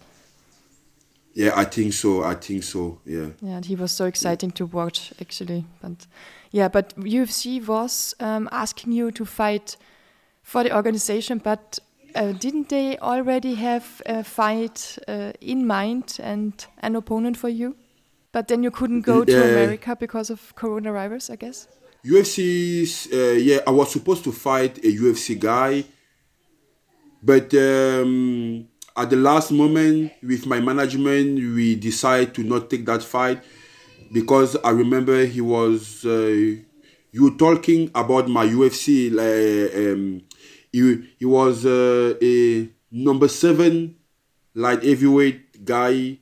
Yeah, 1.33 1.53
I 1.55 1.63
think 1.63 1.93
so. 1.93 2.23
I 2.23 2.35
think 2.35 2.63
so. 2.63 2.99
Yeah. 3.05 3.27
Yeah, 3.41 3.61
he 3.63 3.75
was 3.75 3.91
so 3.91 4.05
exciting 4.05 4.51
to 4.51 4.65
watch 4.65 5.13
actually. 5.21 5.63
But 5.81 6.07
yeah, 6.51 6.67
but 6.67 6.93
UFC 6.97 7.65
was 7.65 8.15
um, 8.19 8.49
asking 8.51 8.91
you 8.93 9.11
to 9.11 9.25
fight 9.25 9.77
for 10.43 10.63
the 10.63 10.75
organization, 10.75 11.37
but 11.37 11.79
uh, 12.15 12.33
didn't 12.33 12.69
they 12.69 12.97
already 12.97 13.55
have 13.55 14.01
a 14.05 14.23
fight 14.23 14.97
uh, 15.07 15.31
in 15.39 15.65
mind 15.65 16.17
and 16.21 16.65
an 16.79 16.95
opponent 16.95 17.37
for 17.37 17.49
you? 17.49 17.75
But 18.31 18.47
then 18.47 18.63
you 18.63 18.71
couldn't 18.71 19.01
go 19.01 19.23
to 19.23 19.43
America 19.43 19.95
because 19.95 20.29
of 20.29 20.55
coronavirus, 20.55 21.31
I 21.31 21.35
guess. 21.35 21.67
UFC, 22.05 23.11
uh, 23.13 23.37
yeah, 23.37 23.59
I 23.67 23.71
was 23.71 23.91
supposed 23.91 24.23
to 24.23 24.31
fight 24.31 24.77
a 24.79 24.87
UFC 24.87 25.37
guy, 25.37 25.83
but 27.21 27.53
um, 27.53 28.67
at 28.95 29.09
the 29.09 29.17
last 29.17 29.51
moment 29.51 30.13
with 30.23 30.45
my 30.45 30.59
management, 30.59 31.35
we 31.35 31.75
decided 31.75 32.33
to 32.35 32.43
not 32.43 32.69
take 32.69 32.85
that 32.85 33.03
fight 33.03 33.43
because 34.11 34.55
I 34.63 34.69
remember 34.71 35.25
he 35.25 35.41
was 35.41 36.05
uh, 36.05 36.55
you 37.11 37.37
talking 37.37 37.91
about 37.93 38.27
my 38.27 38.45
UFC. 38.45 39.11
Like, 39.11 39.75
um, 39.75 40.21
he 40.71 41.03
he 41.17 41.25
was 41.25 41.65
uh, 41.65 42.15
a 42.21 42.69
number 42.91 43.27
seven 43.27 43.95
light 44.55 44.83
heavyweight 44.83 45.65
guy 45.65 46.17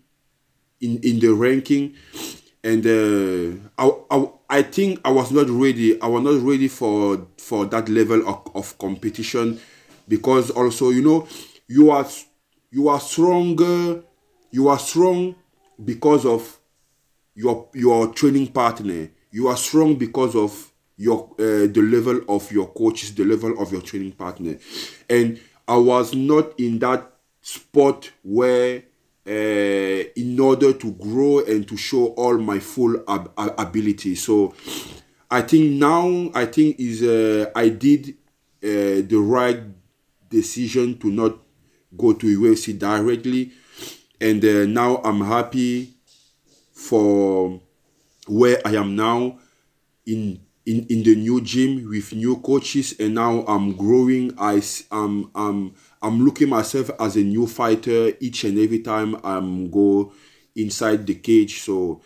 in 0.82 1.00
in 1.04 1.20
the 1.20 1.34
ranking, 1.34 1.94
and 2.63 2.86
uh, 2.86 3.60
I, 3.78 3.92
I 4.12 4.30
I 4.50 4.62
think 4.62 5.02
I 5.04 5.12
was 5.12 5.32
not 5.32 5.50
ready. 5.50 6.00
I 6.02 6.08
was 6.08 6.24
not 6.24 6.42
ready 6.42 6.68
for 6.68 7.28
for 7.38 7.66
that 7.66 7.90
level 7.90 8.28
of, 8.28 8.50
of 8.56 8.78
competition 8.78 9.60
because 10.08 10.50
also 10.52 10.90
you 10.90 11.02
know 11.02 11.28
you 11.68 11.92
are 11.92 12.08
you 12.72 12.88
are 12.88 13.00
stronger. 13.00 14.04
You 14.52 14.70
are 14.70 14.80
strong 14.80 15.36
because 15.84 16.26
of 16.26 16.58
your 17.36 17.68
your 17.74 18.14
training 18.14 18.48
partner. 18.48 19.10
You 19.32 19.48
are 19.50 19.58
strong 19.58 19.96
because 19.96 20.36
of 20.36 20.72
your 20.96 21.30
uh, 21.40 21.68
the 21.68 21.82
level 21.82 22.22
of 22.30 22.52
your 22.52 22.68
coaches, 22.68 23.14
the 23.14 23.26
level 23.26 23.62
of 23.62 23.72
your 23.72 23.82
training 23.82 24.14
partner, 24.14 24.58
and 25.10 25.40
I 25.68 25.76
was 25.78 26.16
not 26.16 26.60
in 26.60 26.80
that 26.80 27.12
spot 27.42 28.10
where 28.24 28.84
in 29.28 30.40
order 30.40 30.74
to 30.74 30.92
grow 30.94 31.40
and 31.44 31.68
to 31.68 31.76
show 31.76 32.08
all 32.16 32.38
my 32.38 32.60
full 32.60 32.96
ab- 33.08 33.32
ability. 33.38 34.16
So 34.16 34.54
I 35.30 35.42
think 35.42 35.74
now 35.74 36.32
I 36.34 36.46
think 36.46 36.80
is 36.80 37.04
uh, 37.04 37.52
I 37.56 37.70
did 37.70 38.10
uh, 38.63 39.04
the 39.08 39.18
right 39.22 39.60
decision 40.30 40.98
to 41.00 41.12
not 41.12 41.38
go 41.98 42.13
to 42.13 42.26
UFC 42.26 42.78
directly, 42.78 43.52
and 44.22 44.44
uh, 44.44 44.66
now 44.66 44.98
I'm 45.04 45.22
happy 45.22 45.94
for 46.72 47.60
where 48.28 48.62
I 48.66 48.76
am 48.76 48.96
now 48.96 49.40
in 50.06 50.40
in, 50.66 50.86
in 50.90 51.04
the 51.04 51.16
new 51.16 51.42
gym 51.42 51.90
with 51.90 52.13
new 52.13 52.38
coaches. 52.38 52.96
And 53.00 53.16
now 53.16 53.42
I'm 53.48 53.74
growing. 53.76 54.34
I 54.38 54.62
I 54.92 55.04
am 55.04 55.32
I'm 55.36 55.74
I'm 56.02 56.24
looking 56.24 56.50
myself 56.50 56.92
as 57.00 57.16
a 57.16 57.22
new 57.22 57.48
fighter 57.48 58.14
each 58.20 58.44
and 58.44 58.58
every 58.58 58.80
time 58.80 59.16
I'm 59.24 59.70
go 59.70 60.14
inside 60.56 61.06
the 61.06 61.16
cage 61.16 61.62
so 61.62 62.02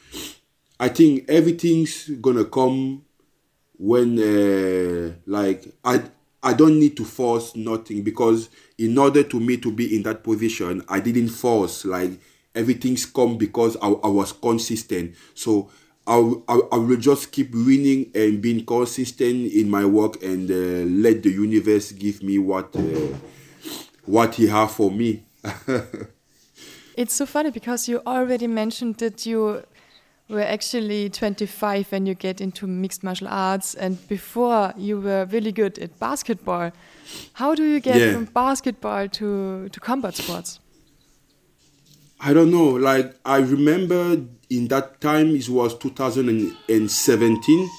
I 0.79 0.89
think 0.89 1.25
everything's 1.29 2.09
gonna 2.09 2.45
come 2.45 3.03
when 3.77 4.19
uh, 4.19 5.13
like 5.25 5.65
I 5.83 6.03
I 6.43 6.53
don't 6.53 6.79
need 6.79 6.97
to 6.97 7.05
force 7.05 7.55
nothing 7.55 8.01
because 8.03 8.49
in 8.77 8.97
order 8.97 9.23
to 9.23 9.39
me 9.39 9.57
to 9.57 9.71
be 9.71 9.95
in 9.95 10.03
that 10.03 10.23
position 10.23 10.83
I 10.87 10.99
didn't 10.99 11.29
force 11.29 11.85
like 11.85 12.19
everything's 12.55 13.05
come 13.05 13.37
because 13.37 13.77
I, 13.77 13.87
I 13.87 14.07
was 14.07 14.33
consistent. 14.33 15.15
So 15.33 15.69
I, 16.07 16.15
I, 16.47 16.59
I 16.73 16.77
will 16.77 16.97
just 16.97 17.31
keep 17.31 17.53
winning 17.53 18.11
and 18.15 18.41
being 18.41 18.65
consistent 18.65 19.51
in 19.53 19.69
my 19.69 19.85
work 19.85 20.21
and 20.23 20.49
uh, 20.49 20.89
let 21.09 21.23
the 21.23 21.29
universe 21.29 21.91
give 21.91 22.23
me 22.23 22.39
what 22.39 22.75
uh, 22.75 23.17
what 24.05 24.35
he 24.35 24.47
have 24.47 24.71
for 24.71 24.91
me. 24.91 25.23
it's 26.97 27.13
so 27.13 27.25
funny 27.25 27.51
because 27.51 27.87
you 27.87 28.01
already 28.05 28.47
mentioned 28.47 28.97
that 28.97 29.25
you 29.25 29.63
were 30.29 30.41
actually 30.41 31.09
25 31.09 31.91
when 31.91 32.05
you 32.05 32.15
get 32.15 32.41
into 32.41 32.65
mixed 32.65 33.03
martial 33.03 33.27
arts 33.27 33.75
and 33.75 34.07
before 34.07 34.73
you 34.77 34.99
were 34.99 35.25
really 35.25 35.51
good 35.51 35.77
at 35.79 35.99
basketball. 35.99 36.71
How 37.33 37.53
do 37.53 37.63
you 37.63 37.79
get 37.79 37.97
yeah. 37.97 38.13
from 38.13 38.25
basketball 38.25 39.09
to, 39.09 39.69
to 39.69 39.79
combat 39.79 40.15
sports? 40.15 40.59
I 42.19 42.33
don't 42.33 42.51
know. 42.51 42.69
Like 42.69 43.15
I 43.25 43.37
remember 43.37 44.21
in 44.49 44.67
that 44.67 45.01
time, 45.01 45.35
it 45.35 45.49
was 45.49 45.75
2017. 45.77 47.69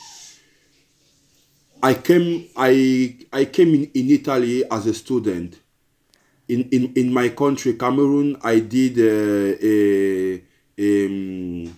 I 1.85 1.95
came. 1.95 2.49
I 2.57 3.17
I 3.33 3.45
came 3.45 3.75
in, 3.75 3.85
in 3.95 4.11
Italy 4.11 4.65
as 4.71 4.87
a 4.87 4.95
student. 4.95 5.61
In, 6.53 6.69
in, 6.71 6.93
in 6.95 7.13
my 7.13 7.31
country, 7.31 7.75
Cameroon, 7.75 8.37
I 8.43 8.61
did 8.61 8.99
uh, 8.99 9.57
a, 9.63 10.43
a, 10.79 11.07
um, 11.07 11.77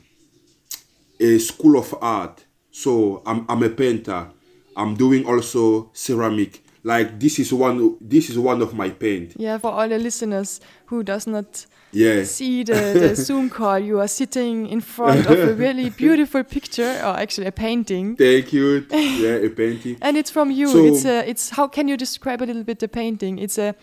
a 1.20 1.38
school 1.38 1.78
of 1.78 1.94
art. 2.00 2.44
So 2.70 3.22
I'm, 3.24 3.46
I'm 3.48 3.62
a 3.62 3.70
painter. 3.70 4.30
I'm 4.76 4.94
doing 4.96 5.26
also 5.26 5.90
ceramic. 5.92 6.64
Like 6.82 7.18
this 7.18 7.38
is 7.38 7.52
one 7.52 7.96
this 8.00 8.28
is 8.28 8.38
one 8.38 8.60
of 8.60 8.74
my 8.74 8.90
paint. 8.90 9.32
Yeah 9.38 9.56
for 9.56 9.70
all 9.70 9.88
the 9.88 9.98
listeners 9.98 10.60
who 10.86 11.02
does 11.02 11.26
not 11.26 11.64
yeah. 11.92 12.24
see 12.24 12.62
the, 12.62 12.74
the 12.74 13.16
zoom 13.26 13.48
call 13.48 13.78
you 13.78 14.00
are 14.00 14.08
sitting 14.08 14.66
in 14.66 14.82
front 14.82 15.24
of 15.24 15.38
a 15.38 15.54
really 15.54 15.88
beautiful 16.04 16.44
picture 16.44 17.00
or 17.02 17.16
actually 17.16 17.46
a 17.46 17.52
painting. 17.52 18.16
Thank 18.16 18.52
you. 18.52 18.86
Yeah 18.90 19.46
a 19.46 19.48
painting. 19.48 19.96
And 20.02 20.18
it's 20.18 20.30
from 20.30 20.50
you. 20.50 20.68
So, 20.68 20.84
it's 20.84 21.04
a 21.06 21.30
it's 21.30 21.50
how 21.50 21.68
can 21.68 21.88
you 21.88 21.96
describe 21.96 22.42
a 22.42 22.46
little 22.46 22.64
bit 22.64 22.80
the 22.80 22.88
painting? 22.88 23.38
It's 23.38 23.56
a 23.56 23.74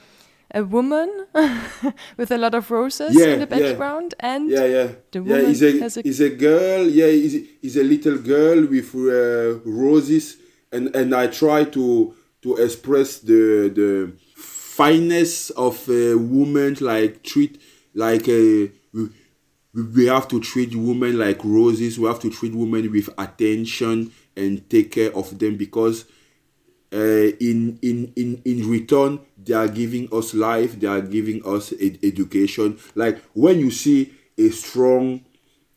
a 0.53 0.63
woman 0.63 1.09
with 2.17 2.31
a 2.31 2.37
lot 2.37 2.53
of 2.53 2.69
roses 2.71 3.15
yeah, 3.15 3.33
in 3.33 3.39
the 3.39 3.47
background 3.47 4.13
yeah. 4.19 4.33
and 4.33 4.49
yeah 4.49 4.65
yeah. 4.65 4.87
the 5.11 5.21
woman 5.23 5.43
yeah, 5.43 5.49
is 5.49 5.63
a, 5.63 5.79
has 5.79 5.97
a, 5.97 6.07
is 6.07 6.19
a 6.19 6.29
girl. 6.29 6.87
Yeah 6.87 7.05
is 7.05 7.35
is 7.61 7.77
a 7.77 7.83
little 7.83 8.17
girl 8.17 8.65
with 8.65 8.93
uh, 8.95 9.59
roses. 9.65 10.37
And 10.73 10.95
and 10.95 11.13
i 11.13 11.27
try 11.27 11.65
to 11.65 12.15
to 12.43 12.55
express 12.55 13.19
the 13.19 13.69
the 13.73 14.13
fineness 14.35 15.49
of 15.51 15.87
a 15.89 16.15
woman 16.15 16.77
like 16.79 17.23
treat 17.23 17.61
like 17.93 18.27
a 18.27 18.71
we, 18.93 19.09
we 19.73 20.05
have 20.07 20.27
to 20.29 20.39
treat 20.39 20.75
women 20.75 21.17
like 21.17 21.43
roses. 21.43 21.99
We 21.99 22.07
have 22.07 22.19
to 22.21 22.29
treat 22.29 22.53
women 22.53 22.91
with 22.91 23.09
attention 23.17 24.11
and 24.35 24.69
take 24.69 24.91
care 24.91 25.15
of 25.15 25.39
them 25.39 25.55
because 25.55 26.05
uh, 26.93 26.97
in 27.39 27.79
in 27.81 28.11
in 28.15 28.41
in 28.45 28.69
return 28.69 29.19
they 29.37 29.53
are 29.53 29.67
giving 29.67 30.07
us 30.13 30.33
life 30.33 30.79
they 30.79 30.87
are 30.87 31.01
giving 31.01 31.45
us 31.45 31.73
ed- 31.79 31.99
education 32.03 32.77
like 32.95 33.17
when 33.33 33.59
you 33.59 33.71
see 33.71 34.13
a 34.37 34.49
strong 34.49 35.23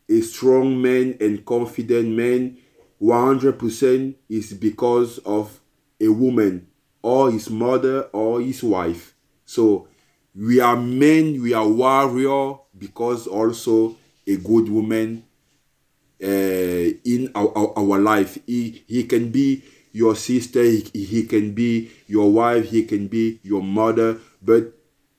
a 0.09 0.21
strong 0.21 0.81
man 0.81 1.17
and 1.19 1.45
confident 1.45 2.09
man 2.09 2.57
100% 3.01 4.15
is 4.29 4.53
because 4.53 5.17
of 5.19 5.59
a 5.99 6.07
woman 6.07 6.67
or 7.01 7.31
his 7.31 7.49
mother 7.49 8.03
or 8.13 8.41
his 8.41 8.63
wife. 8.63 9.13
So 9.45 9.87
we 10.35 10.59
are 10.59 10.75
men, 10.75 11.41
we 11.41 11.53
are 11.53 11.67
warrior 11.67 12.57
because 12.77 13.27
also 13.27 13.95
a 14.25 14.37
good 14.37 14.69
woman 14.69 15.23
uh, 16.23 16.27
in 16.27 17.31
our, 17.35 17.55
our, 17.57 17.73
our, 17.77 17.99
life. 17.99 18.39
He, 18.47 18.83
he 18.87 19.03
can 19.03 19.29
be 19.29 19.63
your 19.95 20.13
sister, 20.13 20.61
he, 20.61 20.83
he 20.93 21.23
can 21.23 21.53
be 21.53 21.89
your 22.05 22.29
wife, 22.29 22.69
he 22.69 22.83
can 22.83 23.07
be 23.07 23.39
your 23.43 23.63
mother, 23.63 24.19
but 24.41 24.73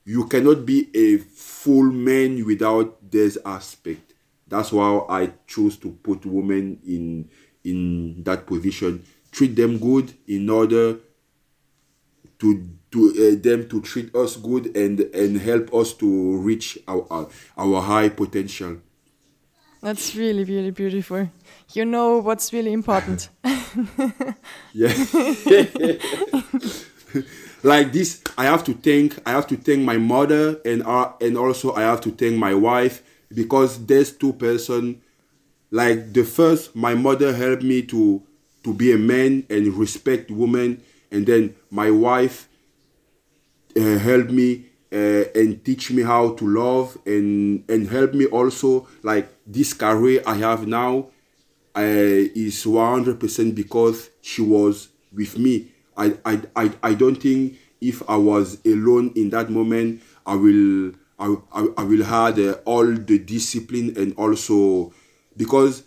you 0.05 0.27
cannot 0.27 0.67
be 0.67 0.87
a 0.93 1.17
full 1.17 1.91
man 1.91 2.45
without 2.45 3.09
this 3.09 3.39
aspect. 3.43 4.13
That's 4.47 4.71
why 4.71 5.01
I 5.09 5.31
choose 5.47 5.77
to 5.77 5.89
put 5.89 6.27
women 6.27 6.79
in 6.85 7.27
in 7.63 8.23
that 8.23 8.45
position. 8.45 9.03
Treat 9.31 9.55
them 9.55 9.79
good 9.79 10.13
in 10.27 10.47
order 10.47 10.99
to 12.37 12.69
to 12.91 12.99
uh, 13.09 13.41
them 13.41 13.67
to 13.69 13.81
treat 13.81 14.13
us 14.15 14.37
good 14.37 14.77
and 14.77 14.99
and 14.99 15.41
help 15.41 15.73
us 15.73 15.91
to 15.93 16.37
reach 16.37 16.77
our 16.87 17.07
our, 17.09 17.27
our 17.57 17.81
high 17.81 18.09
potential. 18.09 18.77
That's 19.81 20.15
really 20.15 20.43
really 20.43 20.71
beautiful. 20.71 21.29
You 21.73 21.85
know 21.85 22.19
what's 22.19 22.53
really 22.53 22.73
important. 22.73 23.29
like 27.63 27.91
this 27.91 28.21
i 28.37 28.45
have 28.45 28.63
to 28.63 28.73
thank 28.73 29.17
i 29.25 29.31
have 29.31 29.47
to 29.47 29.57
thank 29.57 29.81
my 29.81 29.97
mother 29.97 30.59
and 30.65 30.83
uh, 30.83 31.11
and 31.21 31.37
also 31.37 31.73
i 31.73 31.81
have 31.81 32.01
to 32.01 32.11
thank 32.11 32.37
my 32.37 32.53
wife 32.53 33.03
because 33.33 33.85
there's 33.85 34.11
two 34.11 34.33
person 34.33 35.01
like 35.71 36.13
the 36.13 36.23
first 36.23 36.75
my 36.75 36.93
mother 36.93 37.33
helped 37.33 37.63
me 37.63 37.81
to 37.81 38.21
to 38.63 38.73
be 38.73 38.91
a 38.91 38.97
man 38.97 39.45
and 39.49 39.73
respect 39.73 40.29
women 40.31 40.81
and 41.11 41.25
then 41.25 41.55
my 41.69 41.89
wife 41.89 42.47
uh, 43.77 43.97
helped 43.97 44.31
me 44.31 44.65
uh, 44.91 45.23
and 45.35 45.63
teach 45.65 45.91
me 45.91 46.03
how 46.03 46.33
to 46.33 46.47
love 46.47 46.97
and 47.05 47.63
and 47.69 47.89
help 47.89 48.13
me 48.13 48.25
also 48.27 48.87
like 49.03 49.29
this 49.45 49.73
career 49.73 50.21
I 50.25 50.35
have 50.35 50.67
now 50.67 51.07
is 51.83 52.63
100% 52.65 53.55
because 53.55 54.09
she 54.21 54.41
was 54.41 54.89
with 55.13 55.37
me. 55.37 55.71
I, 55.95 56.17
I, 56.25 56.41
I, 56.55 56.71
I 56.83 56.93
don't 56.93 57.15
think 57.15 57.57
if 57.81 58.07
I 58.09 58.15
was 58.17 58.57
alone 58.65 59.11
in 59.15 59.29
that 59.31 59.49
moment, 59.49 60.01
I 60.25 60.35
will 60.35 60.93
I, 61.19 61.35
I, 61.51 61.67
I 61.77 61.83
will 61.83 62.03
have 62.03 62.37
uh, 62.37 62.53
all 62.65 62.85
the 62.85 63.17
discipline 63.19 63.93
and 63.97 64.13
also 64.17 64.93
because 65.35 65.81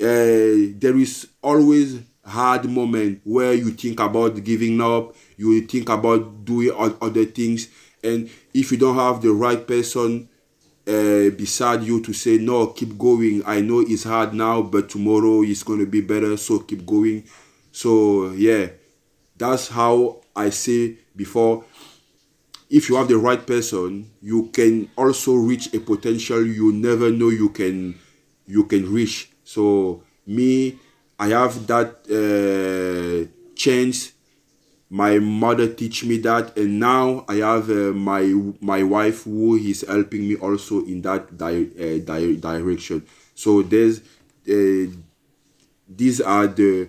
uh, 0.00 0.76
there 0.76 0.96
is 0.98 1.28
always 1.42 2.00
hard 2.24 2.68
moment 2.68 3.20
where 3.24 3.54
you 3.54 3.70
think 3.70 4.00
about 4.00 4.42
giving 4.44 4.80
up, 4.80 5.14
you 5.36 5.60
think 5.66 5.88
about 5.88 6.44
doing 6.44 6.70
other 7.00 7.24
things, 7.24 7.68
and 8.02 8.28
if 8.52 8.72
you 8.72 8.78
don't 8.78 8.96
have 8.96 9.22
the 9.22 9.30
right 9.32 9.66
person 9.66 10.28
uh, 10.86 11.30
beside 11.30 11.82
you 11.82 12.00
to 12.02 12.12
say 12.12 12.38
no, 12.38 12.68
keep 12.68 12.98
going. 12.98 13.42
I 13.46 13.60
know 13.60 13.80
it's 13.80 14.04
hard 14.04 14.34
now, 14.34 14.62
but 14.62 14.90
tomorrow 14.90 15.42
it's 15.42 15.62
gonna 15.62 15.86
be 15.86 16.00
better. 16.00 16.36
So 16.36 16.60
keep 16.60 16.84
going. 16.86 17.24
So 17.72 18.30
yeah, 18.32 18.68
that's 19.36 19.68
how 19.68 20.20
I 20.36 20.50
say 20.50 20.98
before. 21.16 21.64
If 22.70 22.88
you 22.88 22.96
have 22.96 23.08
the 23.08 23.18
right 23.18 23.44
person, 23.46 24.10
you 24.20 24.46
can 24.52 24.90
also 24.96 25.34
reach 25.34 25.72
a 25.74 25.80
potential 25.80 26.44
you 26.44 26.72
never 26.72 27.10
know 27.10 27.28
you 27.28 27.50
can 27.50 27.98
you 28.46 28.64
can 28.64 28.92
reach. 28.92 29.30
So 29.44 30.02
me 30.26 30.78
I 31.18 31.28
have 31.28 31.66
that 31.68 32.04
uh, 32.10 33.30
chance. 33.54 34.13
My 34.90 35.18
mother 35.18 35.66
teach 35.72 36.04
me 36.04 36.18
that, 36.18 36.56
and 36.56 36.78
now 36.78 37.24
I 37.28 37.36
have 37.36 37.70
uh, 37.70 37.92
my 37.92 38.22
my 38.60 38.82
wife 38.82 39.24
who 39.24 39.56
is 39.56 39.84
helping 39.88 40.28
me 40.28 40.36
also 40.36 40.84
in 40.84 41.02
that 41.02 41.36
di- 41.36 41.70
uh, 41.78 41.98
di- 42.04 42.36
direction. 42.36 43.06
So 43.34 43.62
there's 43.62 44.00
uh, 44.48 44.92
these 45.88 46.20
are 46.20 46.46
the 46.46 46.88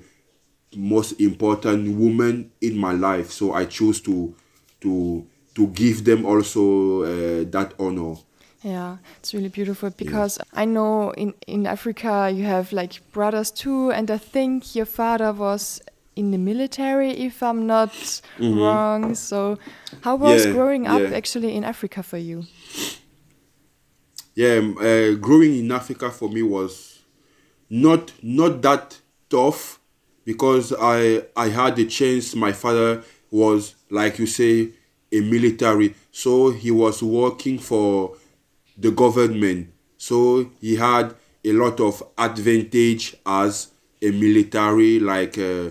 most 0.76 1.20
important 1.20 1.98
women 1.98 2.52
in 2.62 2.78
my 2.78 2.92
life. 2.92 3.32
So 3.32 3.54
I 3.54 3.66
choose 3.66 4.02
to 4.02 4.36
to 4.82 5.26
to 5.56 5.68
give 5.68 6.04
them 6.04 6.26
also 6.26 7.04
uh, 7.04 7.46
that 7.50 7.74
honor. 7.80 8.16
Yeah, 8.62 8.98
it's 9.20 9.34
really 9.34 9.50
beautiful 9.50 9.92
because 9.92 10.38
yeah. 10.38 10.62
I 10.62 10.66
know 10.66 11.12
in, 11.12 11.36
in 11.46 11.68
Africa 11.68 12.32
you 12.34 12.46
have 12.46 12.74
like 12.74 13.00
brothers 13.12 13.52
too, 13.52 13.92
and 13.92 14.10
I 14.10 14.18
think 14.18 14.76
your 14.76 14.88
father 14.88 15.32
was 15.32 15.82
in 16.16 16.32
the 16.32 16.38
military, 16.38 17.12
if 17.12 17.42
I'm 17.44 17.66
not 17.66 17.94
mm 18.40 18.54
-hmm. 18.54 18.58
wrong. 18.58 19.16
So, 19.16 19.58
how 20.02 20.18
was 20.18 20.44
yeah, 20.44 20.54
growing 20.54 20.88
up 20.88 21.02
yeah. 21.02 21.18
actually 21.18 21.52
in 21.56 21.64
Africa 21.64 22.04
for 22.04 22.20
you? 22.20 22.44
Yeah, 24.36 24.60
um, 24.60 24.78
uh, 24.78 25.16
growing 25.20 25.56
in 25.58 25.72
Africa 25.72 26.12
for 26.12 26.30
me 26.30 26.42
was 26.44 27.00
not 27.70 28.14
not 28.22 28.62
that 28.62 29.02
tough 29.30 29.80
because 30.26 30.74
I 30.74 31.24
I 31.36 31.50
had 31.50 31.76
the 31.76 31.86
chance. 31.86 32.36
My 32.36 32.52
father 32.52 33.04
was 33.32 33.76
like 33.90 34.20
you 34.20 34.28
say 34.28 34.72
a 35.12 35.22
military, 35.22 35.96
so 36.12 36.52
he 36.52 36.72
was 36.72 37.02
working 37.02 37.60
for 37.60 38.18
the 38.78 38.92
government. 38.92 39.70
So 39.98 40.52
he 40.60 40.76
had 40.76 41.16
a 41.44 41.54
lot 41.54 41.80
of 41.80 42.04
advantage 42.18 43.16
as 43.26 43.72
a 44.02 44.12
military. 44.12 45.00
Like 45.00 45.38
uh, 45.38 45.70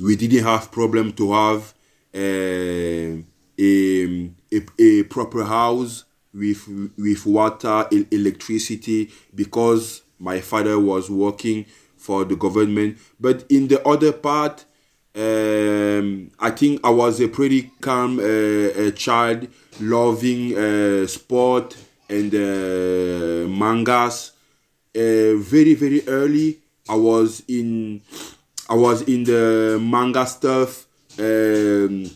we 0.00 0.16
didn't 0.16 0.44
have 0.44 0.70
problem 0.70 1.12
to 1.14 1.32
have 1.32 1.74
uh, 2.14 3.22
a, 3.58 4.30
a, 4.52 4.60
a 4.78 5.02
proper 5.04 5.44
house. 5.44 6.04
with 6.36 6.68
with 6.98 7.24
water, 7.26 7.86
electricity, 8.10 9.10
because 9.34 10.02
my 10.18 10.40
father 10.40 10.78
was 10.78 11.10
working 11.10 11.64
for 11.96 12.24
the 12.24 12.36
government. 12.36 12.98
But 13.18 13.44
in 13.48 13.68
the 13.68 13.80
other 13.88 14.12
part, 14.12 14.64
um, 15.14 16.30
I 16.38 16.50
think 16.50 16.80
I 16.84 16.90
was 16.90 17.20
a 17.20 17.28
pretty 17.28 17.70
calm 17.80 18.18
uh, 18.18 18.22
uh, 18.22 18.90
child, 18.92 19.48
loving 19.80 20.56
uh, 20.56 21.06
sport 21.06 21.76
and 22.08 22.34
uh, 22.34 23.48
mangas. 23.48 24.32
Very 24.94 25.74
very 25.74 26.06
early, 26.08 26.58
I 26.88 26.94
was 26.96 27.42
in 27.48 28.02
I 28.68 28.74
was 28.74 29.02
in 29.02 29.24
the 29.24 29.78
manga 29.80 30.26
stuff. 30.26 30.86
Um, 31.18 32.10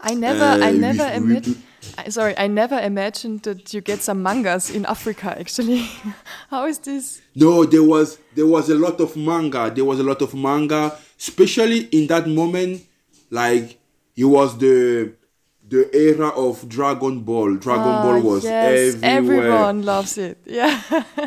I 0.00 0.14
never, 0.14 0.44
I 0.44 0.68
Uh, 0.68 0.72
never 0.72 1.04
with- 1.04 1.16
admit. 1.16 1.46
with- 1.46 1.62
I, 1.98 2.08
sorry, 2.10 2.34
I 2.38 2.46
never 2.46 2.78
imagined 2.78 3.42
that 3.42 3.74
you 3.74 3.80
get 3.80 4.02
some 4.02 4.22
mangas 4.22 4.70
in 4.70 4.86
Africa. 4.86 5.36
Actually, 5.38 5.84
how 6.50 6.66
is 6.66 6.78
this? 6.78 7.20
No, 7.34 7.64
there 7.64 7.82
was 7.82 8.18
there 8.34 8.46
was 8.46 8.70
a 8.70 8.74
lot 8.74 9.00
of 9.00 9.16
manga. 9.16 9.70
There 9.74 9.84
was 9.84 9.98
a 9.98 10.02
lot 10.04 10.22
of 10.22 10.32
manga, 10.34 10.96
especially 11.18 11.88
in 11.92 12.06
that 12.08 12.28
moment. 12.28 12.82
Like 13.30 13.78
it 14.16 14.24
was 14.24 14.56
the 14.58 15.12
the 15.72 15.88
era 15.96 16.28
of 16.28 16.68
Dragon 16.68 17.20
Ball. 17.20 17.56
Dragon 17.56 17.88
Ah, 17.98 18.02
Ball 18.02 18.20
was 18.20 18.44
yes, 18.44 18.96
everywhere. 19.02 19.46
everyone 19.46 19.82
loves 19.82 20.18
it. 20.18 20.38
Yeah. 20.46 20.80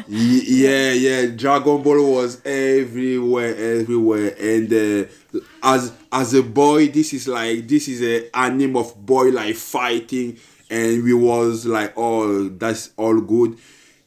Yeah, 0.07 0.91
yeah. 0.91 1.25
Dragon 1.27 1.81
Ball 1.81 2.01
was 2.17 2.41
everywhere, 2.45 3.55
everywhere. 3.55 4.35
And 4.39 4.71
uh, 4.71 5.39
as 5.63 5.91
as 6.11 6.33
a 6.35 6.43
boy, 6.43 6.87
this 6.89 7.13
is 7.13 7.27
like 7.27 7.67
this 7.67 7.87
is 7.87 8.01
a 8.03 8.29
anime 8.37 8.77
of 8.77 8.95
boy 9.05 9.29
like 9.29 9.55
fighting, 9.55 10.37
and 10.69 11.03
we 11.03 11.13
was 11.13 11.65
like, 11.65 11.93
oh, 11.97 12.49
that's 12.49 12.91
all 12.97 13.19
good, 13.19 13.57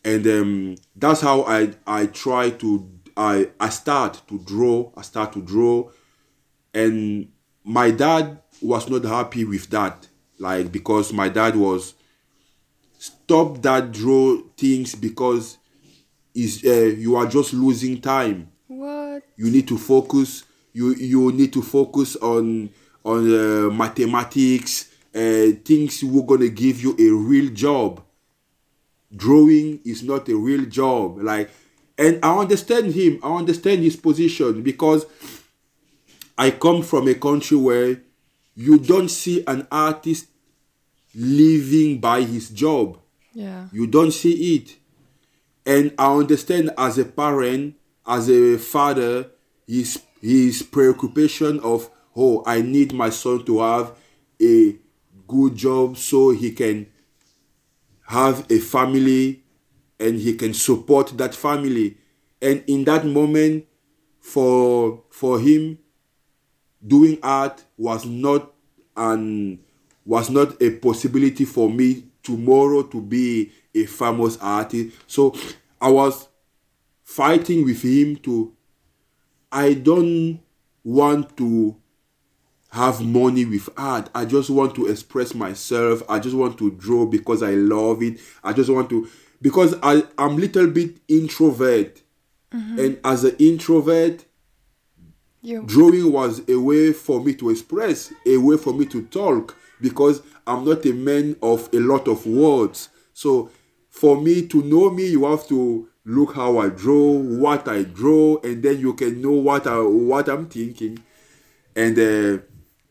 and 0.05 0.27
um, 0.27 0.75
that's 0.97 1.21
how 1.21 1.43
I 1.43 1.73
I 1.87 2.07
try 2.07 2.51
to 2.63 2.89
I 3.17 3.51
I 3.59 3.69
start 3.71 4.23
to 4.29 4.39
draw. 4.39 4.93
I 4.97 5.03
start 5.03 5.33
to 5.33 5.43
draw, 5.43 5.91
and 6.73 7.29
my 7.65 7.91
dad 7.91 8.39
was 8.63 8.89
not 8.89 9.05
happy 9.05 9.45
with 9.45 9.69
that, 9.71 10.08
like 10.39 10.71
because 10.73 11.13
my 11.13 11.29
dad 11.29 11.57
was 11.57 11.95
stop 12.99 13.61
that 13.63 13.93
draw 13.93 14.39
things 14.57 14.95
because 14.95 15.59
is 16.35 16.65
uh, 16.65 16.95
you 16.97 17.17
are 17.17 17.27
just 17.27 17.53
losing 17.53 18.01
time. 18.01 18.51
What? 18.69 19.23
you 19.37 19.51
need 19.51 19.67
to 19.69 19.79
focus. 19.79 20.45
You 20.73 20.95
you 20.95 21.33
need 21.33 21.53
to 21.55 21.63
focus 21.63 22.17
on 22.17 22.71
on 23.05 23.21
uh, 23.33 23.71
mathematics 23.71 24.91
uh, 25.15 25.53
things 25.65 26.01
who 26.01 26.23
gonna 26.25 26.49
give 26.49 26.83
you 26.83 26.95
a 26.99 27.11
real 27.11 27.51
job. 27.53 28.03
Drawing 29.15 29.81
is 29.85 30.03
not 30.03 30.29
a 30.29 30.37
real 30.37 30.67
job. 30.67 31.23
Like 31.23 31.51
and 31.97 32.21
i 32.23 32.39
understand 32.39 32.93
him. 32.95 33.19
I 33.23 33.35
understand 33.37 33.83
his 33.83 33.97
position 33.97 34.63
because 34.63 35.07
i 36.37 36.51
come 36.51 36.83
from 36.83 37.09
a 37.09 37.15
country 37.15 37.57
where 37.57 38.01
you 38.59 38.77
don't 38.77 39.09
see 39.09 39.45
an 39.47 39.69
artist 39.71 40.27
living 41.15 42.01
by 42.01 42.23
his 42.23 42.51
job. 42.51 42.99
Yeah. 43.33 43.69
you 43.71 43.87
don't 43.87 44.11
see 44.11 44.57
it. 44.57 44.77
And 45.65 45.95
i 45.99 46.13
understand 46.13 46.71
as 46.77 46.99
a 46.99 47.05
parent 47.05 47.77
as 48.07 48.29
a 48.31 48.57
father 48.59 49.31
his 49.67 50.03
his 50.21 50.63
preoccupation 50.63 51.61
of 51.61 51.91
oh 52.17 52.43
i 52.47 52.63
need 52.63 52.93
my 52.95 53.11
son 53.11 53.45
to 53.45 53.61
have 53.61 53.93
a 54.43 54.77
good 55.27 55.55
job 55.55 55.97
so 55.99 56.31
he 56.31 56.51
can 56.53 56.87
have 58.07 58.51
a 58.51 58.59
family 58.59 59.43
and 60.01 60.19
he 60.19 60.35
can 60.35 60.55
support 60.55 61.17
that 61.19 61.35
family. 61.35 61.99
And 62.41 62.65
in 62.67 62.85
that 62.85 63.05
moment 63.05 63.67
for 64.21 65.03
for 65.11 65.39
him 65.41 65.79
doing 66.87 67.19
art 67.23 67.65
was 67.77 68.05
not 68.05 68.53
an 68.97 69.59
was 70.05 70.31
not 70.31 70.61
a 70.63 70.71
possibility 70.71 71.45
for 71.45 71.69
me 71.71 72.05
tomorrow 72.23 72.83
to 72.83 73.01
be 73.01 73.53
a 73.75 73.85
famous 73.87 74.37
artist. 74.39 74.97
So 75.07 75.35
i 75.81 75.89
was 75.89 76.29
fighting 77.05 77.65
with 77.65 77.83
him 77.83 78.17
to 78.17 78.53
i 79.53 79.73
don't 79.75 80.41
want 80.85 81.37
to 81.37 81.77
have 82.71 83.01
money 83.01 83.45
with 83.45 83.69
art. 83.77 84.11
I 84.15 84.25
just 84.27 84.51
want 84.51 84.75
to 84.75 84.89
express 84.89 85.35
myself. 85.35 86.03
I 86.09 86.19
just 86.19 86.37
want 86.37 86.59
to 86.59 86.71
draw 86.73 87.07
because 87.07 87.43
i 87.43 87.53
love 87.53 88.03
it. 88.03 88.21
I 88.45 88.53
just 88.53 88.71
want 88.71 88.91
to 88.91 89.09
because 89.41 89.75
i 89.83 90.03
i'm 90.19 90.37
little 90.37 90.67
bit 90.67 90.99
introvert. 91.09 92.03
Mm-hmm. 92.53 92.79
And 92.79 93.01
as 93.05 93.25
an 93.25 93.37
introvert 93.39 94.25
You. 95.49 95.63
drawing 95.63 96.13
was 96.13 96.43
a 96.47 96.57
way 96.57 96.93
for 96.93 97.25
me 97.25 97.35
to 97.37 97.49
express, 97.49 98.13
a 98.27 98.37
way 98.37 98.59
for 98.59 98.75
me 98.75 98.85
to 98.85 99.03
talk, 99.07 99.57
because 99.81 100.21
I'm 100.47 100.67
not 100.67 100.85
a 100.85 100.93
man 100.93 101.37
of 101.43 101.71
a 101.73 101.79
lot 101.79 102.07
of 102.07 102.27
words. 102.27 102.91
So, 103.15 103.51
for 103.89 104.21
me 104.21 104.47
to 104.49 104.63
know 104.63 104.91
me, 104.91 105.07
you 105.07 105.25
have 105.25 105.49
to 105.49 105.89
look 106.05 106.35
how 106.35 106.59
I 106.59 106.69
draw, 106.69 107.13
what 107.13 107.67
I 107.67 107.85
draw, 107.85 108.37
and 108.45 108.63
then 108.63 108.79
you 108.79 108.93
can 108.93 109.23
know 109.23 109.33
what 109.33 109.67
I 109.67 109.81
what 109.81 110.29
I'm 110.29 110.49
thinking. 110.51 111.03
And 111.75 111.99
uh, 111.99 112.43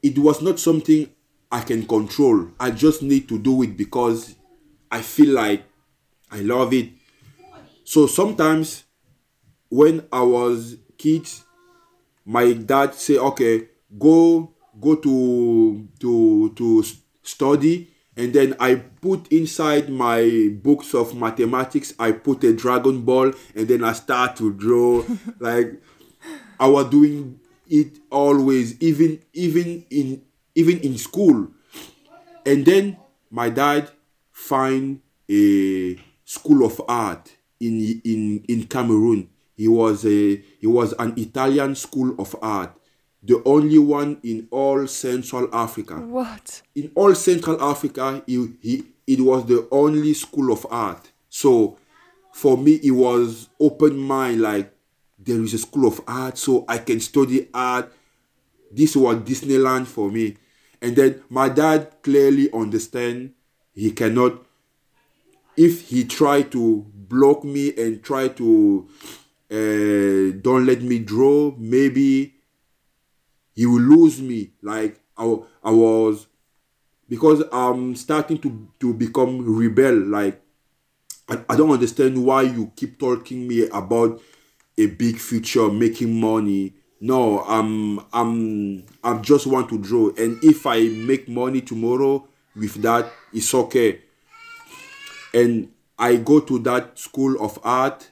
it 0.02 0.18
was 0.18 0.42
not 0.42 0.60
something 0.60 1.08
I 1.52 1.62
can 1.62 1.86
control. 1.86 2.50
I 2.60 2.72
just 2.72 3.04
need 3.04 3.30
to 3.30 3.38
do 3.38 3.62
it 3.62 3.78
because 3.78 4.36
I 4.90 5.04
feel 5.04 5.36
like 5.36 5.64
I 6.32 6.40
love 6.40 6.74
it. 6.74 6.90
So 7.84 8.08
sometimes 8.08 8.86
when 9.70 10.08
I 10.12 10.24
was 10.24 10.78
kids, 10.98 11.44
my 12.28 12.52
dad 12.54 12.94
say 12.94 13.18
okay 13.18 13.70
go 13.98 14.52
go 14.80 14.96
to 14.96 15.88
to 16.00 16.50
to 16.56 16.84
study. 17.24 17.90
And 18.18 18.34
then 18.34 18.56
i 18.60 18.76
put 18.76 19.32
inside 19.32 19.90
my 19.90 20.50
books 20.64 20.96
of 20.96 21.14
mathematics 21.16 21.94
i 22.00 22.12
put 22.12 22.44
a 22.44 22.52
dragon 22.52 23.02
ball 23.04 23.32
and 23.56 23.68
then 23.68 23.84
i 23.84 23.94
start 23.94 24.36
to 24.38 24.52
draw. 24.54 25.04
Like 25.40 25.80
i 26.60 26.68
was 26.68 26.90
doing 26.90 27.40
it 27.70 27.98
always 28.12 28.80
even 28.82 29.22
even 29.34 29.86
in 29.90 30.22
even 30.56 30.80
in 30.80 30.98
school. 30.98 31.48
And 32.46 32.66
then 32.66 32.98
my 33.30 33.50
dad 33.50 33.92
find 34.32 35.02
a 35.30 36.00
school 36.26 36.66
of 36.66 36.82
art 36.88 37.32
in 37.60 38.02
in 38.04 38.44
in 38.48 38.66
Cameroon. 38.66 39.30
He 39.58 39.68
was 39.68 40.06
a 40.06 40.38
he 40.60 40.68
was 40.68 40.94
an 41.00 41.14
Italian 41.18 41.76
school 41.76 42.16
of 42.18 42.36
art, 42.42 42.74
the 43.22 43.42
only 43.46 43.80
one 43.80 44.20
in 44.24 44.48
all 44.52 44.88
Central 44.88 45.54
Africa. 45.54 45.96
What? 45.96 46.62
In 46.76 46.92
all 46.96 47.14
Central 47.16 47.62
Africa, 47.62 48.24
he, 48.26 48.54
he 48.62 48.84
it 49.06 49.20
was 49.20 49.46
the 49.46 49.68
only 49.72 50.14
school 50.14 50.54
of 50.54 50.66
art. 50.70 51.12
So 51.28 51.78
for 52.32 52.58
me, 52.58 52.80
it 52.84 52.92
was 52.92 53.50
open 53.60 53.98
mind 53.98 54.42
like 54.42 54.72
there 55.20 55.42
is 55.42 55.54
a 55.54 55.58
school 55.58 55.88
of 55.88 56.00
art, 56.08 56.38
so 56.38 56.64
I 56.70 56.78
can 56.78 57.00
study 57.00 57.50
art 57.54 57.92
this 58.72 58.96
was 58.96 59.18
Disneyland 59.18 59.88
for 59.88 60.12
me. 60.12 60.38
And 60.82 60.96
then 60.96 61.24
my 61.30 61.50
dad 61.50 62.02
clearly 62.04 62.52
understand 62.54 63.34
he 63.74 63.92
cannot 63.92 64.46
if 65.56 65.90
he 65.90 66.04
try 66.04 66.44
to 66.44 66.86
block 66.94 67.44
me 67.44 67.74
and 67.76 68.04
try 68.04 68.28
to 68.28 68.88
uh, 69.50 70.38
don't 70.42 70.66
let 70.66 70.82
me 70.82 71.00
draw, 71.00 71.54
maybe 71.58 72.36
he 73.56 73.66
will 73.66 73.82
lose 73.82 74.22
me. 74.22 74.52
Like 74.62 75.00
I, 75.18 75.24
I 75.64 75.72
was 75.72 76.28
because 77.10 77.44
I'm 77.52 77.96
starting 77.96 78.38
to 78.40 78.70
to 78.80 78.94
become 78.94 79.58
rebel. 79.58 79.96
Like 79.96 80.42
I, 81.30 81.44
I 81.50 81.56
don't 81.56 81.72
understand 81.72 82.24
why 82.24 82.44
you 82.44 82.72
keep 82.76 83.00
talking 83.00 83.48
me 83.48 83.68
about 83.70 84.22
a 84.78 84.86
big 84.86 85.18
future, 85.18 85.70
making 85.70 86.20
money. 86.20 86.74
No, 87.00 87.42
I'm 87.44 88.00
I'm 88.14 88.84
I'm 89.04 89.22
just 89.22 89.48
want 89.48 89.70
to 89.70 89.78
draw. 89.78 90.10
And 90.18 90.44
if 90.44 90.66
I 90.66 90.88
make 90.88 91.28
money 91.28 91.62
tomorrow 91.62 92.28
with 92.56 92.82
that, 92.82 93.12
it's 93.34 93.54
okay. 93.54 94.02
And 95.34 95.72
I 96.00 96.18
go 96.18 96.40
to 96.40 96.60
that 96.60 96.98
school 97.00 97.42
of 97.44 97.60
art. 97.64 98.10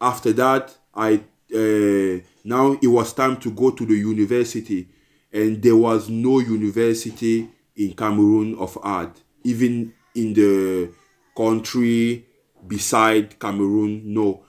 After 0.00 0.32
that, 0.34 0.76
I 0.94 1.14
uh, 1.54 2.20
now 2.44 2.78
it 2.80 2.86
was 2.86 3.12
time 3.12 3.36
to 3.38 3.50
go 3.50 3.70
to 3.70 3.86
the 3.86 3.94
university, 3.94 4.88
and 5.32 5.62
there 5.62 5.76
was 5.76 6.08
no 6.08 6.40
university 6.40 7.48
in 7.76 7.94
Cameroon 7.94 8.54
of 8.56 8.78
art. 8.82 9.20
Even 9.44 9.92
in 10.14 10.34
the 10.34 10.90
country 11.36 12.26
beside 12.66 13.38
Cameroon, 13.38 14.02
no. 14.12 14.44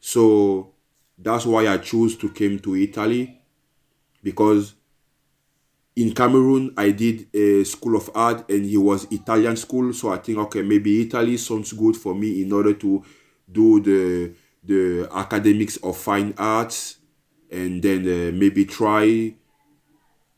So 0.00 0.72
that's 1.18 1.44
why 1.46 1.68
I 1.68 1.78
chose 1.78 2.16
to 2.16 2.30
came 2.30 2.58
to 2.60 2.76
Italy 2.76 3.40
because 4.22 4.74
in 5.96 6.14
Cameroon, 6.14 6.72
I 6.76 6.92
did 6.92 7.26
a 7.34 7.64
school 7.64 7.96
of 7.96 8.08
art, 8.14 8.48
and 8.50 8.64
it 8.64 8.76
was 8.76 9.08
Italian 9.10 9.56
school. 9.56 9.92
So 9.92 10.12
I 10.12 10.18
think 10.18 10.38
okay, 10.38 10.62
maybe 10.62 11.02
Italy 11.02 11.36
sounds 11.36 11.72
good 11.72 11.96
for 11.96 12.14
me 12.14 12.42
in 12.42 12.52
order 12.52 12.72
to 12.74 13.04
do 13.50 13.80
the 13.80 14.32
the 14.68 15.08
academics 15.12 15.76
of 15.78 15.96
fine 15.96 16.34
arts, 16.38 16.98
and 17.50 17.82
then 17.82 18.02
uh, 18.02 18.32
maybe 18.32 18.64
try. 18.64 19.34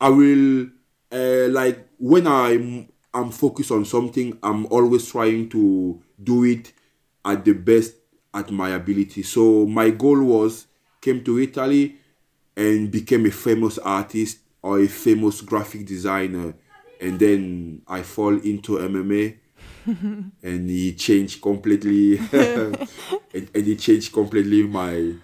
I 0.00 0.08
will 0.08 0.68
uh, 1.12 1.48
like 1.48 1.86
when 1.98 2.26
I'm 2.26 2.88
I'm 3.12 3.30
focused 3.30 3.70
on 3.70 3.84
something. 3.84 4.38
I'm 4.42 4.66
always 4.66 5.10
trying 5.10 5.48
to 5.50 6.02
do 6.22 6.44
it 6.44 6.72
at 7.24 7.44
the 7.44 7.52
best 7.52 7.94
at 8.32 8.50
my 8.50 8.70
ability. 8.70 9.22
So 9.24 9.66
my 9.66 9.90
goal 9.90 10.22
was 10.22 10.66
came 11.00 11.22
to 11.24 11.38
Italy 11.38 11.96
and 12.56 12.90
became 12.90 13.26
a 13.26 13.30
famous 13.30 13.78
artist 13.78 14.38
or 14.62 14.80
a 14.80 14.86
famous 14.86 15.40
graphic 15.40 15.86
designer 15.86 16.54
and 17.00 17.18
then 17.18 17.82
I 17.88 18.02
fall 18.02 18.36
into 18.38 18.78
MMA 18.78 19.38
and 20.42 20.70
he 20.70 20.94
changed 20.94 21.40
completely. 21.42 22.18
And, 23.32 23.48
and 23.54 23.64
he 23.64 23.76
changed 23.76 24.12
completely 24.12 24.64
my 24.64 25.14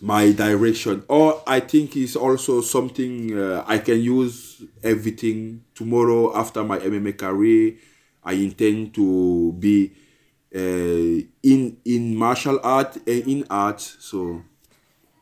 my 0.00 0.32
direction. 0.32 1.04
Or 1.08 1.42
I 1.46 1.60
think 1.60 1.96
it's 1.96 2.16
also 2.16 2.60
something 2.60 3.38
uh, 3.38 3.64
I 3.66 3.78
can 3.78 4.00
use 4.00 4.62
everything 4.82 5.64
tomorrow 5.74 6.36
after 6.36 6.64
my 6.64 6.78
MMA 6.78 7.16
career. 7.16 7.74
I 8.22 8.32
intend 8.34 8.94
to 8.94 9.52
be 9.58 9.92
uh, 10.54 11.24
in 11.42 11.76
in 11.84 12.16
martial 12.16 12.60
art 12.62 12.96
and 13.06 13.26
in 13.26 13.44
art 13.50 13.80
so 13.80 14.42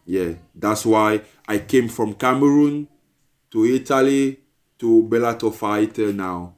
yeah 0.05 0.35
that's 0.55 0.85
why 0.85 1.23
I 1.49 1.59
came 1.59 1.89
from 1.89 2.15
Cameroon 2.15 2.89
to 3.51 3.65
Italy 3.65 4.41
to 4.79 5.07
Bellator 5.09 5.55
fighter 5.55 6.13
now. 6.13 6.55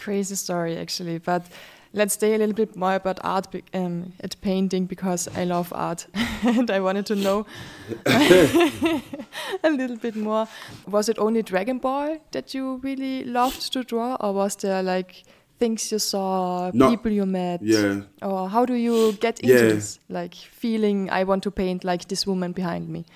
Crazy 0.00 0.34
story, 0.34 0.76
actually. 0.76 1.18
But 1.18 1.46
let's 1.92 2.14
stay 2.14 2.34
a 2.34 2.38
little 2.38 2.54
bit 2.54 2.76
more 2.76 2.94
about 2.94 3.18
art 3.24 3.48
um, 3.74 4.12
at 4.20 4.40
painting 4.40 4.86
because 4.86 5.28
I 5.34 5.44
love 5.44 5.72
art 5.74 6.06
and 6.42 6.70
I 6.70 6.80
wanted 6.80 7.06
to 7.06 7.16
know 7.16 7.46
a 8.06 9.70
little 9.70 9.96
bit 9.96 10.14
more. 10.14 10.46
Was 10.86 11.08
it 11.08 11.18
only 11.18 11.42
Dragon 11.42 11.78
Ball 11.78 12.18
that 12.32 12.54
you 12.54 12.76
really 12.76 13.24
loved 13.24 13.72
to 13.72 13.82
draw, 13.82 14.16
or 14.16 14.32
was 14.32 14.56
there 14.56 14.82
like 14.82 15.24
things 15.58 15.90
you 15.90 15.98
saw, 15.98 16.70
no. 16.74 16.90
people 16.90 17.10
you 17.10 17.26
met? 17.26 17.62
Yeah. 17.62 18.02
Or 18.22 18.48
how 18.48 18.66
do 18.66 18.74
you 18.74 19.12
get 19.12 19.40
into 19.40 19.54
yeah. 19.54 19.72
this? 19.74 19.98
Like 20.08 20.34
feeling 20.34 21.10
I 21.10 21.24
want 21.24 21.42
to 21.44 21.50
paint 21.50 21.82
like 21.84 22.08
this 22.08 22.26
woman 22.26 22.52
behind 22.52 22.88
me. 22.88 23.06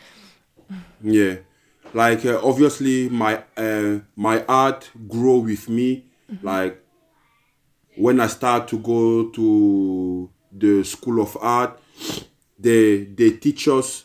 Yeah 1.02 1.36
like 1.92 2.24
uh, 2.24 2.40
obviously 2.42 3.08
my 3.08 3.42
uh, 3.56 3.98
my 4.14 4.44
art 4.48 4.90
grow 5.08 5.38
with 5.38 5.68
me 5.68 6.04
mm-hmm. 6.30 6.46
like 6.46 6.82
when 7.96 8.20
i 8.20 8.26
start 8.26 8.68
to 8.68 8.78
go 8.78 9.28
to 9.30 10.30
the 10.52 10.82
school 10.84 11.20
of 11.20 11.36
art 11.40 11.78
they 12.58 13.04
they 13.04 13.30
teach 13.32 13.68
us 13.68 14.04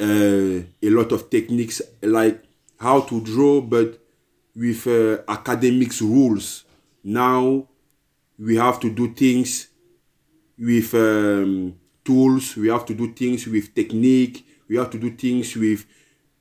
uh, 0.00 0.04
a 0.82 0.90
lot 0.90 1.12
of 1.12 1.30
techniques 1.30 1.80
like 2.02 2.42
how 2.78 3.00
to 3.00 3.20
draw 3.20 3.60
but 3.60 3.98
with 4.54 4.86
uh, 4.86 5.18
academics 5.28 6.02
rules 6.02 6.64
now 7.04 7.66
we 8.38 8.56
have 8.56 8.78
to 8.80 8.90
do 8.90 9.12
things 9.14 9.68
with 10.58 10.92
um, 10.94 11.74
tools 12.04 12.56
we 12.56 12.68
have 12.68 12.84
to 12.84 12.94
do 12.94 13.12
things 13.12 13.46
with 13.46 13.74
technique 13.74 14.46
we 14.68 14.76
have 14.76 14.90
to 14.90 14.98
do 14.98 15.10
things 15.10 15.56
with 15.56 15.84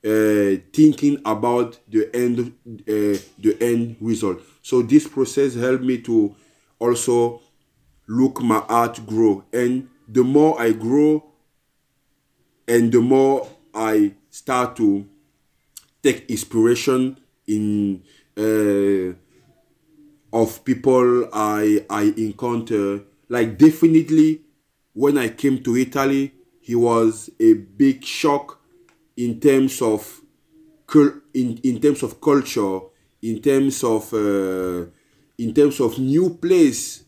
uh, 0.03 0.59
thinking 0.73 1.21
about 1.25 1.79
the 1.87 2.09
end 2.13 2.39
uh, 2.39 3.17
the 3.39 3.57
end 3.61 3.95
result 4.01 4.41
so 4.61 4.81
this 4.81 5.07
process 5.07 5.55
helped 5.55 5.83
me 5.83 5.99
to 5.99 6.35
also 6.79 7.41
look 8.07 8.41
my 8.41 8.59
art 8.69 9.05
grow. 9.05 9.43
And 9.53 9.89
the 10.07 10.23
more 10.23 10.59
i 10.61 10.71
grow 10.71 11.23
and 12.67 12.91
the 12.91 12.99
more 13.01 13.47
i 13.73 14.13
start 14.29 14.75
to 14.77 15.07
take 16.03 16.29
inspiration 16.29 17.17
in 17.47 18.03
uh, 18.37 19.13
of 20.33 20.63
people 20.63 21.29
i 21.33 21.85
i 21.89 22.13
encounter. 22.17 23.03
Like 23.29 23.57
definitely 23.57 24.41
when 24.93 25.17
i 25.17 25.29
came 25.29 25.63
to 25.63 25.77
italy 25.77 26.33
he 26.59 26.75
was 26.75 27.29
a 27.39 27.53
big 27.53 28.03
shock 28.03 28.59
in 29.15 29.39
terms 29.39 29.81
of 29.81 30.21
in, 31.33 31.57
in 31.63 31.79
terms 31.79 32.03
of 32.03 32.19
culture, 32.19 32.79
in 33.21 33.41
terms 33.41 33.83
of 33.83 34.13
uh, 34.13 34.85
in 35.37 35.53
terms 35.53 35.79
of 35.79 35.97
new 35.99 36.31
place, 36.31 37.03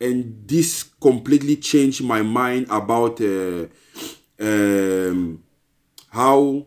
and 0.00 0.46
this 0.46 0.82
completely 1.00 1.56
changed 1.56 2.02
my 2.02 2.22
mind 2.22 2.66
about 2.70 3.20
uh, 3.20 3.66
um, 4.40 5.42
how 6.10 6.66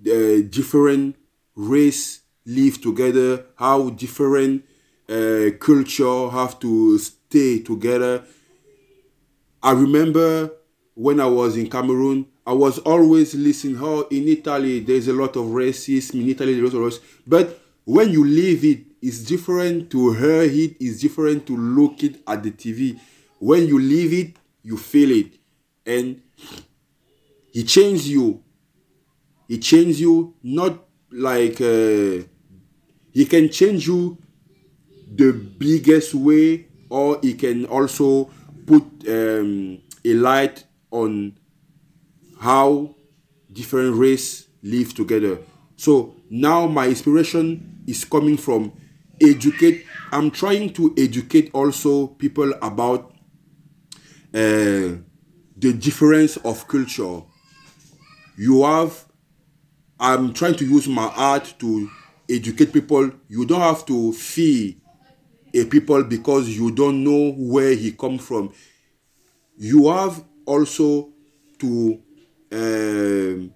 the 0.00 0.42
different 0.50 1.16
race 1.54 2.20
live 2.44 2.80
together, 2.80 3.46
how 3.56 3.90
different 3.90 4.64
uh, 5.08 5.50
culture 5.58 6.28
have 6.28 6.58
to 6.60 6.98
stay 6.98 7.60
together. 7.60 8.24
I 9.62 9.72
remember 9.72 10.52
when 10.94 11.18
I 11.20 11.26
was 11.26 11.56
in 11.56 11.68
Cameroon, 11.68 12.26
I 12.46 12.52
was 12.52 12.78
always 12.80 13.34
listening, 13.34 13.78
oh, 13.80 14.06
in 14.10 14.28
Italy, 14.28 14.80
there's 14.80 15.08
a 15.08 15.12
lot 15.12 15.34
of 15.36 15.46
racism, 15.46 16.22
in 16.22 16.28
Italy, 16.28 16.54
there's 16.54 16.72
a 16.72 16.78
lot 16.78 16.86
of 16.86 16.92
racism. 16.92 17.02
But 17.26 17.60
when 17.86 18.10
you 18.10 18.24
live 18.26 18.64
it, 18.64 18.80
it's 19.00 19.20
different 19.22 19.90
to 19.92 20.12
hear 20.12 20.42
it, 20.42 20.76
it's 20.80 21.00
different 21.00 21.46
to 21.46 21.56
look 21.56 22.02
it 22.02 22.20
at 22.26 22.42
the 22.42 22.50
TV. 22.50 22.98
When 23.38 23.66
you 23.68 23.78
live 23.78 24.12
it, 24.12 24.36
you 24.62 24.76
feel 24.76 25.12
it. 25.12 25.38
And 25.86 26.20
he 27.52 27.62
changed 27.62 28.06
you. 28.06 28.42
He 29.46 29.58
changed 29.58 30.00
you 30.00 30.34
not 30.42 30.84
like 31.12 31.60
uh, 31.60 32.26
he 33.12 33.24
can 33.24 33.48
change 33.50 33.86
you 33.86 34.18
the 35.14 35.32
biggest 35.32 36.12
way, 36.12 36.66
or 36.90 37.20
he 37.22 37.34
can 37.34 37.66
also 37.66 38.24
put 38.66 38.82
um, 39.08 39.78
a 40.04 40.12
light 40.14 40.64
on 40.90 41.38
how 42.40 42.96
different 43.52 43.94
race 43.96 44.48
live 44.64 44.92
together. 44.92 45.38
So 45.76 46.16
now 46.30 46.66
my 46.66 46.88
inspiration 46.88 47.82
is 47.86 48.04
coming 48.04 48.36
from 48.36 48.72
educate. 49.20 49.84
I'm 50.10 50.30
trying 50.30 50.72
to 50.74 50.94
educate 50.96 51.50
also 51.52 52.08
people 52.08 52.52
about 52.62 53.12
uh, 54.34 54.96
the 55.58 55.72
difference 55.78 56.36
of 56.38 56.66
culture. 56.66 57.22
You 58.36 58.64
have. 58.64 59.04
I'm 59.98 60.34
trying 60.34 60.56
to 60.56 60.66
use 60.66 60.86
my 60.86 61.10
art 61.16 61.54
to 61.60 61.90
educate 62.28 62.72
people. 62.72 63.10
You 63.28 63.46
don't 63.46 63.60
have 63.60 63.86
to 63.86 64.12
fear 64.12 64.74
a 65.54 65.64
people 65.64 66.04
because 66.04 66.48
you 66.50 66.70
don't 66.70 67.02
know 67.02 67.32
where 67.32 67.74
he 67.74 67.92
come 67.92 68.18
from. 68.18 68.52
You 69.56 69.88
have 69.88 70.22
also 70.44 71.12
to 71.60 71.98
um, 72.52 73.54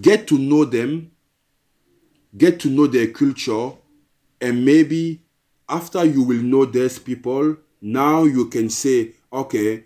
get 0.00 0.26
to 0.28 0.38
know 0.38 0.64
them, 0.64 1.10
get 2.36 2.60
to 2.60 2.68
know 2.68 2.86
their 2.86 3.08
culture, 3.08 3.72
and 4.40 4.64
maybe 4.64 5.22
after 5.68 6.04
you 6.04 6.22
will 6.22 6.42
know 6.42 6.64
these 6.64 6.98
people, 6.98 7.56
now 7.80 8.24
you 8.24 8.46
can 8.46 8.70
say, 8.70 9.12
okay, 9.32 9.84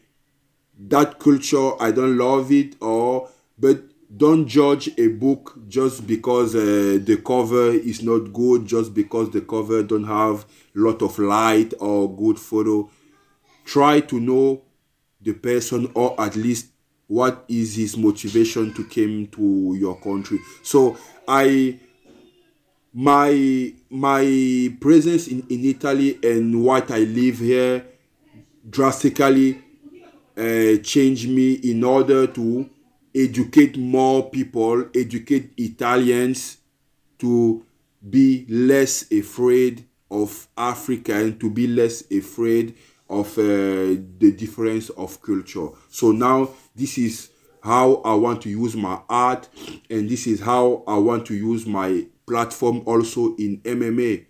that 0.78 1.18
culture, 1.18 1.80
I 1.80 1.90
don't 1.90 2.16
love 2.16 2.50
it, 2.52 2.76
or, 2.80 3.28
but 3.58 3.82
don't 4.16 4.46
judge 4.46 4.90
a 4.98 5.08
book 5.08 5.56
just 5.68 6.06
because 6.06 6.54
uh, 6.54 6.98
the 7.02 7.22
cover 7.24 7.70
is 7.70 8.02
not 8.02 8.32
good, 8.32 8.66
just 8.66 8.92
because 8.92 9.30
the 9.30 9.40
cover 9.40 9.82
don't 9.82 10.04
have 10.04 10.44
lot 10.74 11.02
of 11.02 11.18
light 11.18 11.74
or 11.78 12.14
good 12.14 12.38
photo. 12.38 12.90
Try 13.64 14.00
to 14.00 14.18
know 14.18 14.62
the 15.20 15.32
person 15.34 15.90
or 15.94 16.20
at 16.20 16.34
least 16.34 16.68
what 17.10 17.44
is 17.48 17.74
his 17.74 17.96
motivation 17.96 18.72
to 18.72 18.84
came 18.84 19.26
to 19.26 19.74
your 19.76 19.96
country. 20.00 20.38
So 20.62 20.96
i 21.26 21.76
my 22.94 23.72
my 23.88 24.74
presence 24.80 25.28
in, 25.28 25.44
in 25.48 25.64
italy 25.64 26.18
and 26.24 26.64
what 26.64 26.90
i 26.90 26.98
live 26.98 27.38
here 27.38 27.84
drastically 28.68 29.62
uh, 30.36 30.74
me 31.28 31.52
in 31.62 31.84
order 31.84 32.26
to 32.26 32.68
educate 33.14 33.76
more 33.78 34.28
people 34.28 34.84
educate 34.92 35.52
italians 35.56 36.58
to 37.16 37.64
be 38.08 38.44
less 38.48 39.10
afraid 39.12 39.84
of 40.10 40.48
africa 40.58 41.14
and 41.14 41.38
to 41.38 41.48
be 41.48 41.68
less 41.68 42.02
afraid 42.10 42.74
of 43.10 43.36
uh, 43.36 43.42
the 43.42 44.32
difference 44.36 44.88
of 44.90 45.20
culture. 45.20 45.68
So 45.90 46.12
now 46.12 46.50
this 46.74 46.96
is 46.96 47.30
how 47.62 47.96
I 47.96 48.14
want 48.14 48.40
to 48.42 48.48
use 48.48 48.74
my 48.74 49.00
art, 49.08 49.48
and 49.90 50.08
this 50.08 50.26
is 50.26 50.40
how 50.40 50.84
I 50.86 50.96
want 50.96 51.26
to 51.26 51.34
use 51.34 51.66
my 51.66 52.06
platform 52.26 52.82
also 52.86 53.34
in 53.36 53.60
MMA. 53.62 54.24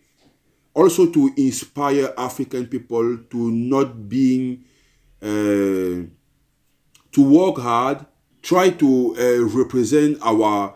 Also 0.75 1.07
to 1.11 1.33
inspire 1.37 2.13
African 2.17 2.67
people 2.67 3.19
to 3.31 3.51
not 3.51 4.09
being 4.09 4.65
uh, 5.23 6.07
to 7.13 7.19
work 7.19 7.59
hard, 7.59 8.07
try 8.43 8.71
to 8.71 9.17
uh, 9.19 9.45
represent 9.57 10.19
our 10.23 10.75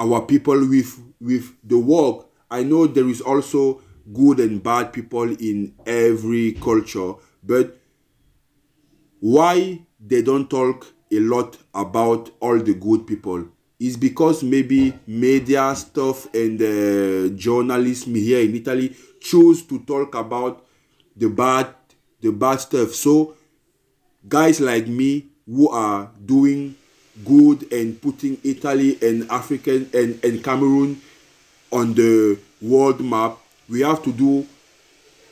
our 0.00 0.22
people 0.22 0.58
with 0.68 1.00
with 1.20 1.52
the 1.62 1.78
work. 1.78 2.26
I 2.50 2.62
know 2.62 2.86
there 2.86 3.08
is 3.08 3.20
also 3.20 3.82
good 4.12 4.38
and 4.40 4.62
bad 4.62 4.92
people 4.92 5.30
in 5.30 5.74
every 5.86 6.52
culture, 6.52 7.14
but 7.46 7.76
why 9.20 9.80
they 10.00 10.22
don't 10.22 10.48
talk 10.50 10.86
a 11.10 11.18
lot 11.20 11.56
about 11.74 12.30
all 12.40 12.58
the 12.58 12.74
good 12.74 13.06
people 13.06 13.46
is 13.78 13.96
because 13.96 14.42
maybe 14.42 14.92
media 15.06 15.74
stuff 15.76 16.32
and 16.34 16.60
uh, 16.60 17.34
journalism 17.36 18.14
here 18.14 18.40
in 18.40 18.54
Italy 18.54 18.94
choose 19.20 19.62
to 19.62 19.78
talk 19.80 20.14
about 20.14 20.64
the 21.16 21.28
bad 21.28 21.68
the 22.20 22.32
bad 22.32 22.60
stuff. 22.60 22.94
So 22.94 23.36
guys 24.26 24.60
like 24.60 24.86
me 24.86 25.26
who 25.46 25.68
are 25.68 26.10
doing 26.24 26.74
good 27.24 27.70
and 27.72 28.00
putting 28.00 28.38
Italy 28.42 28.98
and 29.02 29.30
African 29.30 29.90
and, 29.92 30.22
and 30.24 30.42
Cameroon 30.42 31.00
on 31.70 31.94
the 31.94 32.38
world 32.62 33.00
map, 33.00 33.36
we 33.68 33.80
have 33.80 34.02
to 34.04 34.12
do 34.12 34.46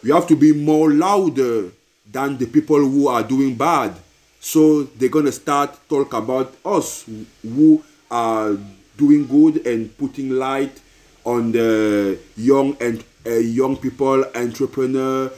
we 0.02 0.10
have 0.10 0.26
to 0.26 0.36
be 0.36 0.52
more 0.52 0.90
louder 0.92 1.70
than 2.12 2.36
the 2.36 2.46
people 2.46 2.78
who 2.78 3.08
are 3.08 3.22
doing 3.22 3.54
bad. 3.54 3.94
So 4.40 4.84
they're 4.84 5.08
gonna 5.08 5.32
start 5.32 5.76
talk 5.88 6.12
about 6.14 6.54
us 6.64 7.06
who 7.42 7.82
are 8.10 8.56
doing 8.98 9.26
good 9.26 9.66
and 9.66 9.96
putting 9.96 10.30
light 10.30 10.80
on 11.24 11.52
the 11.52 12.18
young 12.36 12.76
and 12.80 13.02
uh, 13.26 13.30
young 13.30 13.76
people, 13.76 14.24
entrepreneur. 14.34 15.30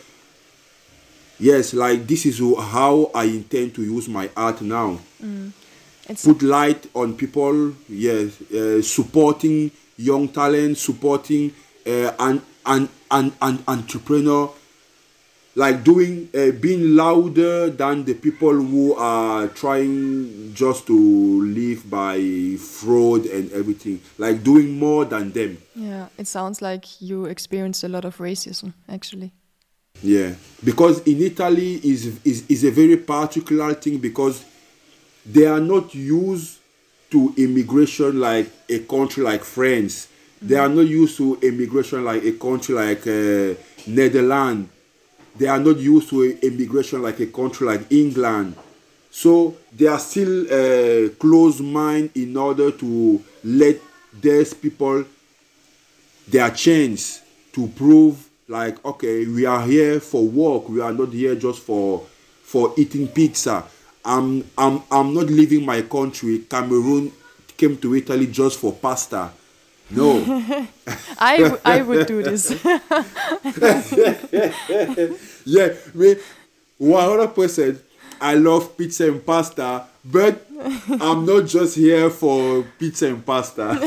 Yes, 1.38 1.74
like 1.74 2.06
this 2.06 2.26
is 2.26 2.38
how 2.38 3.10
I 3.14 3.24
intend 3.24 3.74
to 3.74 3.82
use 3.82 4.08
my 4.08 4.30
art 4.36 4.62
now. 4.62 4.98
Mm. 5.22 5.52
Put 6.22 6.42
light 6.42 6.86
on 6.94 7.14
people. 7.14 7.74
Yes, 7.88 8.40
uh, 8.52 8.80
supporting 8.82 9.70
young 9.96 10.28
talent, 10.28 10.78
supporting 10.78 11.52
uh, 11.86 12.12
and 12.18 12.40
and 12.64 12.88
and 13.10 13.32
and 13.42 13.62
entrepreneur 13.68 14.50
like 15.56 15.84
doing 15.84 16.28
uh, 16.34 16.50
being 16.50 16.96
louder 16.96 17.70
than 17.70 18.04
the 18.04 18.14
people 18.14 18.52
who 18.52 18.94
are 18.94 19.46
trying 19.48 20.52
just 20.54 20.86
to 20.86 21.42
live 21.42 21.88
by 21.88 22.56
fraud 22.58 23.26
and 23.26 23.52
everything. 23.52 24.00
Like 24.18 24.42
doing 24.42 24.78
more 24.78 25.04
than 25.04 25.30
them. 25.32 25.58
Yeah 25.74 26.08
it 26.18 26.26
sounds 26.26 26.60
like 26.60 27.00
you 27.00 27.26
experienced 27.26 27.84
a 27.84 27.88
lot 27.88 28.04
of 28.04 28.18
racism 28.18 28.74
actually. 28.88 29.32
Yeah 30.02 30.34
because 30.64 31.00
in 31.06 31.22
italy 31.22 31.76
is 31.84 32.18
is, 32.24 32.44
is 32.48 32.64
a 32.64 32.70
very 32.70 32.96
particular 32.96 33.74
thing 33.74 33.98
because 33.98 34.44
they 35.24 35.46
are 35.46 35.60
not 35.60 35.94
used 35.94 36.58
to 37.10 37.32
immigration 37.36 38.18
like 38.18 38.50
a 38.68 38.80
country 38.80 39.22
like 39.22 39.44
france. 39.44 40.08
Mm-hmm. 40.08 40.48
they 40.48 40.56
are 40.56 40.68
not 40.68 40.86
used 40.86 41.16
to 41.16 41.38
immigration 41.42 42.04
like 42.04 42.24
a 42.24 42.32
country 42.32 42.74
like 42.74 43.06
uh, 43.06 43.54
netherlands 43.86 44.68
they 45.36 45.46
are 45.46 45.58
not 45.58 45.76
used 45.78 46.10
to 46.10 46.38
immigration 46.40 47.02
like 47.02 47.20
a 47.20 47.26
country 47.26 47.66
like 47.66 47.90
England. 47.90 48.56
So 49.10 49.56
they 49.72 49.86
are 49.86 49.98
still 49.98 50.44
uh, 50.46 51.08
close 51.10 51.60
mind 51.60 52.10
in 52.14 52.36
order 52.36 52.70
to 52.70 53.22
let 53.44 53.80
these 54.20 54.54
people 54.54 55.04
their 56.28 56.50
chance 56.50 57.20
to 57.52 57.66
prove 57.68 58.28
like 58.48 58.82
okay 58.84 59.26
we 59.26 59.44
are 59.46 59.62
here 59.66 60.00
for 60.00 60.26
work 60.26 60.68
we 60.68 60.80
are 60.80 60.92
not 60.92 61.12
here 61.12 61.34
just 61.34 61.60
for 61.60 62.00
for 62.42 62.72
eating 62.76 63.08
pizza. 63.08 63.64
I'm 64.04 64.44
i'm 64.56 64.82
i'm 64.90 65.14
not 65.14 65.26
leaving 65.26 65.64
my 65.64 65.82
country. 65.82 66.40
Cameroon 66.40 67.12
came 67.56 67.76
to 67.78 67.94
italy 67.94 68.26
just 68.26 68.58
for 68.58 68.72
pasta 68.72 69.30
no. 69.96 70.66
I, 71.18 71.58
I 71.64 71.82
would 71.82 72.06
do 72.06 72.22
this. 72.22 72.50
yeah, 75.44 75.68
me, 75.94 76.16
100%. 76.80 77.78
I 78.20 78.34
love 78.34 78.76
pizza 78.76 79.08
and 79.08 79.24
pasta, 79.24 79.84
but 80.04 80.46
I'm 81.00 81.24
not 81.26 81.46
just 81.46 81.76
here 81.76 82.10
for 82.10 82.64
pizza 82.78 83.08
and 83.08 83.24
pasta. 83.24 83.78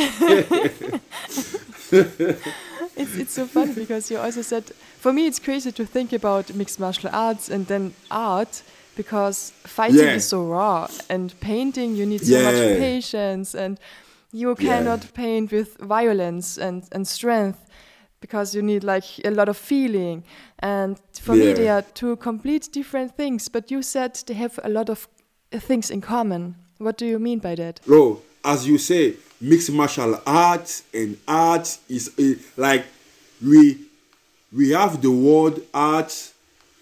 it's, 2.96 3.16
it's 3.16 3.34
so 3.34 3.46
funny 3.48 3.74
because 3.74 4.12
you 4.12 4.18
also 4.18 4.42
said, 4.42 4.66
for 5.00 5.14
me, 5.14 5.28
it's 5.28 5.40
crazy 5.40 5.72
to 5.72 5.86
think 5.86 6.14
about 6.14 6.54
mixed 6.54 6.80
martial 6.80 7.10
arts 7.14 7.50
and 7.50 7.68
then 7.68 7.94
art 8.12 8.62
because 8.96 9.54
fighting 9.64 10.00
yeah. 10.00 10.16
is 10.16 10.28
so 10.28 10.44
raw 10.44 10.88
and 11.10 11.40
painting, 11.40 11.96
you 11.96 12.06
need 12.06 12.22
so 12.26 12.38
yeah. 12.38 12.44
much 12.46 12.80
patience 12.80 13.54
and 13.56 13.80
you 14.32 14.56
cannot 14.56 15.04
yeah. 15.04 15.10
paint 15.14 15.52
with 15.52 15.78
violence 15.78 16.58
and, 16.58 16.88
and 16.92 17.08
strength 17.08 17.66
because 18.20 18.56
you 18.56 18.62
need 18.62 18.84
like 18.84 19.04
a 19.26 19.32
lot 19.32 19.48
of 19.48 19.58
feeling 19.58 20.24
and 20.60 21.00
for 21.14 21.36
yeah. 21.36 21.46
me 21.46 21.54
they 21.54 21.70
are 21.70 21.82
two 21.82 22.16
complete 22.18 22.70
different 22.72 23.16
things 23.16 23.48
but 23.48 23.70
you 23.72 23.82
said 23.82 24.16
they 24.28 24.34
have 24.34 24.60
a 24.64 24.70
lot 24.70 24.90
of 24.90 25.08
things 25.52 25.90
in 25.90 26.02
common 26.02 26.56
what 26.78 26.98
do 26.98 27.06
you 27.06 27.20
mean 27.20 27.40
by 27.40 27.56
that 27.56 27.80
bro 27.86 28.22
as 28.44 28.68
you 28.68 28.78
say 28.78 29.14
mixed 29.40 29.72
martial 29.72 30.20
arts 30.26 30.84
and 30.94 31.18
art 31.28 31.78
is 31.88 32.12
uh, 32.20 32.34
like 32.60 32.86
we 33.46 33.78
we 34.52 34.72
have 34.72 35.02
the 35.02 35.12
word 35.12 35.62
art 35.74 36.32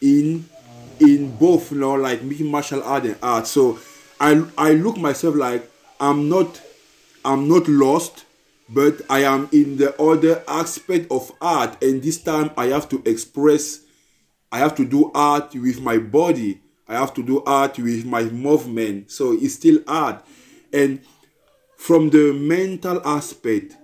in 0.01 0.45
in 0.99 1.35
both 1.35 1.71
you 1.71 1.79
know 1.79 1.93
like 1.93 2.21
mixed 2.23 2.43
martial 2.43 2.81
art 2.83 3.03
and 3.03 3.17
art 3.21 3.45
so 3.45 3.77
i 4.19 4.41
i 4.57 4.71
look 4.71 4.97
myself 4.97 5.35
like 5.35 5.69
i'm 5.99 6.29
not 6.29 6.61
I'm 7.25 7.49
not 7.49 7.67
lost, 7.67 8.25
but 8.69 9.01
I 9.09 9.23
am 9.23 9.49
in 9.51 9.77
the 9.77 9.99
other 10.01 10.43
aspect 10.47 11.11
of 11.11 11.31
art, 11.41 11.83
and 11.83 12.01
this 12.01 12.21
time 12.21 12.51
I 12.55 12.67
have 12.67 12.87
to 12.89 13.01
express, 13.05 13.81
I 14.51 14.59
have 14.59 14.75
to 14.75 14.85
do 14.85 15.11
art 15.13 15.53
with 15.55 15.81
my 15.81 15.97
body, 15.97 16.61
I 16.87 16.93
have 16.93 17.13
to 17.15 17.23
do 17.23 17.43
art 17.43 17.79
with 17.79 18.05
my 18.05 18.23
movement, 18.23 19.11
so 19.11 19.33
it's 19.33 19.55
still 19.55 19.79
art. 19.87 20.23
And 20.71 21.01
from 21.77 22.11
the 22.11 22.31
mental 22.33 23.01
aspect, 23.05 23.75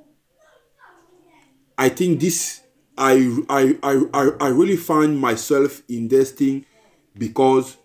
I 1.78 1.89
think 1.89 2.20
this 2.20 2.62
I 2.98 3.38
I 3.50 3.76
I, 3.82 4.30
I 4.39 4.48
really 4.50 4.78
find 4.78 5.20
myself 5.20 5.82
in 5.89 6.08
this 6.08 6.32
thing 6.32 6.66
because 7.18 7.78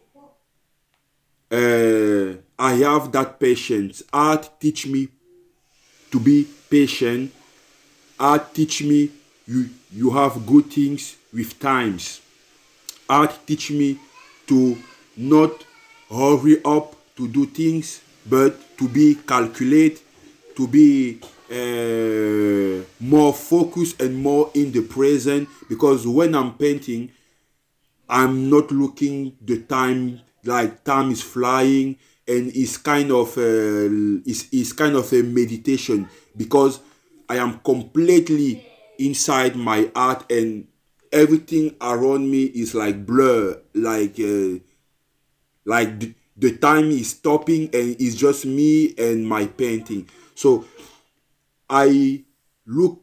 uh, 1.50 2.34
I 2.58 2.72
have 2.74 3.12
that 3.12 3.38
patience. 3.40 4.02
Art 4.12 4.50
teach 4.60 4.86
me 4.86 5.08
to 6.10 6.20
be 6.20 6.46
patient. 6.70 7.32
Art 8.18 8.54
teach 8.54 8.82
me 8.82 9.10
you, 9.46 9.68
you 9.92 10.10
have 10.10 10.46
good 10.46 10.66
things 10.66 11.16
with 11.32 11.58
times. 11.60 12.20
Art 13.08 13.38
teach 13.46 13.70
me 13.70 13.98
to 14.46 14.76
not 15.16 15.64
hurry 16.10 16.62
up 16.64 16.94
to 17.16 17.28
do 17.28 17.46
things, 17.46 18.00
but 18.28 18.76
to 18.78 18.88
be 18.88 19.14
calculate, 19.26 20.02
to 20.56 20.66
be 20.66 21.20
uh, 21.50 22.84
more 23.00 23.32
focused 23.32 24.00
and 24.00 24.16
more 24.16 24.50
in 24.54 24.72
the 24.72 24.82
present. 24.82 25.48
Because 25.68 26.06
when 26.06 26.34
I'm 26.34 26.54
painting, 26.54 27.10
I'm 28.08 28.50
not 28.50 28.70
looking 28.70 29.36
the 29.40 29.62
time 29.62 30.20
like 30.44 30.84
time 30.84 31.10
is 31.10 31.22
flying 31.22 31.96
and 32.28 32.50
it's 32.54 32.76
kind 32.76 33.10
of 33.12 33.36
uh, 33.38 34.20
it's, 34.24 34.48
it's 34.52 34.72
kind 34.72 34.96
of 34.96 35.12
a 35.12 35.22
meditation 35.22 36.08
because 36.36 36.80
I 37.28 37.36
am 37.36 37.58
completely 37.60 38.66
inside 38.98 39.56
my 39.56 39.90
art 39.94 40.30
and 40.30 40.66
everything 41.12 41.76
around 41.80 42.30
me 42.30 42.44
is 42.44 42.74
like 42.74 43.06
blur 43.06 43.60
like 43.74 44.18
uh, 44.18 44.58
like 45.64 46.00
the, 46.00 46.14
the 46.36 46.56
time 46.56 46.90
is 46.90 47.10
stopping 47.10 47.64
and 47.72 47.96
it's 48.00 48.14
just 48.14 48.46
me 48.46 48.94
and 48.98 49.26
my 49.26 49.46
painting. 49.46 50.08
So 50.34 50.64
i 51.68 52.22
look 52.64 53.02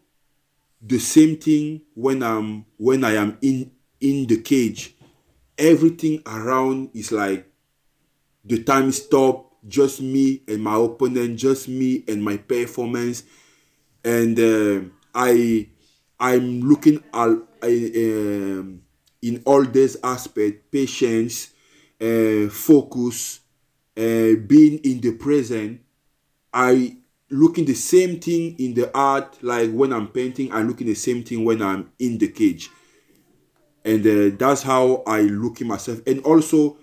the 0.81 0.97
same 0.97 1.35
thing 1.37 1.81
when 1.95 2.23
i'm 2.23 2.65
when 2.77 3.03
i 3.03 3.11
am 3.13 3.37
in 3.41 3.71
in 3.99 4.27
the 4.27 4.41
cage. 4.41 4.95
Everything 5.57 6.21
around 6.25 6.89
is 6.93 7.11
like 7.11 7.52
the 8.43 8.63
time 8.63 8.91
stop 8.91 9.51
just 9.67 10.01
me 10.01 10.41
and 10.47 10.61
my 10.61 10.75
opponent 10.75 11.37
just 11.37 11.67
me 11.67 12.03
and 12.07 12.23
my 12.23 12.37
performance. 12.37 13.23
And 14.03 14.37
uh, 14.39 14.81
i 15.15 15.67
i'm 16.19 16.61
looking 16.61 17.03
at 17.13 17.29
um, 17.63 18.81
in 19.21 19.41
all 19.45 19.63
these 19.63 19.97
aspects 20.03 20.61
patience 20.71 21.51
uh, 22.01 22.49
focus 22.49 23.39
uh, 23.95 24.35
being 24.47 24.79
in 24.83 24.99
the 25.01 25.11
present. 25.13 25.79
I 26.51 26.97
looking 27.29 27.65
the 27.65 27.73
same 27.73 28.19
thing 28.19 28.55
in 28.59 28.73
the 28.73 28.95
art 28.95 29.41
like 29.41 29.71
when 29.71 29.91
i'm 29.91 30.07
painting 30.07 30.51
i'm 30.51 30.67
looking 30.67 30.85
the 30.85 30.93
same 30.93 31.23
thing 31.23 31.43
when 31.43 31.61
i'm 31.61 31.91
in 31.99 32.17
the 32.19 32.27
cage. 32.27 32.69
And 33.85 34.05
uh, 34.05 34.35
that's 34.37 34.61
how 34.61 35.03
i 35.07 35.21
look 35.21 35.61
in 35.61 35.67
myself. 35.67 35.99
And 36.05 36.19
also 36.21 36.77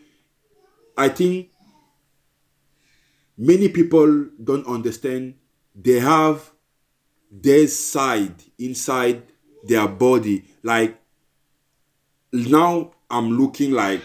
i 0.96 1.08
think 1.08 1.49
many 3.40 3.68
people 3.68 4.26
don't 4.42 4.66
understand. 4.66 5.34
They 5.74 5.98
have 6.00 6.50
their 7.30 7.66
side 7.68 8.34
inside 8.58 9.22
their 9.64 9.88
body. 9.88 10.44
Like 10.62 10.98
now 12.32 12.92
i'm 13.10 13.30
looking 13.38 13.72
like 13.72 14.02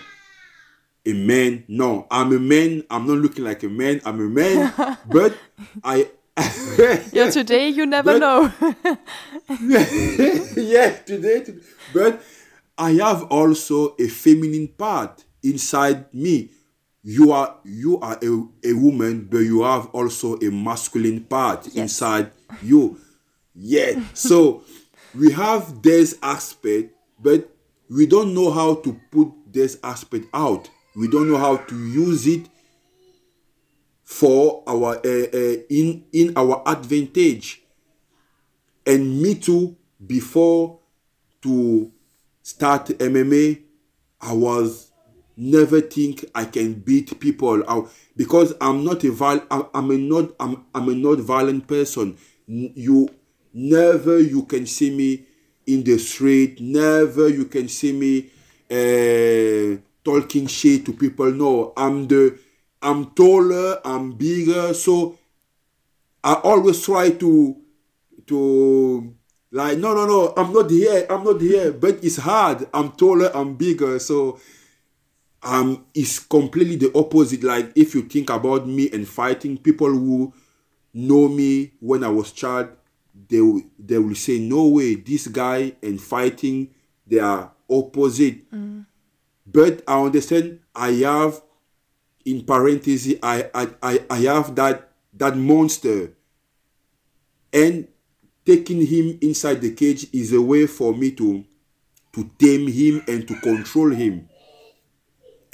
a 1.05 1.13
man. 1.13 1.63
No 1.67 2.07
i'm 2.09 2.31
a 2.33 2.39
man. 2.39 2.83
I'm 2.89 3.05
not 3.07 3.17
looking 3.17 3.43
like 3.43 3.63
a 3.63 3.69
man. 3.69 4.01
I'm 4.05 4.19
a 4.19 4.29
man. 4.29 4.73
But 5.09 5.37
i 5.83 6.09
yeah, 7.13 7.29
today 7.29 7.69
you 7.69 7.85
never 7.85 8.19
But- 8.19 8.19
know. 8.19 8.51
yeah, 10.57 10.89
today, 11.05 11.45
but 11.93 12.21
I 12.77 12.91
have 12.99 13.23
also 13.31 13.95
a 13.97 14.07
feminine 14.07 14.67
part 14.67 15.23
inside 15.43 16.13
me. 16.13 16.51
You 17.07 17.31
are 17.33 17.55
you 17.63 17.99
are 17.99 18.17
a, 18.23 18.47
a 18.63 18.73
woman, 18.73 19.27
but 19.29 19.37
you 19.37 19.61
have 19.61 19.85
also 19.93 20.37
a 20.39 20.49
masculine 20.49 21.23
part 21.23 21.67
inside 21.75 22.31
you. 22.63 22.99
Yeah. 23.53 24.01
So 24.15 24.63
we 25.13 25.31
have 25.33 25.83
this 25.83 26.17
aspect, 26.23 26.95
but 27.21 27.47
we 27.91 28.07
don't 28.07 28.33
know 28.33 28.49
how 28.49 28.73
to 28.75 28.99
put 29.11 29.31
this 29.45 29.77
aspect 29.83 30.25
out. 30.33 30.67
We 30.95 31.07
don't 31.07 31.29
know 31.29 31.37
how 31.37 31.57
to 31.57 31.75
use 31.75 32.25
it 32.25 32.49
for 34.03 34.63
our 34.65 34.95
uh, 34.97 35.27
uh, 35.33 35.55
in 35.69 36.05
in 36.11 36.33
our 36.35 36.63
advantage 36.65 37.61
and 38.85 39.21
me 39.21 39.35
too 39.35 39.75
before 40.05 40.79
to 41.41 41.91
start 42.41 42.85
mma 42.99 43.59
i 44.21 44.31
was 44.31 44.91
never 45.37 45.81
think 45.81 46.25
i 46.33 46.45
can 46.45 46.73
beat 46.73 47.19
people 47.19 47.63
out. 47.69 47.91
Because 48.15 48.53
i'm 48.61 48.83
not 48.83 49.03
a 49.03 49.11
viol- 49.11 49.45
I'm, 49.51 49.91
a 49.91 49.97
not 49.97 50.31
I'm, 50.39 50.65
I'm 50.73 50.89
a 50.89 50.95
not 50.95 51.19
violent 51.19 51.67
person. 51.67 52.17
You 52.47 53.09
never 53.53 54.19
you 54.19 54.43
can 54.43 54.65
see 54.65 54.95
me 54.95 55.23
in 55.65 55.83
the 55.83 55.97
street. 55.97 56.59
Never 56.61 57.27
you 57.27 57.45
can 57.45 57.67
see 57.67 57.91
me 57.91 58.29
uh, 58.69 59.77
talking 60.03 60.47
shit 60.47 60.85
to 60.85 60.93
people. 60.93 61.31
No 61.31 61.73
i'm 61.75 62.07
the 62.07 62.37
i'm 62.81 63.11
taller 63.11 63.79
i'm 63.85 64.13
bigger. 64.13 64.73
So 64.73 65.17
I 66.23 66.33
always 66.35 66.83
try 66.83 67.11
to 67.11 67.55
to 68.27 69.13
like 69.51 69.77
no 69.77 69.93
no 69.93 70.05
no 70.05 70.33
I'm 70.37 70.51
not 70.53 70.69
here 70.69 71.05
I'm 71.09 71.23
not 71.23 71.41
here. 71.41 71.71
But 71.71 72.03
it's 72.03 72.17
hard. 72.17 72.67
I'm 72.73 72.91
taller 72.93 73.31
I'm 73.35 73.55
bigger. 73.55 73.99
So 73.99 74.39
um 75.45 75.85
it's 75.93 76.19
completely 76.19 76.75
the 76.75 76.91
opposite. 76.97 77.43
Like 77.43 77.71
if 77.75 77.93
you 77.95 78.01
think 78.01 78.29
about 78.29 78.67
me 78.67 78.89
and 78.91 79.07
fighting 79.07 79.57
people 79.57 79.89
who 79.89 80.33
know 80.93 81.27
me 81.27 81.71
when 81.79 82.03
I 82.03 82.09
was 82.09 82.31
child 82.31 82.69
they 83.29 83.39
will, 83.39 83.61
they 83.79 83.97
will 83.97 84.15
say 84.15 84.39
no 84.39 84.67
way 84.67 84.95
this 84.95 85.27
guy 85.27 85.73
and 85.81 86.01
fighting 86.01 86.71
they 87.07 87.19
are 87.19 87.51
opposite. 87.69 88.41
But 89.45 89.83
I 89.87 90.01
understand 90.01 90.59
I 90.75 90.91
have 90.91 91.41
in 92.25 92.43
parenthesis, 92.43 93.15
I, 93.21 93.49
I 93.53 93.69
I 93.83 93.99
I 94.09 94.17
have 94.21 94.55
that 94.55 94.91
that 95.13 95.37
monster. 95.37 96.13
And 97.53 97.87
taking 98.45 98.85
him 98.85 99.17
inside 99.21 99.61
the 99.61 99.71
cage 99.73 100.07
is 100.11 100.33
a 100.33 100.41
way 100.41 100.65
for 100.67 100.93
me 100.93 101.11
to 101.11 101.45
to 102.13 102.29
tame 102.39 102.67
him 102.67 103.03
and 103.07 103.27
to 103.27 103.35
control 103.41 103.91
him 103.91 104.27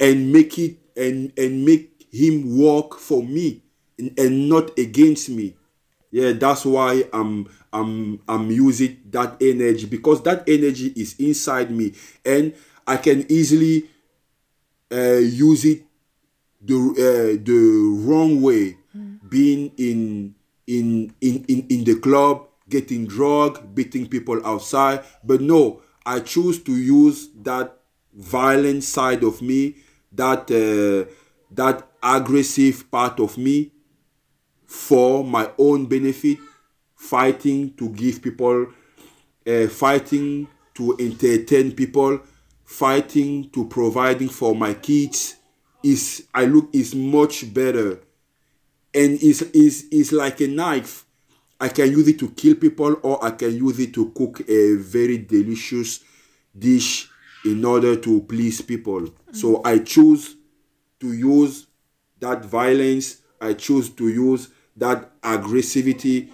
and 0.02 0.32
make 0.32 0.58
it 0.58 0.76
and 0.96 1.32
and 1.38 1.64
make 1.64 2.06
him 2.10 2.58
work 2.58 2.98
for 2.98 3.22
me 3.22 3.62
and, 3.98 4.18
and 4.18 4.48
not 4.48 4.76
against 4.78 5.30
me. 5.30 5.56
Yeah 6.10 6.32
that's 6.32 6.66
why 6.66 7.04
i'm 7.14 7.48
i'm 7.72 8.20
i'm 8.28 8.50
using 8.50 9.00
that 9.10 9.40
energy 9.40 9.86
because 9.86 10.22
that 10.24 10.44
energy 10.46 10.92
is 10.94 11.16
inside 11.18 11.70
me 11.70 11.94
and 12.22 12.52
i 12.86 12.98
can 12.98 13.24
easily 13.32 13.88
uh, 14.92 15.16
use 15.24 15.64
it 15.64 15.84
the 16.60 16.76
uh, 16.76 17.40
the 17.42 17.60
wrong 18.04 18.42
way. 18.42 18.76
Being 19.28 19.72
in 19.78 20.34
in 20.66 21.14
in 21.20 21.44
in 21.48 21.66
in 21.68 21.84
the 21.84 21.96
club 21.98 22.46
getting 22.68 23.06
drug 23.06 23.74
beating 23.74 24.06
people 24.06 24.44
outside. 24.46 25.02
But 25.24 25.40
no 25.40 25.80
i 26.04 26.20
choose 26.20 26.62
to 26.64 26.72
use 26.76 27.28
that 27.42 27.78
violent 28.12 28.84
side 28.84 29.22
of 29.22 29.40
me 29.40 29.76
that 30.14 30.50
uh, 30.50 31.10
that 31.50 31.86
aggressive 32.02 32.90
part 32.90 33.20
of 33.20 33.38
me 33.38 33.70
for 34.66 35.24
my 35.24 35.50
own 35.58 35.86
benefit 35.86 36.38
fighting 36.96 37.74
to 37.74 37.88
give 37.90 38.22
people 38.22 38.66
uh, 39.46 39.66
fighting 39.68 40.46
to 40.74 40.96
entertain 40.98 41.72
people 41.72 42.20
fighting 42.64 43.50
to 43.50 43.66
providing 43.68 44.28
for 44.28 44.54
my 44.54 44.72
kids 44.72 45.36
is 45.82 46.26
i 46.34 46.44
look 46.44 46.68
is 46.72 46.94
much 46.94 47.52
better. 47.52 48.00
And 48.94 49.22
is 49.22 49.42
is 49.52 49.86
is 49.90 50.12
like 50.12 50.40
a 50.40 50.48
knife. 50.48 51.06
I 51.60 51.68
can 51.68 51.90
use 51.90 52.08
it 52.08 52.18
to 52.18 52.28
kill 52.30 52.56
people 52.56 52.96
or 53.02 53.24
i 53.24 53.30
can 53.30 53.54
use 53.56 53.78
it 53.78 53.94
to 53.94 54.10
cook 54.10 54.40
a 54.48 54.74
very 54.76 55.18
delicious 55.18 56.00
dish 56.58 57.08
in 57.44 57.64
order 57.64 57.96
to 57.96 58.20
please 58.22 58.60
people 58.62 59.08
so 59.32 59.60
i 59.64 59.78
choose 59.78 60.36
to 61.00 61.12
use 61.12 61.66
that 62.20 62.44
violence 62.44 63.22
i 63.40 63.52
choose 63.52 63.88
to 63.90 64.08
use 64.08 64.48
that 64.76 65.20
aggressivity 65.22 66.28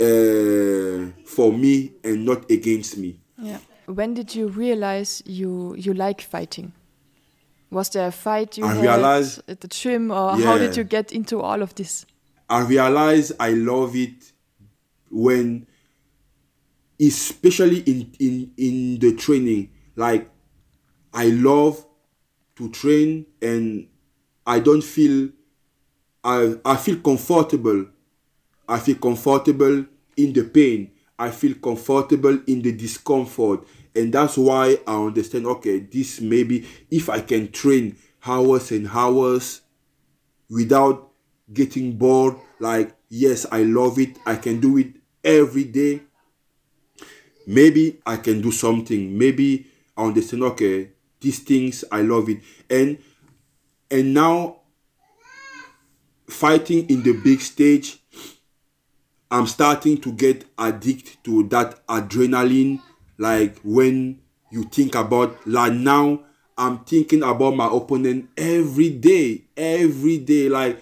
uh, 0.00 1.10
for 1.24 1.52
me 1.52 1.92
and 2.04 2.24
not 2.24 2.50
against 2.50 2.96
me 2.96 3.18
Yeah. 3.38 3.58
When 3.86 4.14
did 4.14 4.34
you 4.34 4.48
realize 4.48 5.22
you 5.26 5.74
you 5.76 5.94
like 5.94 6.20
fighting? 6.20 6.72
Was 7.70 7.88
there 7.90 8.06
a 8.08 8.12
fight 8.12 8.58
you 8.58 8.64
I 8.66 8.74
had 8.74 8.82
realized- 8.84 9.42
at 9.48 9.60
the 9.60 9.68
gym, 9.68 10.10
or 10.10 10.36
how 10.36 10.58
did 10.58 10.76
you 10.76 10.84
get 10.84 11.10
into 11.12 11.40
all 11.40 11.62
of 11.62 11.74
this? 11.74 12.06
I 12.48 12.60
realize 12.62 13.32
I 13.40 13.50
love 13.54 13.96
it 13.96 14.32
when, 15.10 15.66
especially 17.00 17.80
in 17.80 18.12
in 18.18 18.52
in 18.56 18.98
the 18.98 19.14
training, 19.16 19.70
like 19.96 20.30
I 21.12 21.28
love 21.28 21.84
to 22.56 22.70
train 22.70 23.26
and 23.42 23.88
I 24.46 24.60
don't 24.60 24.84
feel 24.84 25.30
I 26.24 26.56
I 26.64 26.76
feel 26.76 26.96
comfortable. 27.00 27.86
I 28.68 28.78
feel 28.78 28.96
comfortable 28.96 29.84
in 30.16 30.32
the 30.32 30.44
pain. 30.44 30.92
I 31.18 31.30
feel 31.30 31.54
comfortable 31.54 32.38
in 32.46 32.62
the 32.62 32.72
discomfort. 32.72 33.66
And 33.94 34.12
that's 34.12 34.38
why 34.38 34.78
I 34.86 34.96
understand 34.96 35.46
okay, 35.46 35.80
this 35.80 36.20
maybe 36.20 36.66
if 36.90 37.08
I 37.10 37.20
can 37.20 37.50
train 37.52 37.96
hours 38.24 38.70
and 38.70 38.88
hours 38.88 39.62
without 40.48 41.10
getting 41.52 41.96
bored 41.96 42.36
like 42.60 42.94
yes 43.08 43.46
i 43.50 43.62
love 43.62 43.98
it 43.98 44.18
i 44.26 44.36
can 44.36 44.60
do 44.60 44.76
it 44.78 44.94
every 45.24 45.64
day 45.64 46.00
maybe 47.54 48.00
i 48.06 48.16
can 48.16 48.40
do 48.40 48.52
something. 48.52 49.16
Maybe 49.18 49.66
i 49.96 50.04
understand 50.04 50.42
okay 50.44 50.90
these 51.20 51.40
things 51.40 51.84
i 51.90 52.00
love 52.02 52.28
it. 52.28 52.40
And 52.68 52.98
and 53.90 54.14
now 54.14 54.60
fighting 56.28 56.88
in 56.88 57.02
the 57.02 57.12
big 57.12 57.40
stage 57.40 57.98
i'm 59.30 59.46
starting 59.46 60.00
to 60.00 60.12
get 60.12 60.44
addicted 60.58 61.16
to 61.24 61.42
that 61.48 61.84
adrenaline 61.88 62.80
like 63.18 63.58
when 63.64 64.20
you 64.50 64.62
think 64.64 64.94
about 64.94 65.36
like 65.46 65.72
now 65.72 66.20
i'm 66.56 66.78
thinking 66.84 67.22
about 67.24 67.54
my 67.56 67.66
opponent 67.66 68.28
every 68.36 68.90
day 68.90 69.42
every 69.56 70.18
day 70.18 70.48
like 70.48 70.80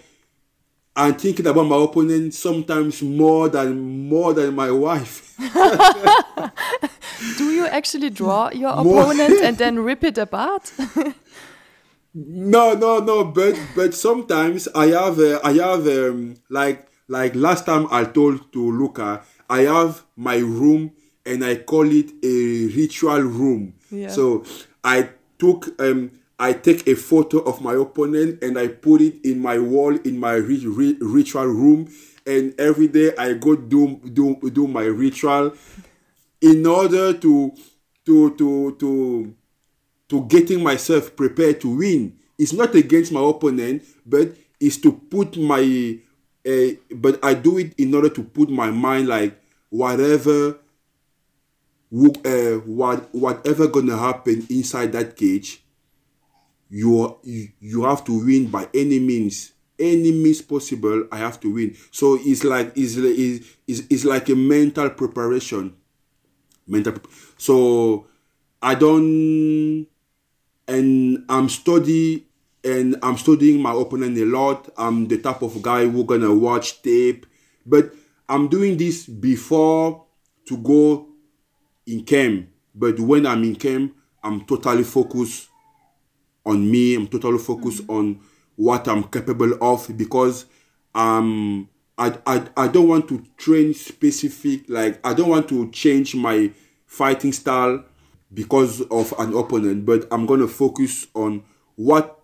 i'm 0.99 1.15
thinking 1.15 1.47
about 1.47 1.65
my 1.65 1.77
opponent 1.87 2.35
sometimes 2.35 3.03
more 3.03 3.49
than 3.49 4.09
more 4.09 4.35
than 4.35 4.55
my 4.55 4.71
wife 4.71 5.15
Do 7.39 7.51
you 7.53 7.67
actually 7.67 8.11
draw 8.11 8.51
your 8.51 8.71
opponent 8.71 9.41
and 9.43 9.57
then 9.59 9.79
rip 9.81 10.05
it 10.05 10.19
apart? 10.19 10.73
No, 12.15 12.75
no, 12.75 12.99
no. 12.99 13.25
But 13.25 13.55
but 13.77 13.95
sometimes 13.95 14.67
I 14.75 14.87
have 14.87 15.21
uh, 15.21 15.41
I 15.45 15.53
have 15.53 15.87
um, 15.87 16.37
like 16.49 16.89
like 17.07 17.35
last 17.35 17.67
time 17.67 17.87
I 17.93 18.05
told 18.05 18.51
to 18.55 18.73
Luca 18.73 19.23
I 19.49 19.61
have 19.63 20.03
my 20.17 20.37
room 20.39 20.93
and 21.25 21.45
I 21.45 21.57
call 21.57 21.87
it 21.93 22.11
a 22.25 22.67
ritual 22.75 23.21
room. 23.21 23.75
Yeah. 23.91 24.09
So 24.09 24.43
I 24.83 25.11
took 25.39 25.69
um 25.81 26.11
I 26.39 26.53
take 26.53 26.87
a 26.87 26.95
photo 26.95 27.39
of 27.41 27.61
my 27.61 27.75
opponent 27.75 28.43
and 28.43 28.59
I 28.59 28.69
put 28.69 29.01
it 29.01 29.25
in 29.25 29.41
my 29.41 29.59
wall 29.59 29.97
in 29.97 30.19
my 30.19 30.35
ri- 30.35 30.67
ri- 30.67 30.99
ritual 31.01 31.47
room 31.47 31.89
and 32.27 32.55
every 32.61 32.87
day 32.87 33.13
I 33.19 33.33
go 33.35 33.57
do 33.57 33.97
do 34.13 34.37
do 34.53 34.69
my 34.69 34.85
ritual 34.85 35.55
in 36.41 36.65
order 36.67 37.13
to 37.13 37.53
to 38.07 38.37
to 38.37 38.77
to 38.79 39.35
to 40.09 40.25
getting 40.27 40.63
myself 40.63 41.17
prepared 41.17 41.61
to 41.63 41.77
win. 41.77 42.19
It's 42.39 42.53
not 42.53 42.75
against 42.75 43.11
my 43.13 43.21
opponent, 43.21 43.83
but 44.07 44.33
it's 44.61 44.77
to 44.79 44.93
put 44.93 45.37
my 45.37 45.99
uh, 46.47 46.69
but 46.95 47.19
I 47.23 47.35
do 47.35 47.59
it 47.59 47.75
in 47.79 47.93
order 47.95 48.09
to 48.11 48.23
put 48.23 48.49
my 48.49 48.71
mind 48.71 49.09
like 49.09 49.41
whatever 49.71 50.59
uh, 51.93 52.59
what 52.65 53.13
whatever 53.15 53.67
gonna 53.67 53.97
happen 53.99 54.47
inside 54.51 54.93
that 54.93 55.17
cage 55.17 55.63
you, 56.71 57.19
you 57.61 57.85
have 57.85 58.05
to 58.05 58.25
win 58.25 58.49
by 58.49 58.69
any 58.75 58.99
means. 58.99 59.53
Any 59.79 60.11
means 60.11 60.43
possible 60.43 61.07
i 61.13 61.19
have 61.19 61.39
to 61.41 61.53
win. 61.53 61.77
So 61.93 62.19
it's 62.21 62.43
like 62.43 62.73
it's, 62.77 62.97
it's, 62.97 63.83
it's 63.89 64.05
like 64.05 64.29
a 64.29 64.35
mental 64.35 64.91
preparation. 64.91 65.77
Mental 66.67 66.95
so 67.39 68.07
i 68.61 68.75
don't 68.75 69.87
and 70.67 71.25
i'm 71.29 71.49
study 71.49 72.27
and 72.65 72.97
i'm 73.03 73.17
studying 73.17 73.63
my 73.63 73.73
opponent 73.73 74.19
a 74.19 74.25
lot. 74.25 74.69
I'm 74.77 75.07
the 75.07 75.19
type 75.19 75.43
of 75.43 75.63
guy 75.63 75.87
who 75.87 76.05
gonna 76.05 76.35
watch 76.35 76.83
tape. 76.83 77.27
But 77.65 77.95
i'm 78.29 78.49
doing 78.49 78.77
this 78.77 79.07
before 79.07 80.05
to 80.49 80.57
go 80.59 81.09
in 81.87 82.05
camp. 82.05 82.49
But 82.75 82.99
when 82.99 83.27
i'm 83.27 83.45
in 83.45 83.55
camp 83.55 83.95
i'm 84.25 84.45
totally 84.45 84.83
focused 84.83 85.49
on 86.49 86.71
me 86.71 86.95
i'm 86.95 87.07
totally 87.07 87.39
focused 87.39 87.83
mm-hmm. 87.83 87.93
on 87.93 88.21
what 88.59 88.89
I'm 88.89 89.05
capable 89.05 89.57
of 89.63 89.97
because 89.97 90.47
um 90.95 91.69
I, 91.97 92.19
I 92.27 92.45
I 92.57 92.69
don't 92.69 92.89
want 92.89 93.09
to 93.09 93.25
train 93.37 93.73
specific 93.73 94.65
like 94.69 94.99
I 95.07 95.15
don't 95.15 95.29
want 95.31 95.49
to 95.51 95.71
change 95.71 96.17
my 96.17 96.51
fighting 96.85 97.33
style 97.33 97.85
because 98.35 98.81
of 98.91 99.15
an 99.19 99.33
opponent, 99.35 99.87
but 99.87 100.09
I'm 100.11 100.27
gonna 100.27 100.49
focus 100.49 101.07
on 101.15 101.45
what 101.77 102.21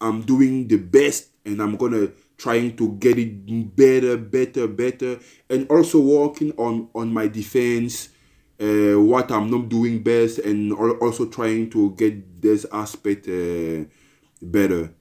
I'm 0.00 0.22
doing 0.22 0.68
the 0.68 0.76
best 0.76 1.30
and 1.44 1.60
I'm 1.60 1.76
gonna 1.76 2.08
trying 2.38 2.76
to 2.76 2.92
get 2.92 3.18
it 3.18 3.74
better, 3.76 4.16
better, 4.16 4.68
better, 4.68 5.18
and 5.50 5.68
also 5.68 5.98
working 5.98 6.52
on 6.52 6.88
on 6.94 7.12
my 7.12 7.26
defense, 7.26 8.10
uh, 8.62 9.00
what 9.00 9.30
I'm 9.32 9.50
not 9.50 9.68
doing 9.68 10.02
best, 10.02 10.38
and 10.38 10.72
also 10.72 11.26
trying 11.26 11.68
to 11.70 11.90
get 11.96 12.40
this 12.40 12.64
aspect 12.72 13.28
uh, 13.28 13.84
better. 14.40 14.94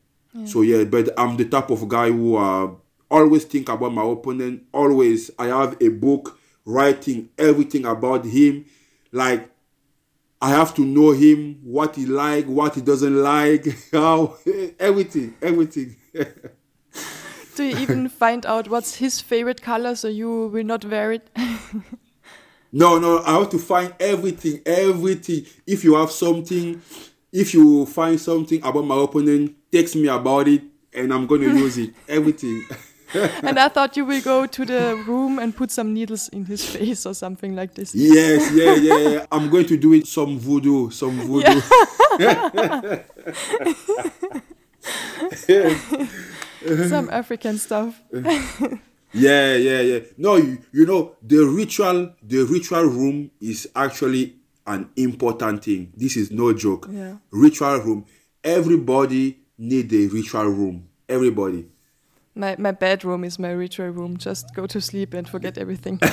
So 0.45 0.61
yeah, 0.61 0.85
but 0.85 1.09
I'm 1.17 1.35
the 1.37 1.45
type 1.45 1.69
of 1.69 1.87
guy 1.87 2.09
who 2.09 2.37
uh, 2.37 2.71
always 3.09 3.43
think 3.43 3.69
about 3.69 3.93
my 3.93 4.03
opponent. 4.03 4.63
Always, 4.73 5.29
I 5.37 5.47
have 5.47 5.77
a 5.81 5.89
book 5.89 6.39
writing 6.65 7.29
everything 7.37 7.85
about 7.85 8.25
him. 8.25 8.65
Like 9.11 9.49
I 10.41 10.49
have 10.49 10.73
to 10.75 10.85
know 10.85 11.11
him, 11.11 11.59
what 11.63 11.95
he 11.95 12.05
like, 12.05 12.45
what 12.45 12.75
he 12.75 12.81
doesn't 12.81 13.21
like, 13.21 13.67
how 13.91 14.37
everything, 14.79 15.35
everything. 15.41 15.95
Do 17.55 17.65
you 17.65 17.77
even 17.77 18.07
find 18.07 18.45
out 18.45 18.69
what's 18.69 18.95
his 18.95 19.19
favorite 19.19 19.61
color 19.61 19.95
so 19.95 20.07
you 20.07 20.47
will 20.47 20.63
not 20.63 20.85
wear 20.85 21.11
it? 21.11 21.29
No, 22.71 22.99
no, 22.99 23.21
I 23.23 23.33
have 23.39 23.49
to 23.49 23.59
find 23.59 23.93
everything, 23.99 24.61
everything. 24.65 25.45
If 25.67 25.83
you 25.83 25.95
have 25.95 26.11
something, 26.11 26.81
if 27.31 27.53
you 27.53 27.85
find 27.85 28.19
something 28.19 28.63
about 28.63 28.85
my 28.85 29.01
opponent, 29.03 29.55
text 29.71 29.95
me 29.95 30.07
about 30.07 30.47
it 30.47 30.63
and 30.93 31.13
I'm 31.13 31.27
going 31.27 31.41
to 31.47 31.47
use 31.47 31.77
it. 31.77 31.93
Everything. 32.07 32.63
and 33.13 33.59
I 33.59 33.67
thought 33.67 33.97
you 33.97 34.05
will 34.05 34.21
go 34.21 34.45
to 34.45 34.65
the 34.65 34.95
room 35.05 35.37
and 35.37 35.55
put 35.55 35.69
some 35.69 35.93
needles 35.93 36.29
in 36.29 36.45
his 36.45 36.65
face 36.75 37.05
or 37.05 37.13
something 37.13 37.55
like 37.55 37.73
this. 37.73 37.93
Yes, 37.93 38.51
yeah, 38.53 38.75
yeah, 38.75 39.09
yeah. 39.09 39.25
I'm 39.31 39.49
going 39.49 39.65
to 39.65 39.77
do 39.77 39.93
it 39.93 40.07
some 40.07 40.39
voodoo, 40.39 40.89
some 40.91 41.19
voodoo. 41.19 41.61
Yeah. 45.47 45.77
some 46.87 47.09
African 47.09 47.57
stuff. 47.57 48.01
Yeah, 49.13 49.55
yeah, 49.55 49.81
yeah. 49.81 49.99
No, 50.17 50.35
you, 50.35 50.59
you 50.71 50.85
know 50.85 51.15
the 51.21 51.39
ritual, 51.39 52.13
the 52.23 52.43
ritual 52.43 52.83
room 52.83 53.31
is 53.39 53.69
actually 53.75 54.35
an 54.67 54.89
important 54.95 55.63
thing. 55.63 55.91
This 55.95 56.17
is 56.17 56.31
no 56.31 56.53
joke. 56.53 56.87
Yeah. 56.89 57.17
Ritual 57.31 57.79
room. 57.79 58.05
Everybody 58.43 59.39
need 59.57 59.93
a 59.93 60.07
ritual 60.07 60.45
room. 60.45 60.87
Everybody. 61.07 61.67
My 62.33 62.55
my 62.57 62.71
bedroom 62.71 63.25
is 63.25 63.37
my 63.37 63.51
ritual 63.51 63.89
room. 63.89 64.15
Just 64.15 64.55
go 64.55 64.65
to 64.65 64.79
sleep 64.79 65.13
and 65.13 65.27
forget 65.27 65.57
everything. 65.57 65.99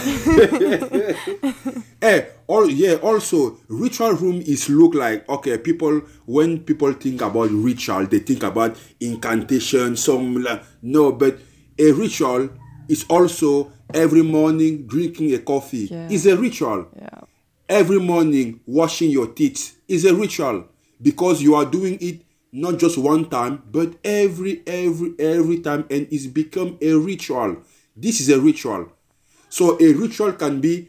Eh, 2.00 2.20
hey, 2.20 2.28
all 2.46 2.68
yeah. 2.68 2.94
Also, 2.94 3.58
ritual 3.68 4.12
room 4.12 4.40
is 4.40 4.68
look 4.68 4.94
like 4.94 5.28
okay. 5.28 5.58
People 5.58 6.00
when 6.26 6.60
people 6.60 6.92
think 6.92 7.20
about 7.20 7.50
ritual, 7.50 8.06
they 8.06 8.18
think 8.18 8.42
about 8.42 8.76
incantation. 9.00 9.96
Some 9.96 10.44
no, 10.82 11.12
but 11.12 11.38
a 11.78 11.92
ritual 11.92 12.50
is 12.88 13.04
also 13.08 13.70
every 13.94 14.22
morning 14.22 14.86
drinking 14.86 15.32
a 15.34 15.38
coffee 15.38 15.88
yeah. 15.90 16.08
is 16.08 16.26
a 16.26 16.36
ritual. 16.36 16.88
Yeah. 16.96 17.20
Every 17.68 18.00
morning 18.00 18.60
washing 18.66 19.10
your 19.10 19.26
teeth 19.28 19.78
is 19.86 20.04
a 20.04 20.14
ritual 20.14 20.68
because 21.00 21.42
you 21.42 21.54
are 21.54 21.64
doing 21.64 21.98
it 22.00 22.22
not 22.52 22.78
just 22.78 22.96
one 22.96 23.28
time 23.28 23.62
but 23.70 23.94
every 24.02 24.62
every 24.66 25.12
every 25.18 25.60
time 25.60 25.84
and 25.90 26.08
it's 26.10 26.26
become 26.26 26.78
a 26.80 26.94
ritual 26.94 27.58
this 27.96 28.20
is 28.20 28.30
a 28.30 28.40
ritual 28.40 28.90
so 29.48 29.78
a 29.80 29.92
ritual 29.92 30.32
can 30.32 30.60
be 30.60 30.88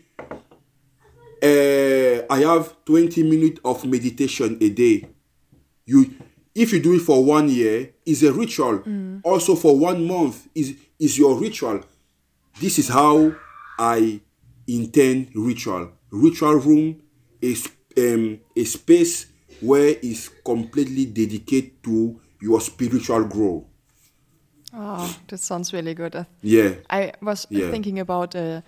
uh, 1.43 2.23
i 2.29 2.39
have 2.39 2.73
20 2.85 3.23
minutes 3.23 3.59
of 3.65 3.85
meditation 3.85 4.57
a 4.61 4.69
day 4.69 5.05
you 5.85 6.13
if 6.55 6.71
you 6.71 6.79
do 6.79 6.93
it 6.93 7.01
for 7.01 7.23
one 7.23 7.49
year 7.49 7.91
is 8.05 8.23
a 8.23 8.31
ritual 8.31 8.79
mm. 8.79 9.19
also 9.23 9.55
for 9.55 9.77
one 9.77 10.05
month 10.05 10.47
is 10.55 10.75
is 10.99 11.17
your 11.17 11.39
ritual 11.39 11.81
this 12.59 12.77
is 12.79 12.89
how 12.89 13.33
i 13.77 14.19
intend 14.67 15.29
ritual 15.35 15.91
ritual 16.11 16.55
room 16.55 17.01
is 17.41 17.69
um, 17.97 18.39
a 18.55 18.63
space 18.63 19.27
where 19.61 19.95
is 20.01 20.29
completely 20.45 21.05
dedicated 21.05 21.83
to 21.83 22.19
your 22.41 22.61
spiritual 22.61 23.25
growth. 23.25 23.63
Oh, 24.73 25.17
that 25.27 25.39
sounds 25.39 25.73
really 25.73 25.93
good. 25.93 26.25
Yeah. 26.41 26.75
I 26.89 27.13
was 27.21 27.47
yeah. 27.49 27.71
thinking 27.71 27.99
about 27.99 28.35
a, 28.35 28.63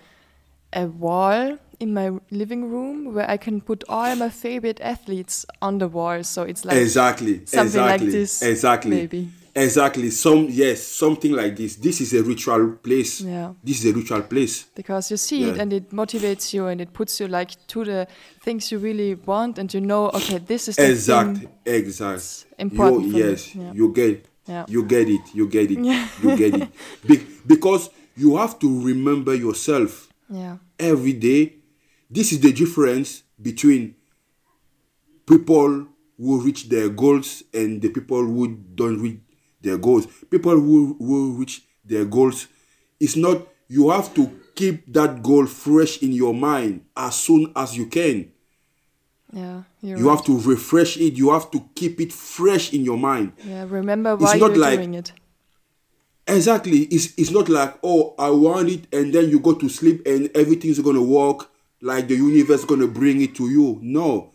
a 0.72 0.86
wall 0.86 1.58
in 1.78 1.94
my 1.94 2.12
living 2.30 2.70
room 2.70 3.14
where 3.14 3.30
I 3.30 3.36
can 3.36 3.60
put 3.60 3.84
all 3.88 4.14
my 4.16 4.28
favorite 4.28 4.80
athletes 4.80 5.46
on 5.60 5.78
the 5.78 5.88
wall. 5.88 6.22
So 6.24 6.42
it's 6.42 6.64
like 6.64 6.76
exactly 6.76 7.46
something 7.46 7.66
exactly, 7.66 8.06
like 8.06 8.12
this. 8.12 8.42
Exactly. 8.42 8.90
Maybe. 8.90 9.28
Exactly. 9.54 10.10
Some 10.10 10.48
yes, 10.48 10.82
something 10.82 11.32
like 11.32 11.56
this. 11.56 11.76
This 11.76 12.00
is 12.00 12.14
a 12.14 12.22
ritual 12.22 12.72
place. 12.82 13.20
Yeah. 13.20 13.52
This 13.62 13.84
is 13.84 13.90
a 13.90 13.94
ritual 13.94 14.22
place. 14.22 14.64
Because 14.74 15.10
you 15.10 15.18
see 15.18 15.42
yeah. 15.42 15.48
it 15.48 15.58
and 15.58 15.72
it 15.72 15.90
motivates 15.90 16.54
you 16.54 16.66
and 16.66 16.80
it 16.80 16.92
puts 16.92 17.20
you 17.20 17.28
like 17.28 17.50
to 17.68 17.84
the 17.84 18.06
things 18.42 18.72
you 18.72 18.78
really 18.78 19.14
want 19.14 19.58
and 19.58 19.72
you 19.72 19.80
know, 19.80 20.08
okay, 20.10 20.38
this 20.38 20.68
is 20.68 20.76
the 20.76 20.90
exact, 20.90 21.38
thing 21.38 21.48
exact. 21.66 22.46
important. 22.58 23.08
You, 23.08 23.24
yes, 23.24 23.54
yeah. 23.54 23.72
you 23.72 23.92
get, 23.92 24.26
yeah. 24.46 24.64
you 24.68 24.84
get 24.84 25.08
it, 25.08 25.20
you 25.34 25.48
get 25.48 25.70
it, 25.70 25.78
you 25.78 26.36
get 26.36 26.54
it. 26.54 26.68
Be- 27.06 27.26
because 27.46 27.90
you 28.16 28.36
have 28.38 28.58
to 28.60 28.82
remember 28.82 29.34
yourself. 29.34 30.08
Yeah. 30.30 30.56
Every 30.78 31.12
day. 31.12 31.56
This 32.10 32.30
is 32.32 32.40
the 32.40 32.52
difference 32.52 33.22
between 33.40 33.94
people 35.26 35.86
who 36.18 36.40
reach 36.42 36.68
their 36.68 36.90
goals 36.90 37.42
and 37.54 37.80
the 37.80 37.88
people 37.88 38.22
who 38.22 38.48
don't 38.48 39.00
reach 39.00 39.20
their 39.62 39.78
goals. 39.78 40.06
People 40.30 40.58
who 40.58 40.96
will 40.98 41.32
reach 41.32 41.62
their 41.84 42.04
goals, 42.04 42.48
it's 43.00 43.16
not, 43.16 43.46
you 43.68 43.90
have 43.90 44.12
to 44.14 44.30
keep 44.54 44.92
that 44.92 45.22
goal 45.22 45.46
fresh 45.46 46.02
in 46.02 46.12
your 46.12 46.34
mind 46.34 46.84
as 46.96 47.14
soon 47.16 47.52
as 47.56 47.76
you 47.76 47.86
can. 47.86 48.30
Yeah, 49.32 49.62
you 49.80 49.96
right. 49.96 50.16
have 50.16 50.26
to 50.26 50.38
refresh 50.40 50.98
it. 50.98 51.14
You 51.14 51.30
have 51.32 51.50
to 51.52 51.64
keep 51.74 52.00
it 52.00 52.12
fresh 52.12 52.74
in 52.74 52.84
your 52.84 52.98
mind. 52.98 53.32
Yeah, 53.42 53.64
remember 53.66 54.14
why 54.14 54.34
you're 54.34 54.54
like, 54.54 54.78
doing 54.78 54.94
it. 54.94 55.12
Exactly. 56.26 56.80
It's 56.82 57.14
it's 57.16 57.30
not 57.30 57.48
like 57.48 57.78
oh 57.82 58.14
I 58.18 58.28
want 58.30 58.68
it 58.68 58.92
and 58.92 59.12
then 59.12 59.30
you 59.30 59.40
go 59.40 59.54
to 59.54 59.68
sleep 59.68 60.06
and 60.06 60.30
everything's 60.36 60.78
gonna 60.80 61.02
work 61.02 61.50
like 61.80 62.08
the 62.08 62.14
universe 62.14 62.64
gonna 62.64 62.86
bring 62.86 63.22
it 63.22 63.34
to 63.36 63.48
you. 63.48 63.78
No, 63.82 64.32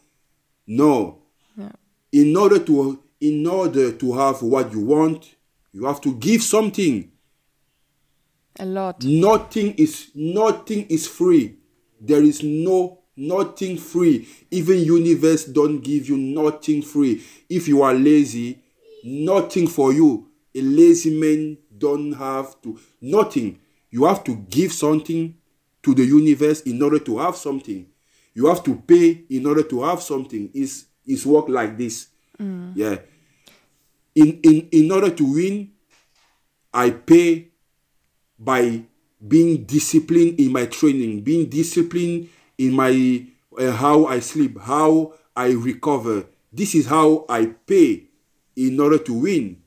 no. 0.65 1.19
Yeah. 1.55 1.71
In 2.11 2.36
order 2.36 2.59
to 2.59 3.01
in 3.20 3.45
order 3.47 3.91
to 3.91 4.13
have 4.13 4.41
what 4.41 4.72
you 4.72 4.82
want, 4.82 5.36
you 5.74 5.86
have 5.86 6.01
to 6.01 6.13
give 6.15 6.41
something. 6.41 7.11
A 8.59 8.65
lot. 8.65 9.03
Nothing 9.03 9.74
is 9.76 10.11
nothing 10.15 10.88
is 10.89 11.07
free. 11.07 11.57
There 12.01 12.24
is 12.24 12.41
no 12.43 12.99
nothing 13.15 13.78
free. 13.78 14.28
Even 14.51 14.80
universe 14.80 15.45
don't 15.45 15.80
give 15.82 16.09
you 16.09 16.18
nothing 16.18 16.82
free. 16.82 17.24
If 17.49 17.68
you 17.68 17.82
are 17.84 17.93
lazy, 17.93 18.59
nothing 19.03 19.68
for 19.68 19.93
you. 19.93 20.28
A 20.55 20.61
lazy 20.61 21.20
man 21.20 21.57
don't 21.78 22.13
have 22.13 22.59
to 22.63 22.80
nothing. 23.01 23.59
you 23.89 24.05
have 24.05 24.24
to 24.26 24.36
give 24.36 24.72
something 24.74 25.36
to 25.84 25.93
the 25.93 26.05
universe 26.05 26.61
in 26.61 26.82
order 26.82 26.99
to 26.99 27.18
have 27.20 27.36
something. 27.36 27.88
You 28.34 28.47
have 28.47 28.63
to 28.63 28.76
pay 28.76 29.24
in 29.30 29.45
order 29.45 29.63
to 29.63 29.84
have 29.84 30.01
something. 30.01 30.49
It's 30.53 30.86
it's 31.05 31.26
work 31.26 31.47
like 31.47 31.78
this. 31.78 32.07
Yeah. 32.40 32.98
In 34.16 34.40
in 34.44 34.70
in 34.72 34.92
order 34.92 35.10
to 35.10 35.24
win, 35.26 35.72
I 36.74 36.92
pay 36.92 37.50
by 38.40 38.84
being 39.26 39.64
disciplined 39.64 40.40
in 40.40 40.52
my 40.52 40.66
training, 40.66 41.22
being 41.22 41.50
disciplined 41.50 42.30
in 42.58 42.74
my 42.74 43.26
uh, 43.58 43.72
how 43.72 44.06
I 44.06 44.20
sleep, 44.20 44.60
how 44.60 45.14
I 45.36 45.52
recover. 45.52 46.26
This 46.52 46.76
is 46.76 46.88
how 46.88 47.26
I 47.30 47.48
pay 47.66 48.06
in 48.56 48.80
order 48.80 48.98
to 48.98 49.14
win. 49.14 49.62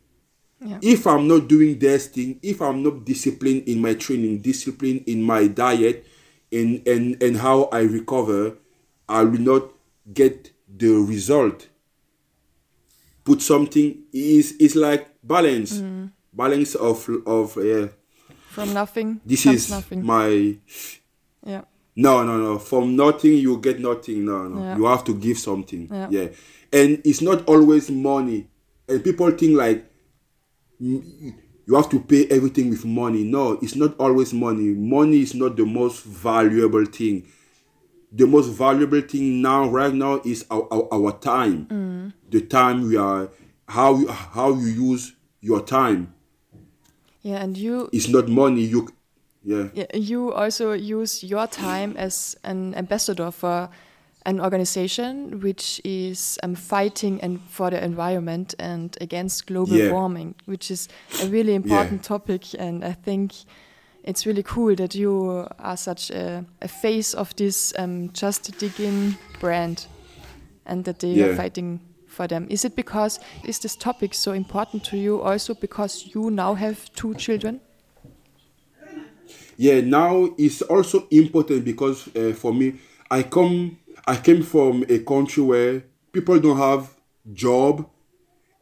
Yeah. 0.60 0.78
If 0.82 1.06
I'm 1.06 1.26
not 1.26 1.48
doing 1.48 1.78
this 1.78 2.08
thing, 2.08 2.38
if 2.42 2.60
I'm 2.60 2.82
not 2.82 3.04
disciplined 3.04 3.64
in 3.66 3.80
my 3.80 3.94
training, 3.94 4.42
disciplined 4.42 5.04
in 5.06 5.22
my 5.22 5.46
diet, 5.46 6.06
and 6.52 6.86
and 6.86 7.22
and 7.22 7.36
how 7.38 7.64
I 7.72 7.80
recover, 7.80 8.56
I 9.08 9.22
will 9.24 9.40
not 9.40 9.70
get 10.12 10.52
the 10.68 10.90
result. 10.90 11.69
Put 13.24 13.42
something 13.42 14.02
is 14.12 14.52
is 14.52 14.74
like 14.76 15.08
balance, 15.22 15.82
balance 16.32 16.74
of 16.74 17.08
of 17.26 17.56
uh, 17.58 17.88
From 18.48 18.72
nothing 18.74 19.20
this 19.24 19.46
is 19.46 19.70
nothing. 19.70 20.04
my 20.04 20.56
yeah. 21.46 21.62
no, 21.96 22.24
no, 22.24 22.38
no. 22.38 22.58
From 22.58 22.96
nothing, 22.96 23.34
you 23.34 23.58
get 23.58 23.78
nothing. 23.80 24.24
No, 24.24 24.48
no. 24.48 24.62
Yeah. 24.62 24.76
You 24.76 24.84
have 24.86 25.04
to 25.04 25.14
give 25.14 25.38
something. 25.38 25.88
Yeah. 25.90 26.08
Yeah. 26.10 26.28
And 26.72 27.00
it's 27.04 27.20
not 27.20 27.46
always 27.48 27.90
money. 27.90 28.48
And 28.88 29.04
people 29.04 29.30
think 29.32 29.56
like 29.56 29.84
mm, 30.80 31.34
you 31.66 31.74
have 31.76 31.88
to 31.90 32.00
pay 32.00 32.26
everything 32.26 32.70
with 32.70 32.84
money. 32.84 33.22
No, 33.22 33.52
it's 33.62 33.76
not 33.76 33.94
always 34.00 34.32
money. 34.34 34.74
Money 34.74 35.20
is 35.20 35.34
not 35.34 35.56
the 35.56 35.64
most 35.64 36.04
valuable 36.04 36.84
thing. 36.84 37.26
The 38.12 38.26
most 38.26 38.48
valuable 38.48 39.00
thing 39.02 39.40
now, 39.40 39.68
right 39.68 39.94
now, 39.94 40.20
is 40.24 40.44
our, 40.50 40.66
our, 40.72 40.88
our 40.92 41.12
time. 41.18 42.12
The 42.30 42.40
time 42.40 42.88
we 42.88 42.96
are, 42.96 43.28
how 43.68 43.96
you, 43.96 44.08
how 44.08 44.52
you 44.54 44.66
use 44.66 45.14
your 45.40 45.60
time. 45.60 46.12
Yeah, 47.22 47.42
and 47.42 47.56
you 47.56 47.88
It's 47.92 48.08
not 48.08 48.28
money. 48.28 48.62
You, 48.62 48.88
yeah. 49.44 49.68
Yeah, 49.74 49.86
you 49.94 50.32
also 50.32 50.72
use 50.72 51.22
your 51.22 51.46
time 51.46 51.96
as 51.96 52.36
an 52.44 52.74
ambassador 52.74 53.30
for 53.30 53.68
an 54.26 54.40
organization 54.40 55.40
which 55.40 55.80
is 55.84 56.38
um, 56.42 56.54
fighting 56.54 57.20
and 57.22 57.40
for 57.48 57.70
the 57.70 57.82
environment 57.82 58.54
and 58.58 58.96
against 59.00 59.46
global 59.46 59.76
Yeah. 59.76 59.92
warming, 59.92 60.34
which 60.46 60.70
is 60.70 60.88
a 61.22 61.26
really 61.26 61.54
important 61.54 62.02
topic. 62.02 62.42
And 62.58 62.84
I 62.84 62.92
think 62.92 63.32
it's 64.04 64.26
really 64.26 64.42
cool 64.42 64.74
that 64.76 64.94
you 64.94 65.46
are 65.58 65.76
such 65.76 66.10
a, 66.10 66.44
a 66.62 66.68
face 66.68 67.14
of 67.14 67.34
this 67.36 67.72
um, 67.78 68.08
Justdiggit 68.10 69.16
brand 69.40 69.86
and 70.66 70.84
that 70.84 71.00
they 71.00 71.20
are 71.22 71.34
fighting 71.34 71.80
for 72.06 72.26
them. 72.26 72.46
Is 72.50 72.64
it 72.64 72.76
because 72.76 73.20
is 73.44 73.58
this 73.58 73.76
topic 73.76 74.14
so 74.14 74.32
important 74.32 74.84
to 74.84 74.96
you 74.96 75.20
also 75.20 75.54
because 75.54 76.14
you 76.14 76.30
now 76.30 76.54
have 76.54 76.92
two 76.94 77.14
children? 77.14 77.60
yeah 79.60 79.78
now 79.82 80.26
it's 80.38 80.62
also 80.62 81.06
important 81.10 81.62
because 81.66 82.08
uh, 82.16 82.32
for 82.32 82.54
me 82.54 82.72
i 83.10 83.22
come 83.22 83.76
i 84.06 84.16
came 84.16 84.42
from 84.42 84.82
a 84.88 84.98
country 85.00 85.42
where 85.42 85.84
people 86.12 86.40
don't 86.40 86.56
have 86.56 86.94
job 87.34 87.86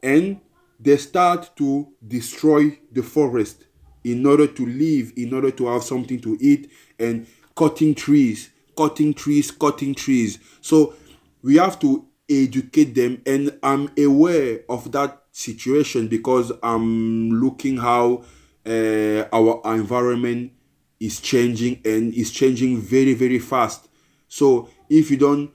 and 0.03 0.41
they 0.77 0.97
start 0.97 1.55
to 1.55 1.87
destroy 2.05 2.77
the 2.91 3.01
forest 3.01 3.63
in 4.03 4.25
order 4.25 4.47
to 4.47 4.65
live 4.65 5.11
in 5.17 5.33
order 5.33 5.51
to 5.51 5.67
have 5.67 5.83
something 5.83 6.19
to 6.21 6.37
eat 6.39 6.71
and 6.99 7.27
cutting 7.55 7.93
trees 7.93 8.49
cutting 8.79 9.13
trees 9.13 9.51
cutting 9.51 9.93
trees. 9.93 10.39
So 10.61 10.93
we 11.43 11.57
have 11.57 11.79
to 11.79 12.05
educate 12.29 12.93
them 12.93 13.21
and 13.25 13.57
i'm 13.63 13.89
aware 13.97 14.59
of 14.69 14.91
that 14.91 15.23
situation 15.31 16.07
because 16.07 16.51
i'm 16.61 17.31
looking 17.31 17.75
how 17.77 18.23
uh, 18.67 19.23
our 19.33 19.59
environment 19.73 20.51
is 20.99 21.19
changing 21.19 21.81
and 21.83 22.13
is 22.13 22.29
changing 22.31 22.77
very 22.79 23.13
very 23.13 23.39
fast. 23.39 23.89
So 24.27 24.69
if 24.89 25.09
you 25.11 25.17
don't 25.17 25.51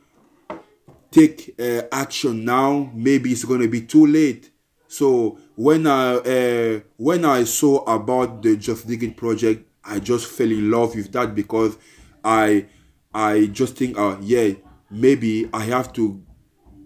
take 1.10 1.54
uh, 1.58 1.82
action 1.92 2.44
now 2.44 2.90
maybe 2.92 3.30
it's 3.32 3.44
going 3.44 3.60
to 3.60 3.68
be 3.68 3.80
too 3.82 4.04
late 4.06 4.50
so 4.96 5.38
when 5.56 5.86
i 5.86 6.14
uh, 6.16 6.80
when 6.96 7.24
i 7.24 7.44
saw 7.44 7.78
about 7.84 8.42
the 8.42 8.56
Justdiggit 8.56 9.16
project 9.16 9.66
i 9.84 9.98
just 9.98 10.26
fell 10.26 10.50
in 10.50 10.70
love 10.70 10.94
with 10.94 11.10
that 11.12 11.34
because 11.34 11.76
i 12.24 12.66
i 13.12 13.46
just 13.46 13.76
think 13.76 13.98
uh 13.98 14.16
yeah 14.20 14.52
maybe 14.90 15.48
i 15.52 15.64
have 15.64 15.92
to 15.92 16.22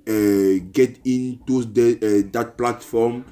uh, 0.08 0.64
get 0.72 0.98
into 1.04 1.64
the, 1.64 1.96
uh, 2.24 2.28
that 2.32 2.56
platform 2.56 3.24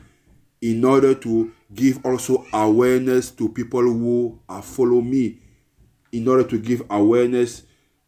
in 0.61 0.85
order 0.85 1.15
to 1.15 1.51
give 1.75 2.05
also 2.05 2.45
awareness 2.53 3.31
to 3.31 3.49
people 3.49 3.81
who 3.83 4.39
uh, 4.49 4.61
follow 4.61 5.01
me. 5.01 5.39
In 6.13 6.29
order 6.29 6.45
to 6.45 6.59
give 6.59 6.83
awareness 6.89 7.63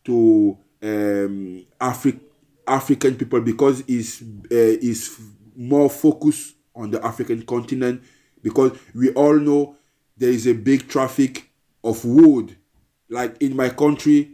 to 0.04 0.56
um, 0.82 1.64
Afri- 1.80 2.20
African 2.66 3.16
people 3.16 3.40
because 3.40 3.82
it's 3.86 4.22
uh, 4.22 4.24
is 4.50 5.18
more 5.56 5.90
focused 5.90 6.54
on 6.78 6.90
the 6.90 7.04
African 7.04 7.42
continent 7.42 8.02
because 8.42 8.72
we 8.94 9.10
all 9.10 9.38
know 9.38 9.76
there 10.16 10.30
is 10.30 10.46
a 10.46 10.54
big 10.54 10.88
traffic 10.88 11.50
of 11.84 12.04
wood 12.04 12.56
like 13.10 13.40
in 13.42 13.54
my 13.56 13.68
country 13.68 14.30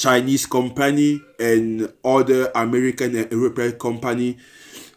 Chinese 0.00 0.46
company 0.46 1.20
and 1.38 1.92
other 2.02 2.50
American 2.54 3.14
and 3.16 3.30
European 3.30 3.72
company 3.72 4.38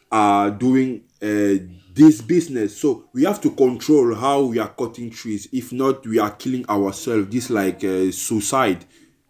are 0.10 0.50
doing 0.50 1.02
uh, 1.22 1.56
this 1.94 2.22
business. 2.22 2.78
So 2.78 3.10
we 3.12 3.26
have 3.26 3.42
to 3.42 3.52
control 3.52 4.16
how 4.16 4.44
we 4.44 4.60
are 4.60 4.70
cutting 4.70 5.10
trees. 5.10 5.50
If 5.52 5.74
not, 5.74 6.08
we 6.08 6.20
are 6.20 6.32
killing 6.32 6.66
ourselves. 6.70 7.28
This 7.30 7.50
like 7.50 7.84
uh, 7.84 8.12
suicide. 8.12 8.86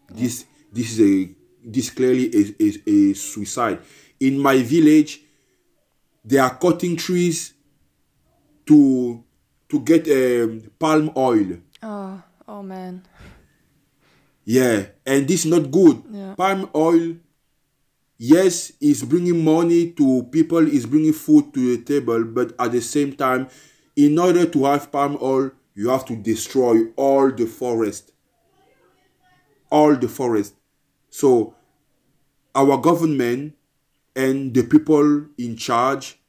This 0.10 0.46
this 0.72 1.00
is 1.00 1.02
a 1.02 1.30
this 1.66 1.90
clearly 1.90 2.26
is, 2.26 2.52
is 2.60 2.80
a 2.86 3.14
suicide. 3.16 3.80
In 4.20 4.40
my 4.40 4.62
village, 4.62 5.22
they 6.24 6.38
are 6.38 6.56
cutting 6.56 6.96
trees 6.96 7.54
to 8.66 9.24
to 9.70 9.80
get 9.80 10.08
um, 10.08 10.72
palm 10.80 11.12
oil. 11.18 11.58
Oh, 11.82 12.22
oh 12.48 12.64
man. 12.64 13.04
Yeah, 14.46 14.88
and 15.06 15.28
this 15.28 15.46
is 15.46 15.52
not 15.52 15.72
good. 15.72 16.04
Yeah. 16.12 16.36
Palm 16.36 16.70
oil, 16.76 17.16
yes, 18.18 18.74
is 18.80 19.04
bringing 19.04 19.44
money 19.44 19.92
to 19.92 20.24
people, 20.32 20.68
is 20.68 20.86
bringing 20.86 21.14
food 21.14 21.54
to 21.54 21.78
the 21.78 21.84
table, 21.84 22.24
but 22.26 22.54
at 22.60 22.72
the 22.72 22.82
same 22.82 23.14
time, 23.14 23.48
in 23.96 24.20
order 24.20 24.46
to 24.46 24.66
have 24.66 24.92
palm 24.92 25.18
oil, 25.22 25.52
you 25.76 25.90
have 25.90 26.06
to 26.06 26.16
destroy 26.16 26.86
all 26.96 27.32
the 27.32 27.46
forest. 27.46 28.12
All 29.70 29.96
the 29.96 30.08
forest. 30.08 30.56
So, 31.10 31.56
our 32.54 32.78
government 32.78 33.56
and 34.16 34.54
the 34.54 34.64
people 34.64 35.26
in 35.38 35.56
charge 35.58 36.20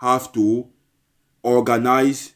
have 0.00 0.32
to 0.32 0.66
organize 1.42 2.34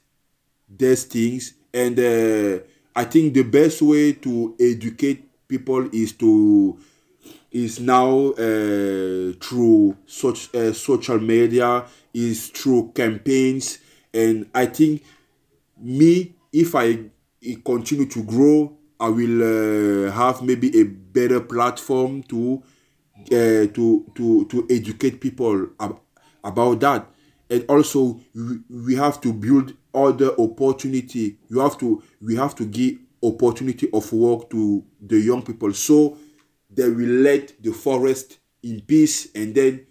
these 0.68 1.04
things. 1.04 1.54
And 1.72 1.98
uh, 1.98 2.64
i 2.96 3.04
think 3.04 3.34
the 3.34 3.42
best 3.42 3.82
way 3.82 4.12
to 4.12 4.56
educate 4.58 5.24
people 5.48 5.88
is 5.92 6.12
to 6.14 6.78
is 7.52 7.80
now 7.80 8.30
uh, 8.32 9.32
through 9.40 9.96
such 10.06 10.54
uh, 10.54 10.72
social 10.72 11.18
media 11.20 11.84
is 12.12 12.48
through 12.48 12.92
campaigns. 12.94 13.78
And 14.12 14.48
i 14.54 14.66
think 14.66 15.02
me 15.80 16.34
if 16.52 16.74
i 16.74 16.98
continue 17.64 18.06
to 18.06 18.22
grow 18.24 18.76
i 19.00 19.08
will 19.08 19.42
uh, 19.42 20.10
have 20.12 20.42
maybe 20.42 20.68
a 20.80 20.84
better 20.84 21.40
platform 21.40 22.22
to 22.24 22.62
uh, 23.32 23.66
to 23.74 24.04
to 24.14 24.44
to 24.46 24.66
educate 24.70 25.20
people 25.20 25.68
ab- 25.80 26.00
about 26.44 26.80
that. 26.80 27.10
And 27.50 27.64
also 27.68 28.20
we, 28.34 28.58
we 28.68 28.94
have 28.96 29.20
to 29.22 29.32
build 29.32 29.74
other 29.94 30.32
opportunity. 30.38 31.38
You 31.48 31.60
have 31.60 31.78
to 31.78 32.02
we 32.20 32.36
have 32.36 32.54
to 32.56 32.64
give 32.66 32.98
opportunity 33.22 33.88
of 33.92 34.12
work 34.12 34.50
to 34.50 34.84
the 35.00 35.18
young 35.18 35.42
people. 35.42 35.72
So 35.72 36.16
they 36.70 36.88
will 36.88 37.22
let 37.22 37.60
the 37.62 37.72
forest 37.72 38.38
in 38.62 38.80
peace 38.82 39.28
and 39.34 39.54
then 39.54 39.86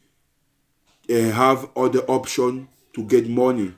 uh, 1.10 1.32
have 1.32 1.70
other 1.76 2.02
option 2.08 2.68
to 2.94 3.04
get 3.04 3.28
money. 3.30 3.74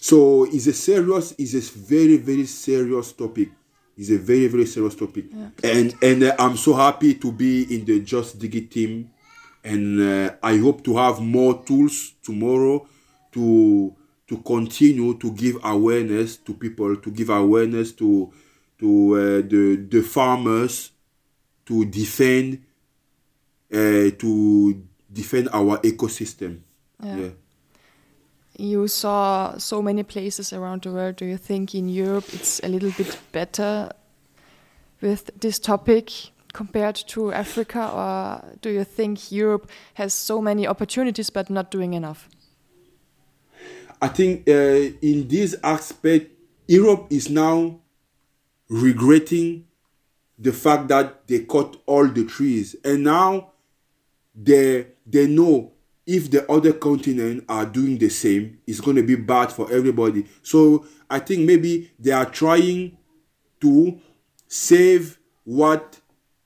So 0.00 0.44
it's 0.44 0.66
a 0.66 0.72
serious 0.72 1.34
it's 1.38 1.54
a 1.54 1.60
very 1.78 2.16
very 2.16 2.46
serious 2.46 3.12
topic 3.12 3.50
it's 3.96 4.10
a 4.10 4.18
very 4.18 4.46
very 4.46 4.66
serious 4.66 4.94
topic 4.94 5.26
and 5.62 5.94
and 6.02 6.22
uh, 6.22 6.34
i'm 6.38 6.56
so 6.56 6.74
happy 6.74 7.14
to 7.14 7.30
be 7.32 7.62
in 7.74 7.84
the 7.84 8.00
Justdiggit 8.00 8.70
team 8.70 9.10
and 9.64 10.00
uh, 10.00 10.34
i 10.42 10.56
hope 10.56 10.82
to 10.84 10.96
have 10.96 11.20
more 11.20 11.62
tools 11.64 12.14
tomorrow 12.22 12.86
to 13.32 13.94
to 14.30 14.36
continue 14.38 15.14
to 15.18 15.32
give 15.32 15.56
awareness 15.64 16.36
to 16.36 16.54
people, 16.54 16.94
to 16.94 17.10
give 17.10 17.30
awareness 17.30 17.90
to 17.90 18.32
to 18.78 19.14
uh, 19.16 19.18
the 19.48 19.74
the 19.90 20.02
farmers, 20.02 20.92
to 21.66 21.84
defend 21.84 22.62
uh, 23.74 24.14
to 24.22 24.84
defend 25.12 25.48
our 25.52 25.78
ecosystem. 25.78 26.60
Yeah. 27.02 27.16
yeah. 27.16 27.28
You 28.60 28.88
saw 28.88 29.56
so 29.56 29.80
many 29.80 30.02
places 30.02 30.52
around 30.52 30.82
the 30.82 30.92
world. 30.92 31.16
Do 31.16 31.24
you 31.24 31.38
think 31.38 31.74
in 31.74 31.88
Europe 31.88 32.26
it's 32.34 32.60
a 32.62 32.68
little 32.68 32.90
bit 32.90 33.18
better 33.32 33.90
with 35.00 35.30
this 35.40 35.58
topic 35.58 36.10
compared 36.52 36.96
to 36.96 37.32
Africa, 37.32 37.90
or 37.90 38.58
do 38.60 38.68
you 38.68 38.84
think 38.84 39.32
Europe 39.32 39.70
has 39.94 40.12
so 40.12 40.42
many 40.42 40.66
opportunities 40.66 41.30
but 41.30 41.48
not 41.48 41.70
doing 41.70 41.94
enough? 41.94 42.28
I 44.02 44.08
think 44.08 44.46
uh, 44.46 44.52
in 44.52 45.26
this 45.28 45.56
aspect, 45.64 46.30
Europe 46.68 47.06
is 47.08 47.30
now 47.30 47.80
regretting 48.68 49.64
the 50.38 50.52
fact 50.52 50.88
that 50.88 51.26
they 51.28 51.40
cut 51.44 51.78
all 51.86 52.06
the 52.06 52.26
trees, 52.26 52.76
and 52.84 53.04
now 53.04 53.52
they 54.34 54.86
they 55.06 55.26
know 55.26 55.72
if 56.06 56.30
the 56.30 56.50
other 56.50 56.72
continent 56.72 57.44
are 57.48 57.66
doing 57.66 57.98
the 57.98 58.08
same, 58.08 58.58
it's 58.66 58.80
going 58.80 58.96
to 58.96 59.02
be 59.02 59.16
bad 59.16 59.52
for 59.52 59.70
everybody. 59.72 60.26
So 60.42 60.86
I 61.08 61.18
think 61.20 61.46
maybe 61.46 61.90
they 61.98 62.12
are 62.12 62.26
trying 62.26 62.96
to 63.60 63.98
save 64.48 65.18
what 65.44 66.00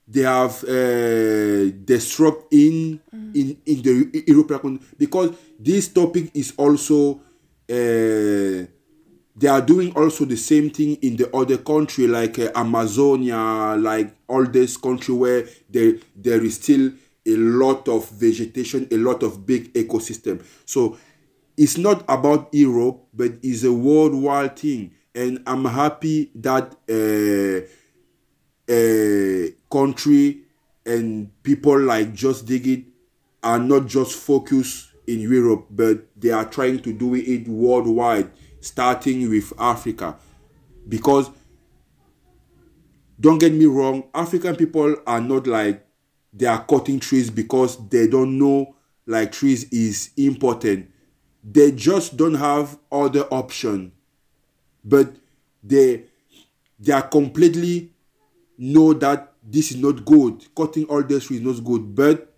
they 0.06 0.22
have 0.22 0.62
uh, 0.64 1.70
destroyed 1.84 2.42
in 2.50 3.00
mm. 3.14 3.34
in 3.34 3.56
in 3.64 3.82
the 3.82 4.24
European 4.26 4.80
because 4.98 5.34
this 5.58 5.88
topic 5.88 6.30
is 6.34 6.52
also 6.58 7.20
uh, 7.70 8.66
they 9.36 9.48
are 9.48 9.60
doing 9.62 9.92
also 9.96 10.24
the 10.24 10.36
same 10.36 10.70
thing 10.70 10.96
in 11.02 11.16
the 11.16 11.34
other 11.34 11.58
country 11.58 12.06
like 12.06 12.38
uh, 12.38 12.50
Amazonia, 12.54 13.74
like 13.78 14.14
all 14.28 14.44
this 14.44 14.76
country 14.76 15.14
where 15.14 15.46
there 15.70 15.94
there 16.14 16.44
is 16.44 16.56
still 16.56 16.92
a 17.26 17.36
lot 17.36 17.88
of 17.88 18.08
vegetation, 18.10 18.86
a 18.90 18.96
lot 18.96 19.22
of 19.22 19.46
big 19.46 19.72
ecosystem. 19.74 20.44
So 20.64 20.98
it's 21.56 21.78
not 21.78 22.04
about 22.08 22.48
Europe, 22.52 23.06
but 23.14 23.32
it's 23.42 23.64
a 23.64 23.72
worldwide 23.72 24.58
thing. 24.58 24.92
And 25.14 25.42
I'm 25.46 25.64
happy 25.64 26.30
that 26.34 26.74
uh, 26.90 27.66
a 28.68 29.54
country 29.70 30.42
and 30.84 31.30
people 31.42 31.78
like 31.80 32.12
Justdiggit 32.12 32.86
are 33.42 33.58
not 33.58 33.86
just 33.86 34.14
focused 34.14 34.88
in 35.06 35.20
Europe, 35.20 35.66
but 35.70 36.06
they 36.16 36.30
are 36.30 36.44
trying 36.44 36.80
to 36.80 36.92
do 36.92 37.14
it 37.14 37.46
worldwide, 37.46 38.30
starting 38.60 39.28
with 39.30 39.52
Africa. 39.58 40.16
Because 40.88 41.30
don't 43.20 43.38
get 43.38 43.52
me 43.52 43.66
wrong, 43.66 44.04
African 44.14 44.56
people 44.56 44.96
are 45.06 45.20
not 45.20 45.46
like 45.46 45.83
they 46.34 46.46
are 46.46 46.64
cutting 46.64 46.98
trees 46.98 47.30
because 47.30 47.88
they 47.88 48.08
don't 48.08 48.38
know 48.38 48.74
like 49.06 49.32
trees 49.32 49.64
is 49.70 50.10
important. 50.16 50.90
They 51.42 51.70
just 51.72 52.16
don't 52.16 52.34
have 52.34 52.78
other 52.90 53.22
option. 53.30 53.92
But 54.84 55.16
they 55.62 56.04
they 56.78 56.92
are 56.92 57.02
completely 57.02 57.92
know 58.58 58.92
that 58.94 59.32
this 59.42 59.70
is 59.70 59.76
not 59.76 60.04
good. 60.04 60.44
Cutting 60.56 60.84
all 60.86 61.02
the 61.02 61.20
trees 61.20 61.40
is 61.40 61.46
not 61.46 61.64
good. 61.64 61.94
But 61.94 62.34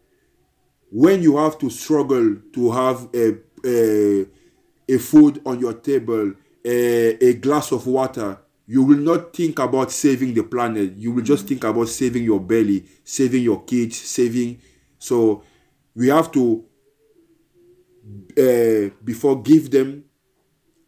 when 0.90 1.22
you 1.22 1.36
have 1.38 1.58
to 1.58 1.70
struggle 1.70 2.36
to 2.52 2.70
have 2.70 3.08
a 3.14 3.38
a, 3.64 4.26
a 4.88 4.98
food 4.98 5.40
on 5.46 5.58
your 5.58 5.72
table, 5.72 6.34
a, 6.64 7.24
a 7.24 7.34
glass 7.34 7.72
of 7.72 7.86
water, 7.86 8.38
you 8.66 8.82
will 8.82 8.98
not 8.98 9.34
think 9.34 9.58
about 9.58 9.92
saving 9.92 10.34
the 10.34 10.42
planet. 10.42 10.94
You 10.96 11.12
will 11.12 11.22
just 11.22 11.46
think 11.46 11.62
about 11.64 11.88
saving 11.88 12.24
your 12.24 12.40
belly, 12.40 12.84
saving 13.04 13.42
your 13.42 13.62
kids, 13.64 13.96
saving. 13.96 14.60
So 14.98 15.42
we 15.94 16.08
have 16.08 16.32
to 16.32 16.64
uh, 18.38 18.90
before 19.04 19.42
give 19.42 19.70
them 19.70 20.04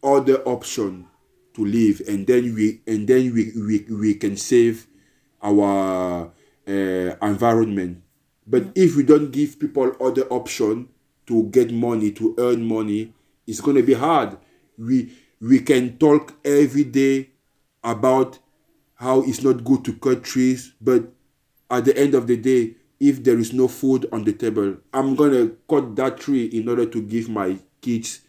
other 0.03 0.37
option 0.43 1.07
to 1.53 1.65
live, 1.65 2.01
and 2.07 2.27
then 2.27 2.53
we 2.53 2.81
and 2.85 3.07
then 3.07 3.33
we 3.33 3.51
we, 3.55 3.85
we 3.89 4.13
can 4.15 4.35
save 4.35 4.85
our 5.41 6.31
uh, 6.67 7.15
environment. 7.21 8.03
But 8.45 8.71
if 8.75 8.95
we 8.95 9.03
don't 9.03 9.31
give 9.31 9.59
people 9.59 9.95
other 10.01 10.23
option 10.29 10.89
to 11.27 11.43
get 11.43 11.71
money, 11.71 12.11
to 12.11 12.35
earn 12.39 12.65
money, 12.65 13.13
it's 13.47 13.61
going 13.61 13.77
to 13.77 13.83
be 13.83 13.93
hard. 13.93 14.37
We 14.77 15.13
we 15.39 15.59
can 15.59 15.97
talk 15.97 16.33
every 16.43 16.83
day 16.83 17.29
about 17.83 18.39
how 18.95 19.21
it's 19.21 19.41
not 19.41 19.63
good 19.63 19.85
to 19.85 19.93
cut 19.93 20.23
trees, 20.23 20.73
but 20.81 21.03
at 21.69 21.85
the 21.85 21.97
end 21.97 22.13
of 22.13 22.27
the 22.27 22.35
day, 22.35 22.75
if 22.99 23.23
there 23.23 23.39
is 23.39 23.53
no 23.53 23.67
food 23.67 24.05
on 24.11 24.23
the 24.23 24.33
table, 24.33 24.75
I'm 24.93 25.15
gonna 25.15 25.51
cut 25.69 25.95
that 25.95 26.17
tree 26.17 26.45
in 26.45 26.67
order 26.67 26.85
to 26.85 27.01
give 27.01 27.29
my 27.29 27.57
kids 27.81 28.21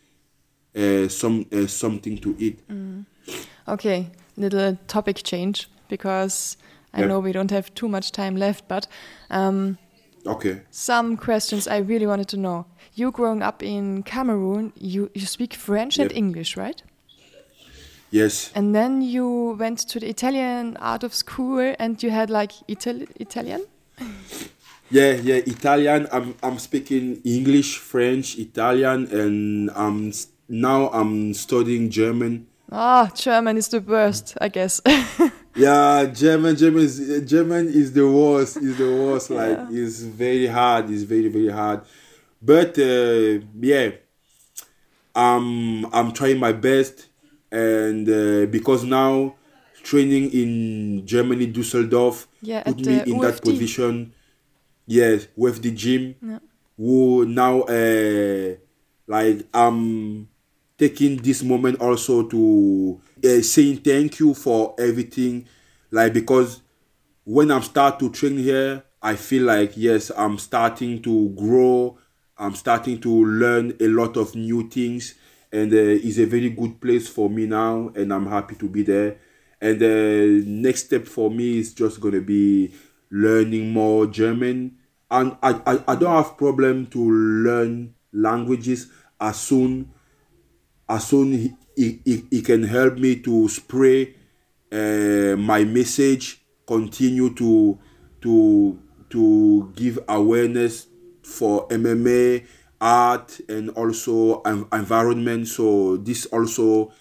uh, 0.76 1.08
some 1.08 1.46
uh, 1.52 1.66
something 1.66 2.18
to 2.18 2.36
eat. 2.38 2.66
Mm. 2.68 3.04
Okay, 3.66 4.10
little 4.36 4.78
topic 4.86 5.22
change 5.24 5.68
because 5.88 6.56
I 6.94 7.04
know 7.04 7.20
we 7.20 7.32
don't 7.32 7.50
have 7.50 7.74
too 7.74 7.88
much 7.88 8.12
time 8.12 8.36
left, 8.36 8.68
but 8.68 8.86
um, 9.30 9.78
okay. 10.26 10.62
Some 10.70 11.16
questions 11.16 11.66
I 11.68 11.78
really 11.78 12.06
wanted 12.06 12.28
to 12.28 12.36
know. 12.36 12.66
You 12.94 13.10
growing 13.10 13.42
up 13.42 13.62
in 13.62 14.02
Cameroon, 14.02 14.72
you 14.76 15.10
you 15.14 15.26
speak 15.26 15.54
French 15.54 15.98
yep. 15.98 16.08
and 16.08 16.16
English, 16.16 16.56
right? 16.56 16.82
Yes. 18.10 18.50
And 18.54 18.74
then 18.74 19.02
you 19.02 19.56
went 19.58 19.78
to 19.90 20.00
the 20.00 20.08
Italian 20.08 20.76
art 20.78 21.04
of 21.04 21.14
school, 21.14 21.74
and 21.78 22.02
you 22.02 22.10
had 22.10 22.30
like 22.30 22.52
Ital 22.68 23.02
Italian. 23.16 23.62
yeah, 24.90 25.12
yeah, 25.12 25.36
Italian. 25.46 26.08
I'm 26.12 26.34
I'm 26.42 26.58
speaking 26.58 27.20
English, 27.24 27.78
French, 27.78 28.38
Italian, 28.38 29.06
and 29.12 29.70
I'm 29.76 30.12
now 30.48 30.88
I'm 30.90 31.34
studying 31.34 31.90
German. 31.90 32.46
Ah, 32.72 33.10
German 33.14 33.56
is 33.56 33.68
the 33.68 33.80
worst, 33.80 34.36
I 34.40 34.48
guess. 34.48 34.80
yeah, 35.56 36.04
German, 36.06 36.56
German 36.56 36.82
is 36.82 37.22
German 37.26 37.68
is 37.68 37.92
the 37.92 38.08
worst. 38.08 38.56
Is 38.56 38.76
the 38.76 38.90
worst. 38.90 39.30
Like 39.30 39.58
yeah. 39.70 39.84
it's 39.84 40.00
very 40.00 40.46
hard. 40.46 40.90
It's 40.90 41.02
very 41.02 41.28
very 41.28 41.50
hard. 41.50 41.82
But 42.42 42.78
uh, 42.78 43.44
yeah, 43.60 43.90
I'm 45.14 45.86
I'm 45.92 46.12
trying 46.12 46.38
my 46.38 46.52
best, 46.52 47.08
and 47.50 48.08
uh, 48.08 48.46
because 48.46 48.84
now 48.84 49.34
training 49.82 50.30
in 50.32 51.06
Germany, 51.06 51.46
Dusseldorf, 51.46 52.28
yeah, 52.42 52.62
put 52.62 52.84
me 52.84 53.00
in 53.06 53.18
that 53.20 53.42
position. 53.42 54.12
Yes, 54.86 55.28
with 55.36 55.62
the 55.62 55.70
gym. 55.70 56.16
Yeah. 56.22 56.38
Who 56.76 57.26
now 57.26 57.60
uh, 57.62 58.54
like 59.06 59.46
I'm 59.52 60.28
taking 60.80 61.18
this 61.18 61.42
moment 61.42 61.78
also 61.78 62.22
to 62.26 62.98
uh, 63.22 63.42
saying 63.42 63.76
thank 63.78 64.18
you 64.18 64.32
for 64.32 64.74
everything 64.78 65.46
like 65.90 66.14
because 66.14 66.62
when 67.24 67.50
i'm 67.50 67.62
start 67.62 67.98
to 67.98 68.10
train 68.10 68.38
here 68.38 68.82
i 69.02 69.14
feel 69.14 69.44
like 69.44 69.72
yes 69.76 70.10
i'm 70.16 70.38
starting 70.38 71.02
to 71.02 71.28
grow 71.30 71.98
i'm 72.38 72.54
starting 72.54 72.98
to 72.98 73.10
learn 73.26 73.76
a 73.78 73.88
lot 73.88 74.16
of 74.16 74.34
new 74.34 74.66
things 74.70 75.16
and 75.52 75.72
uh, 75.72 75.76
it's 75.76 76.18
a 76.18 76.26
very 76.26 76.50
good 76.50 76.80
place 76.80 77.08
for 77.08 77.28
me 77.28 77.46
now 77.46 77.90
and 77.96 78.12
i'm 78.12 78.26
happy 78.26 78.54
to 78.54 78.68
be 78.68 78.82
there. 78.82 79.18
And 79.62 79.78
the 79.78 80.42
uh, 80.42 80.42
next 80.46 80.86
step 80.86 81.06
for 81.06 81.30
me 81.30 81.58
is 81.58 81.74
just 81.74 82.00
going 82.00 82.14
to 82.14 82.22
be 82.22 82.72
learning 83.10 83.72
more 83.72 84.06
german. 84.06 84.76
And 85.10 85.36
I, 85.42 85.60
I, 85.66 85.84
I 85.88 85.94
don't 85.96 86.14
have 86.16 86.38
problem 86.38 86.86
to 86.86 87.10
learn 87.10 87.94
languages 88.12 88.88
as 89.20 89.38
soon 89.38 89.92
as 90.88 91.06
soon 91.06 91.32
he, 91.76 92.00
he, 92.04 92.24
he 92.30 92.42
can 92.42 92.62
help 92.62 92.96
me 92.96 93.16
to 93.20 93.48
spray 93.48 94.14
uh, 94.72 95.36
my 95.36 95.64
message 95.64 96.40
continue 96.66 97.34
to 97.34 97.78
to 98.22 98.78
to 99.10 99.72
give 99.76 99.98
awareness 100.08 100.86
for 101.22 101.68
mma 101.68 102.44
art 102.80 103.40
and 103.48 103.70
also 103.70 104.42
environment. 104.42 105.48
So 105.48 105.96
this 105.96 106.26
also 106.26 106.92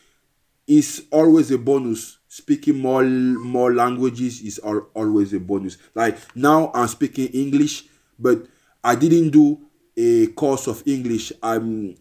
is 0.68 1.06
always 1.12 1.52
a 1.52 1.58
bonus. 1.58 2.18
Speaking 2.28 2.78
more 2.80 3.04
more 3.04 3.74
languages 3.74 4.42
is 4.42 4.60
always 4.60 5.34
a 5.34 5.40
bonus. 5.40 5.78
Like 5.96 6.18
now 6.36 6.72
i'm 6.76 6.88
speaking 6.88 7.28
english 7.30 7.86
but 8.20 8.46
i 8.84 8.94
didn't 8.94 9.32
do 9.32 9.60
a 10.00 10.28
course 10.28 10.68
of 10.68 10.82
English. 10.86 11.34
I'm 11.44 11.96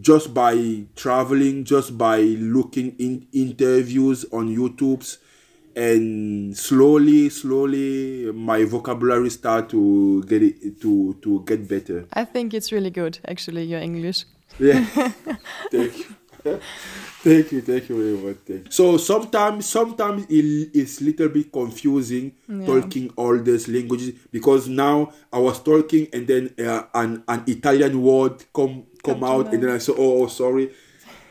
just 0.00 0.34
by 0.34 0.86
traveling, 0.96 1.62
just 1.62 1.96
by 1.96 2.18
looking 2.18 2.96
in 2.98 3.28
interviews 3.32 4.24
on 4.32 4.48
YouTube's, 4.48 5.18
and 5.76 6.56
slowly, 6.56 7.28
slowly, 7.30 8.30
my 8.32 8.64
vocabulary 8.64 9.30
start 9.30 9.68
to 9.70 10.22
get 10.24 10.42
it 10.42 10.80
to 10.80 11.14
to 11.22 11.42
get 11.46 11.68
better. 11.68 12.06
I 12.12 12.24
think 12.24 12.54
it's 12.54 12.72
really 12.72 12.90
good, 12.90 13.18
actually, 13.28 13.64
your 13.64 13.80
English. 13.80 14.24
Yeah, 14.58 14.84
thank 15.70 15.98
you. 15.98 16.04
thank 17.24 17.52
you, 17.52 17.60
thank 17.62 17.88
you 17.88 17.96
very 17.96 18.16
much. 18.26 18.36
Thank 18.46 18.64
you. 18.66 18.70
So 18.70 18.96
sometimes, 18.98 19.66
sometimes 19.66 20.26
it, 20.28 20.70
it's 20.74 21.00
little 21.00 21.28
bit 21.28 21.50
confusing 21.50 22.32
Yeah. 22.48 22.66
talking 22.66 23.10
all 23.16 23.38
these 23.38 23.66
languages 23.68 24.12
because 24.30 24.68
now 24.68 25.10
I 25.32 25.38
was 25.38 25.58
talking 25.60 26.08
and 26.12 26.26
then 26.26 26.54
uh, 26.58 26.84
an 26.94 27.24
an 27.26 27.42
Italian 27.46 28.00
word 28.00 28.44
come 28.52 28.84
come 29.02 29.20
Come 29.20 29.24
out 29.24 29.52
and 29.52 29.62
then 29.62 29.70
I 29.70 29.78
said 29.78 29.96
oh, 29.98 30.22
oh 30.22 30.26
sorry, 30.28 30.70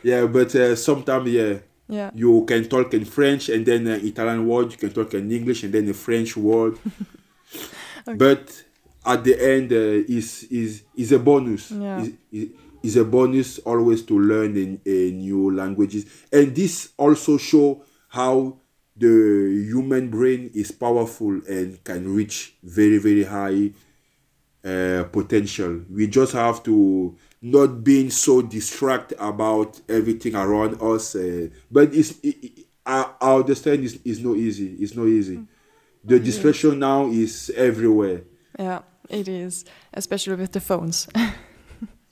yeah. 0.02 0.26
But 0.26 0.54
uh, 0.54 0.76
sometimes, 0.76 1.30
yeah, 1.30 1.58
Yeah. 1.88 2.10
you 2.14 2.44
can 2.46 2.64
talk 2.64 2.94
in 2.94 3.04
French 3.04 3.48
and 3.50 3.64
then 3.66 3.86
uh, 3.86 3.98
Italian 4.02 4.46
word. 4.46 4.72
You 4.72 4.78
can 4.78 4.92
talk 4.92 5.12
in 5.14 5.30
English 5.30 5.64
and 5.64 5.72
then 5.72 5.88
a 5.88 5.94
French 5.94 6.36
word. 6.36 6.78
But 8.06 8.64
at 9.04 9.24
the 9.24 9.34
end, 9.40 9.72
uh, 9.72 9.76
is 10.08 10.44
is 10.50 10.82
is 10.96 11.12
a 11.12 11.18
bonus. 11.18 11.70
Yeah. 11.70 12.02
Is- 12.02 12.12
is 12.32 12.48
is 12.82 12.96
a 12.96 13.04
bonus 13.04 13.58
always 13.60 14.02
to 14.02 14.18
learn 14.18 14.56
in, 14.58 14.78
a 14.84 15.10
new 15.12 15.50
languages, 15.54 16.04
and 16.30 16.54
this 16.54 16.90
also 16.98 17.38
show 17.38 17.82
how 18.08 18.58
the 18.94 19.64
human 19.72 20.10
brain 20.10 20.50
is 20.54 20.70
powerful 20.70 21.40
and 21.48 21.82
can 21.82 22.14
reach 22.14 22.54
very 22.62 22.98
very 22.98 23.24
high 23.24 23.72
uh, 24.64 25.04
potential. 25.04 25.80
We 25.90 26.06
just 26.08 26.32
have 26.34 26.62
to 26.64 27.16
not 27.44 27.84
being 27.84 28.08
so 28.10 28.40
distracted 28.40 29.18
about 29.22 29.78
everything 29.88 30.34
around 30.34 30.80
us. 30.80 31.14
Uh, 31.14 31.48
but 31.70 31.94
it's 31.94 32.12
it, 32.22 32.36
it- 32.42 32.66
I, 32.86 33.10
I 33.20 33.34
understand 33.36 33.82
it's, 33.84 33.96
it's 34.04 34.20
not 34.20 34.36
easy. 34.36 34.76
It's 34.78 34.94
not 34.94 35.06
easy. 35.06 35.40
The 36.04 36.18
distraction 36.20 36.78
now 36.78 37.06
is 37.06 37.50
everywhere. 37.56 38.20
Yeah, 38.58 38.80
it 39.08 39.26
is, 39.26 39.64
especially 39.94 40.36
with 40.36 40.52
the 40.52 40.60
phones. 40.60 41.08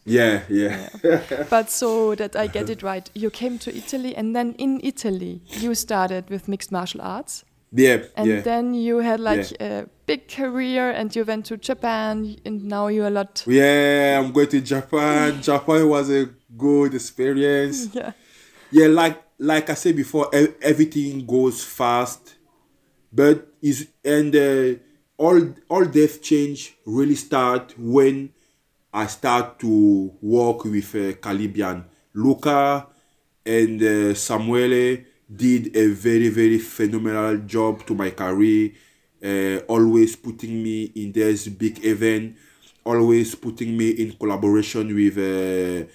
Yeah, 0.04 0.42
yeah, 0.48 0.88
but 1.50 1.70
so 1.70 2.16
that 2.16 2.34
I 2.34 2.48
get 2.48 2.68
it 2.68 2.82
right, 2.82 3.08
you 3.14 3.30
came 3.30 3.56
to 3.58 3.70
Italy 3.70 4.16
and 4.16 4.34
then 4.34 4.54
in 4.58 4.80
Italy 4.82 5.40
you 5.46 5.76
started 5.76 6.28
with 6.28 6.48
mixed 6.48 6.72
martial 6.72 7.00
arts. 7.00 7.44
Yeah, 7.72 8.02
And 8.16 8.28
yeah. 8.28 8.40
then 8.42 8.74
you 8.74 8.98
had 8.98 9.20
like 9.20 9.50
a 9.60 9.88
big 10.06 10.28
career 10.28 10.90
and 10.90 11.14
you 11.16 11.24
went 11.24 11.46
to 11.46 11.56
Japan 11.56 12.36
and 12.44 12.64
now 12.64 12.88
you're 12.88 13.06
a 13.06 13.10
lot. 13.10 13.42
Yeah, 13.46 14.20
I'm 14.22 14.30
going 14.32 14.48
to 14.48 14.60
Japan. 14.60 15.40
Japan 15.50 15.88
was 15.88 16.10
a 16.10 16.28
good 16.56 16.94
experience. 16.94 17.88
Yeah. 17.94 18.12
Yeah, 18.70 18.86
like 18.86 19.22
like 19.38 19.68
I 19.68 19.74
said 19.74 19.96
before, 19.96 20.30
everything 20.62 21.26
goes 21.26 21.62
fast, 21.62 22.36
but 23.12 23.48
is 23.60 23.88
and 24.02 24.34
uh, 24.34 24.78
all 25.18 25.38
all 25.68 25.84
death 25.84 26.22
change 26.22 26.74
really 26.86 27.16
start 27.16 27.74
when 27.78 28.30
I 28.94 29.06
start 29.08 29.58
to 29.60 30.12
work 30.22 30.64
with 30.64 30.94
uh, 30.94 31.12
Calibian. 31.20 31.84
Luca 32.14 32.86
and 33.44 33.82
uh, 33.82 34.14
Samuele 34.14 35.04
did 35.36 35.76
a 35.76 35.88
very 35.88 36.28
very 36.28 36.58
phenomenal 36.58 37.38
job 37.38 37.84
to 37.86 37.94
my 37.94 38.10
career. 38.10 38.72
Uh, 39.24 39.58
always 39.68 40.16
putting 40.16 40.62
me 40.62 40.84
in 40.96 41.12
this 41.12 41.46
big 41.48 41.84
event, 41.84 42.36
always 42.84 43.34
putting 43.34 43.76
me 43.76 43.90
in 43.90 44.12
collaboration 44.12 44.94
with. 44.94 45.18
Uh, 45.18 45.86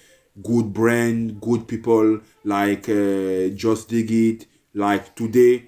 good 0.42 0.72
brand, 0.72 1.40
good 1.40 1.66
people 1.66 2.20
like 2.44 2.88
uh, 2.88 3.50
Justdiggit. 3.54 4.46
Like 4.74 5.14
today, 5.16 5.64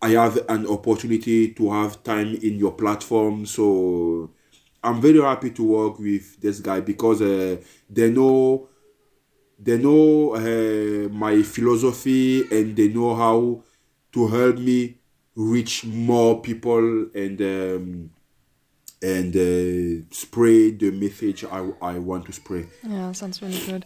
I 0.00 0.10
have 0.10 0.38
an 0.48 0.66
opportunity 0.66 1.52
to 1.52 1.70
have 1.72 2.02
time 2.02 2.34
in 2.36 2.58
your 2.58 2.72
platform. 2.72 3.46
So 3.46 4.30
I'm 4.82 5.00
very 5.00 5.20
happy 5.20 5.50
to 5.50 5.64
work 5.64 5.98
with 5.98 6.40
this 6.40 6.60
guy 6.60 6.80
because 6.80 7.20
uh, 7.22 7.56
they 7.90 8.10
know 8.10 8.68
they 9.58 9.78
know 9.78 10.34
uh, 10.34 11.08
my 11.08 11.42
philosophy 11.42 12.42
and 12.50 12.76
they 12.76 12.88
know 12.88 13.14
how 13.14 13.62
to 14.12 14.28
help 14.28 14.58
me 14.58 14.96
reach 15.34 15.84
more 15.84 16.40
people 16.40 17.06
and 17.14 17.40
um, 17.40 18.10
and 19.02 19.36
uh, 19.36 20.04
spray 20.10 20.70
the 20.70 20.90
message 20.90 21.44
I, 21.44 21.70
I 21.82 21.98
want 21.98 22.26
to 22.26 22.32
spread. 22.32 22.68
Yeah, 22.82 23.12
sounds 23.12 23.42
really 23.42 23.64
good. 23.66 23.84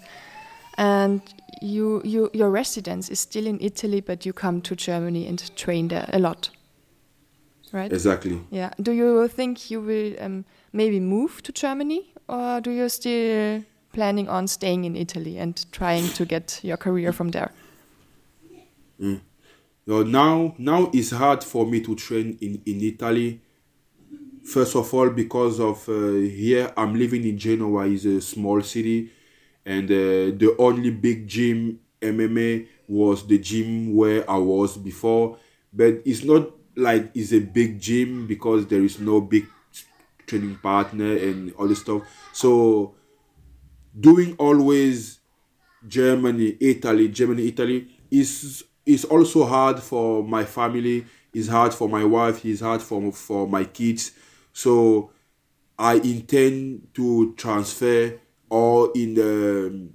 And 0.78 1.20
you, 1.60 2.00
you, 2.04 2.30
your 2.32 2.50
residence 2.50 3.10
is 3.10 3.20
still 3.20 3.46
in 3.46 3.58
Italy, 3.60 4.00
but 4.00 4.24
you 4.24 4.32
come 4.32 4.62
to 4.62 4.76
Germany 4.76 5.26
and 5.26 5.54
train 5.56 5.88
there 5.88 6.08
a 6.12 6.18
lot, 6.18 6.50
right? 7.72 7.92
Exactly. 7.92 8.40
Yeah. 8.50 8.70
Do 8.80 8.92
you 8.92 9.28
think 9.28 9.70
you 9.70 9.80
will 9.80 10.14
um, 10.20 10.44
maybe 10.72 11.00
move 11.00 11.42
to 11.42 11.52
Germany, 11.52 12.14
or 12.28 12.60
do 12.60 12.70
you 12.70 12.88
still 12.88 13.62
planning 13.92 14.28
on 14.28 14.46
staying 14.46 14.84
in 14.84 14.96
Italy 14.96 15.38
and 15.38 15.64
trying 15.72 16.08
to 16.10 16.24
get 16.24 16.60
your 16.62 16.76
career 16.76 17.12
from 17.12 17.30
there? 17.30 17.52
So 19.86 20.02
now 20.02 20.54
now 20.58 20.90
it's 20.92 21.10
hard 21.10 21.42
for 21.42 21.66
me 21.66 21.80
to 21.80 21.94
train 21.96 22.38
in, 22.40 22.62
in 22.66 22.80
Italy. 22.80 23.40
First 24.44 24.76
of 24.76 24.92
all, 24.94 25.10
because 25.10 25.60
of 25.60 25.88
uh, 25.88 26.12
here 26.12 26.72
I'm 26.76 26.94
living 26.94 27.24
in 27.24 27.38
Genoa, 27.38 27.86
is 27.86 28.06
a 28.06 28.20
small 28.20 28.62
city, 28.62 29.10
and 29.64 29.90
uh, 29.90 30.36
the 30.36 30.54
only 30.58 30.90
big 30.90 31.26
gym 31.26 31.80
MMA 32.00 32.66
was 32.88 33.26
the 33.26 33.38
gym 33.38 33.94
where 33.94 34.28
I 34.30 34.38
was 34.38 34.76
before. 34.76 35.38
But 35.72 36.02
it's 36.04 36.24
not 36.24 36.50
like 36.76 37.10
it's 37.14 37.32
a 37.32 37.40
big 37.40 37.80
gym 37.80 38.26
because 38.26 38.66
there 38.66 38.82
is 38.82 38.98
no 38.98 39.20
big 39.20 39.46
training 40.26 40.56
partner 40.62 41.16
and 41.16 41.52
all 41.54 41.68
this 41.68 41.80
stuff. 41.80 42.02
So 42.32 42.94
doing 43.98 44.36
always 44.38 45.20
Germany, 45.86 46.56
Italy, 46.60 47.08
Germany, 47.08 47.48
Italy 47.48 47.88
is 48.10 48.64
is 48.86 49.04
also 49.04 49.44
hard 49.46 49.80
for 49.80 50.22
my 50.22 50.44
family. 50.44 51.06
Is 51.32 51.48
hard 51.48 51.72
for 51.72 51.88
my 51.88 52.04
wife. 52.04 52.44
Is 52.44 52.60
hard 52.60 52.82
for 52.82 53.12
for 53.12 53.46
my 53.46 53.64
kids. 53.64 54.12
So 54.52 55.10
I 55.78 55.94
intend 55.94 56.88
to 56.94 57.34
transfer 57.36 58.18
or 58.50 58.90
in 58.94 59.14
the 59.14 59.88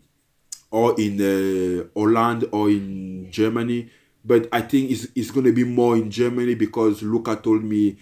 or 0.71 0.95
in 0.99 1.19
uh, 1.21 1.87
Holland 1.99 2.45
or 2.51 2.69
in 2.69 3.29
Germany. 3.31 3.89
But 4.23 4.47
I 4.51 4.61
think 4.61 4.89
it's, 4.89 5.07
it's 5.15 5.29
going 5.29 5.45
to 5.45 5.53
be 5.53 5.63
more 5.63 5.95
in 5.95 6.09
Germany 6.09 6.55
because 6.55 7.03
Luca 7.03 7.35
told 7.35 7.63
me 7.63 7.97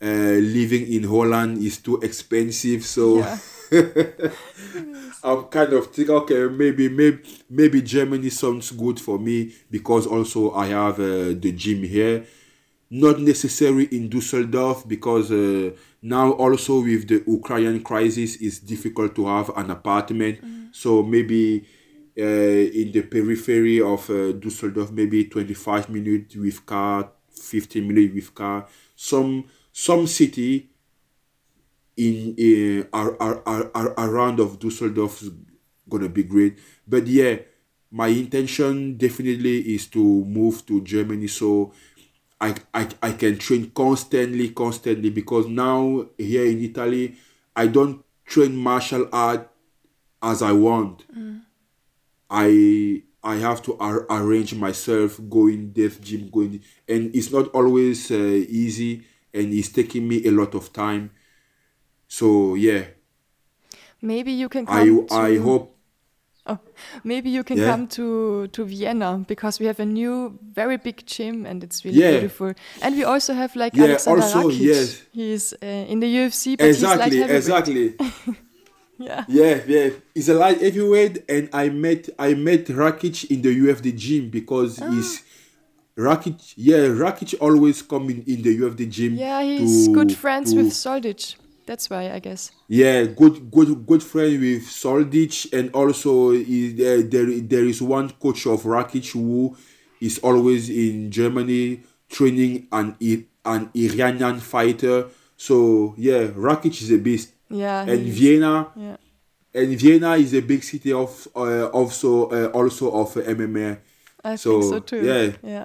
uh, 0.00 0.06
living 0.40 0.90
in 0.90 1.04
Holland 1.04 1.62
is 1.62 1.78
too 1.78 1.98
expensive. 2.00 2.84
So 2.84 3.18
Yeah. 3.18 3.38
I'm 5.22 5.44
kind 5.44 5.72
of 5.72 5.88
think 5.88 6.08
okay 6.08 6.48
maybe 6.48 6.88
maybe 6.88 7.22
maybe 7.48 7.82
Germany 7.82 8.30
sounds 8.30 8.70
good 8.72 8.98
for 8.98 9.18
me 9.18 9.52
because 9.70 10.06
also 10.06 10.52
I 10.54 10.66
have 10.68 10.98
uh, 10.98 11.34
the 11.38 11.52
gym 11.56 11.82
here. 11.82 12.24
Not 12.92 13.20
necessary 13.20 13.84
in 13.92 14.08
Dusseldorf 14.08 14.88
because 14.88 15.30
uh, 15.30 15.70
now 16.02 16.32
also 16.32 16.80
with 16.80 17.06
the 17.06 17.22
Ukrainian 17.26 17.82
crisis 17.82 18.36
it's 18.40 18.58
difficult 18.58 19.14
to 19.14 19.26
have 19.26 19.50
an 19.56 19.70
apartment. 19.70 20.40
So 20.72 21.02
maybe 21.04 21.64
uh, 22.18 22.22
in 22.22 22.90
the 22.90 23.02
periphery 23.02 23.80
of 23.80 24.10
uh, 24.10 24.32
Dusseldorf 24.32 24.90
maybe 24.90 25.26
25 25.26 25.90
minutes 25.90 26.34
with 26.34 26.66
car 26.66 27.12
15 27.30 27.86
minutes 27.86 28.14
with 28.14 28.34
car. 28.34 28.66
Some 28.96 29.44
some 29.72 30.06
city 30.08 30.69
in 32.06 32.88
ar, 32.92 33.16
ar, 33.20 33.42
ar, 33.46 33.70
ar, 33.74 33.94
around 33.98 34.40
of 34.40 34.58
Dusseldorf 34.58 35.22
is 35.22 35.30
gonna 35.88 36.08
be 36.08 36.22
great. 36.22 36.58
But 36.88 37.06
yeah, 37.06 37.36
my 37.90 38.08
intention 38.08 38.96
definitely 38.96 39.74
is 39.74 39.86
to 39.88 40.02
move 40.24 40.64
to 40.66 40.80
Germany 40.82 41.26
so 41.26 41.72
I, 42.40 42.54
I 42.72 42.88
I 43.02 43.12
can 43.12 43.36
train 43.38 43.70
constantly, 43.74 44.48
constantly 44.50 45.10
because 45.10 45.46
now 45.46 46.06
here 46.16 46.46
in 46.46 46.62
Italy 46.64 47.16
I 47.54 47.66
don't 47.66 48.02
train 48.24 48.56
martial 48.56 49.08
art 49.12 49.50
as 50.22 50.40
I 50.42 50.52
want. 50.52 51.04
I 52.30 53.02
I 53.22 53.36
have 53.36 53.60
to 53.64 53.76
ar- 53.78 54.06
arrange 54.08 54.54
myself 54.54 55.20
going 55.28 55.72
deaf 55.72 56.00
gym 56.00 56.30
going 56.30 56.62
and 56.88 57.14
it's 57.14 57.30
not 57.30 57.48
always 57.48 58.10
uh, 58.10 58.14
easy 58.14 59.04
and 59.34 59.52
it's 59.52 59.68
taking 59.68 60.08
me 60.08 60.24
a 60.26 60.30
lot 60.30 60.54
of 60.54 60.72
time 60.72 61.10
so 62.10 62.54
yeah 62.56 62.82
Maybe 64.02 64.32
you 64.32 64.48
can 64.48 64.64
i 64.68 64.84
to, 64.84 65.06
i 65.12 65.38
hope 65.38 65.76
Oh, 66.46 66.58
maybe 67.04 67.28
you 67.30 67.44
can 67.44 67.58
Yeah. 67.58 67.70
come 67.70 67.86
to 67.98 68.48
to 68.56 68.64
Vienna 68.64 69.10
because 69.28 69.60
we 69.60 69.66
have 69.66 69.78
a 69.78 69.84
new 69.84 70.38
very 70.56 70.78
big 70.78 71.04
gym 71.06 71.44
and 71.46 71.62
it's 71.62 71.84
really 71.84 72.00
Yeah. 72.00 72.12
beautiful. 72.18 72.54
And 72.82 72.96
we 72.96 73.04
also 73.04 73.34
have 73.34 73.52
like 73.54 73.76
Yeah, 73.76 73.84
Alexander 73.84 74.22
also, 74.22 74.48
Rakic. 74.48 74.58
yes. 74.58 75.02
He's 75.12 75.52
uh, 75.52 75.92
in 75.92 76.00
the 76.00 76.08
UFC, 76.08 76.56
but 76.56 76.66
exactly 76.66 77.10
he's 77.10 77.20
light 77.28 77.36
exactly 77.36 77.86
Yeah. 79.08 79.24
yeah 79.28 79.54
yeah 79.68 79.90
he's 80.14 80.28
a 80.28 80.34
light 80.34 80.60
heavyweight 80.60 81.24
and 81.28 81.48
i 81.52 81.68
met 81.70 82.08
i 82.18 82.34
met 82.34 82.64
rakic 82.82 83.16
in 83.30 83.40
the 83.42 83.52
ufd 83.68 83.86
gym 83.96 84.28
because 84.30 84.72
Ah. 84.82 84.90
he's 84.92 85.22
rakic 85.96 86.38
yeah 86.56 86.84
rakic 87.04 87.34
always 87.40 87.80
come 87.82 88.10
in, 88.12 88.18
in 88.26 88.42
the 88.42 88.52
ufd 88.64 88.82
gym 88.96 89.12
Yeah, 89.16 89.42
he's 89.42 89.86
to- 89.86 89.92
good 89.94 90.12
friends 90.16 90.52
to- 90.52 90.56
with 90.58 90.72
Soldic. 90.72 91.36
That's 91.66 91.88
why 91.90 92.10
I 92.12 92.18
guess. 92.18 92.50
Yeah, 92.68 93.04
good, 93.04 93.50
good, 93.50 93.86
good 93.86 94.02
friend 94.02 94.40
with 94.40 94.62
Soldic, 94.64 95.52
and 95.52 95.70
also 95.74 96.30
is, 96.32 96.74
uh, 96.80 97.06
there 97.08 97.26
there 97.40 97.64
is 97.64 97.80
one 97.82 98.10
coach 98.10 98.46
of 98.46 98.62
Rakic 98.64 99.12
who 99.12 99.56
is 100.00 100.18
always 100.18 100.68
in 100.70 101.10
Germany 101.10 101.82
training 102.08 102.66
an 102.72 102.96
an 103.44 103.70
Iranian 103.74 104.40
fighter. 104.40 105.06
So 105.36 105.94
yeah, 105.96 106.28
Rakic 106.34 106.80
is 106.82 106.90
a 106.90 106.98
beast. 106.98 107.32
Yeah. 107.48 107.82
And 107.82 108.02
Vienna. 108.06 108.68
Yeah. 108.76 108.96
And 109.52 109.76
Vienna 109.78 110.14
is 110.16 110.32
a 110.34 110.40
big 110.42 110.62
city 110.62 110.92
of 110.92 111.26
uh, 111.34 111.66
also 111.66 112.28
uh, 112.30 112.46
also 112.54 112.90
of 112.92 113.14
MMA. 113.14 113.78
I 114.22 114.36
So, 114.36 114.60
think 114.60 114.72
so 114.72 114.78
too. 114.80 115.04
yeah. 115.04 115.32
Yeah. 115.42 115.64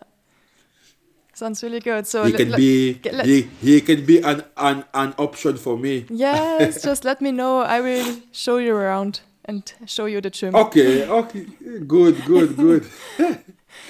Sounds 1.35 1.61
really 1.61 1.81
good. 1.81 2.07
So 2.07 2.23
He 2.23 2.31
can 2.31 2.51
be 2.55 2.99
let- 3.11 3.25
he, 3.25 3.41
he 3.61 3.81
can 3.81 4.05
be 4.05 4.19
an, 4.21 4.43
an 4.57 4.85
an 4.93 5.13
option 5.17 5.57
for 5.57 5.77
me. 5.77 6.05
Yes, 6.09 6.81
just 6.87 7.03
let 7.03 7.21
me 7.21 7.31
know. 7.31 7.59
I 7.59 7.81
will 7.81 8.21
show 8.31 8.57
you 8.57 8.73
around 8.73 9.19
and 9.43 9.61
show 9.85 10.05
you 10.05 10.21
the 10.21 10.29
gym. 10.29 10.55
Okay, 10.55 11.05
okay, 11.07 11.45
good, 11.85 12.23
good, 12.25 12.55
good. 12.55 12.87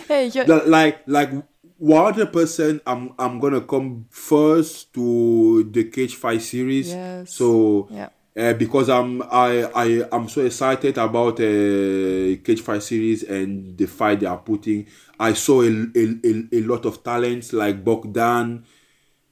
Hey, 0.08 0.32
like 0.66 1.02
like 1.06 1.30
one 1.78 2.04
hundred 2.06 2.34
percent 2.34 2.82
i'm 2.88 3.14
i'm 3.20 3.40
gonna 3.40 3.62
come 3.62 4.06
first 4.10 4.94
to 4.94 5.64
the 5.72 5.84
cage 5.86 6.16
fight 6.16 6.42
series 6.42 6.90
Yes. 6.90 7.34
so 7.34 7.88
Yeah. 7.92 8.10
uh, 8.38 8.54
because 8.54 8.90
i'm 8.90 9.22
i 9.24 9.64
i 9.76 10.04
i'm 10.12 10.28
so 10.30 10.42
excited 10.42 10.98
about 10.98 11.40
uh 11.40 12.36
cage 12.44 12.62
fight 12.62 12.82
series 12.82 13.24
and 13.24 13.78
the 13.78 13.86
fight 13.88 14.22
they 14.22 14.26
are 14.26 14.38
putting 14.38 14.88
i 15.20 15.34
saw 15.34 15.62
a, 15.62 15.70
a, 15.70 16.04
a, 16.24 16.48
a 16.54 16.62
lot 16.62 16.86
of 16.86 17.04
talents 17.04 17.54
like 17.54 17.84
bogdan 17.84 18.64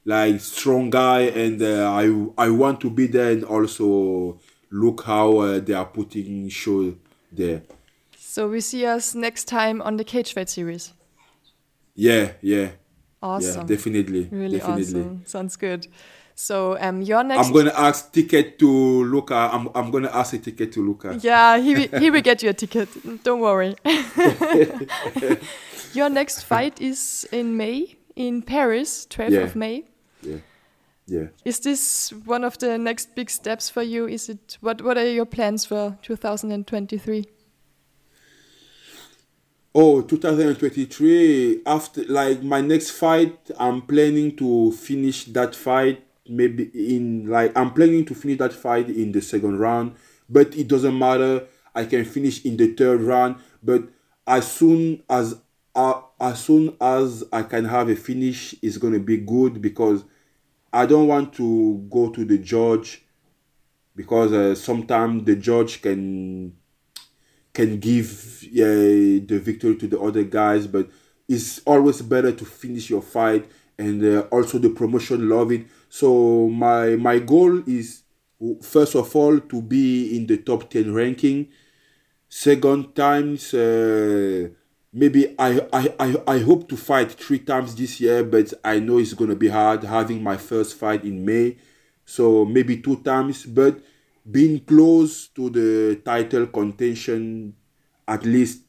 like 0.05 0.39
strong 0.41 0.89
guy 0.89 1.21
and 1.21 1.61
uh, 1.61 1.91
i 1.91 2.05
i 2.37 2.49
want 2.49 2.79
to 2.81 2.89
be 2.89 3.07
there 3.07 3.31
and 3.31 3.43
also 3.43 4.39
look 4.71 5.03
how 5.03 5.37
uh, 5.39 5.59
they 5.59 5.73
are 5.73 5.85
putting 5.85 6.49
show 6.49 6.93
there 7.31 7.61
So 8.17 8.49
we 8.49 8.61
see 8.61 8.83
us 8.85 9.13
next 9.15 9.45
time 9.47 9.79
on 9.81 9.97
the 9.97 10.03
Cage 10.03 10.33
Fight 10.33 10.49
series. 10.49 10.93
yeah 11.95 12.31
yeah 12.41 12.69
Awesome. 13.21 13.61
yeah 13.61 13.67
definitely 13.67 14.27
Really 14.31 14.57
definitely 14.57 15.01
awesome. 15.01 15.21
Sounds 15.25 15.55
good. 15.55 15.87
So 16.35 16.75
um, 16.81 17.01
your 17.03 17.23
next. 17.23 17.45
I'm 17.47 17.53
gonna 17.53 17.71
ask 17.77 18.11
ticket 18.11 18.57
to 18.59 18.67
Luca. 19.05 19.49
I'm 19.53 19.69
I'm 19.75 19.91
gonna 19.91 20.09
ask 20.11 20.33
a 20.33 20.39
ticket 20.39 20.71
to 20.73 20.81
Luca. 20.81 21.13
Yeah, 21.21 21.59
he 21.61 21.87
he 22.01 22.09
will 22.09 22.21
get 22.25 22.41
you 22.41 22.49
a 22.49 22.53
ticket. 22.53 22.89
Don't 23.23 23.39
worry. 23.39 23.75
your 25.93 26.09
next 26.09 26.43
fight 26.43 26.81
is 26.81 27.27
in 27.31 27.57
May 27.57 27.95
in 28.15 28.41
Paris, 28.41 29.05
12th 29.09 29.31
Yeah. 29.31 29.39
of 29.41 29.55
May. 29.55 29.85
Yeah, 30.21 30.37
yeah. 31.07 31.27
Is 31.45 31.59
this 31.59 32.11
one 32.25 32.43
of 32.43 32.57
the 32.59 32.77
next 32.77 33.15
big 33.15 33.29
steps 33.29 33.69
for 33.69 33.83
you? 33.83 34.07
Is 34.07 34.29
it 34.29 34.57
what 34.61 34.81
what 34.81 34.97
are 34.97 35.09
your 35.09 35.25
plans 35.25 35.65
for 35.65 35.97
2023? 36.01 37.25
Oh, 39.75 40.01
2023. 40.01 41.61
After 41.65 42.03
like 42.05 42.43
my 42.43 42.61
next 42.61 42.91
fight, 42.91 43.37
I'm 43.57 43.81
planning 43.81 44.35
to 44.37 44.71
finish 44.71 45.25
that 45.25 45.55
fight. 45.55 46.03
Maybe 46.29 46.69
in 46.73 47.27
like 47.27 47.51
I'm 47.57 47.73
planning 47.73 48.05
to 48.05 48.13
finish 48.15 48.37
that 48.37 48.53
fight 48.53 48.89
in 48.89 49.11
the 49.11 49.21
second 49.21 49.59
round, 49.59 49.95
but 50.29 50.55
it 50.55 50.67
doesn't 50.67 50.97
matter. 50.97 51.47
I 51.75 51.85
can 51.85 52.05
finish 52.05 52.45
in 52.45 52.55
the 52.55 52.67
third 52.73 53.01
round, 53.01 53.37
but 53.63 53.83
as 54.27 54.49
soon 54.49 55.01
as 55.09 55.35
uh, 55.75 56.01
as 56.19 56.43
soon 56.43 56.75
as 56.79 57.23
I 57.31 57.43
can 57.43 57.65
have 57.65 57.89
a 57.89 57.95
finish, 57.95 58.55
it's 58.61 58.77
gonna 58.77 58.99
be 58.99 59.17
good 59.17 59.61
because 59.61 60.03
I 60.71 60.85
don't 60.85 61.07
want 61.07 61.33
to 61.33 61.87
go 61.89 62.09
to 62.09 62.25
the 62.25 62.37
judge 62.37 63.03
because 63.95 64.31
uh, 64.33 64.55
sometimes 64.55 65.25
the 65.25 65.35
judge 65.35 65.81
can 65.81 66.55
can 67.53 67.79
give 67.79 68.09
uh, 68.53 69.21
the 69.29 69.39
victory 69.43 69.75
to 69.77 69.87
the 69.87 69.99
other 69.99 70.23
guys, 70.23 70.65
but 70.65 70.89
it's 71.29 71.59
always 71.65 72.01
better 72.01 72.31
to 72.31 72.45
finish 72.45 72.89
your 72.89 73.01
fight, 73.01 73.45
and 73.77 74.03
uh, 74.03 74.21
also 74.31 74.57
the 74.57 74.69
promotion 74.69 75.29
love 75.29 75.51
it. 75.51 75.67
So 75.89 76.49
my 76.49 76.95
my 76.95 77.19
goal 77.19 77.61
is 77.67 78.01
first 78.61 78.95
of 78.95 79.15
all 79.15 79.39
to 79.39 79.61
be 79.61 80.17
in 80.17 80.27
the 80.27 80.37
top 80.37 80.69
ten 80.69 80.93
ranking. 80.93 81.49
Second 82.29 82.95
times, 82.95 83.53
uh, 83.53 84.49
maybe 84.93 85.35
I, 85.39 85.67
I 85.73 85.93
I 85.99 86.15
I 86.27 86.39
hope 86.39 86.69
to 86.69 86.77
fight 86.77 87.11
three 87.11 87.39
times 87.39 87.75
this 87.75 87.99
year, 87.99 88.23
but 88.23 88.53
I 88.63 88.79
know 88.79 88.99
it's 88.99 89.13
gonna 89.13 89.35
be 89.35 89.49
hard 89.49 89.83
having 89.83 90.21
my 90.21 90.37
first 90.37 90.75
fight 90.75 91.03
in 91.03 91.25
May. 91.25 91.57
So 92.05 92.45
maybe 92.45 92.77
two 92.77 92.97
times, 92.97 93.45
but 93.45 93.81
being 94.29 94.59
close 94.59 95.27
to 95.29 95.49
the 95.49 96.01
title 96.05 96.47
contention 96.47 97.55
at 98.07 98.25
least 98.25 98.61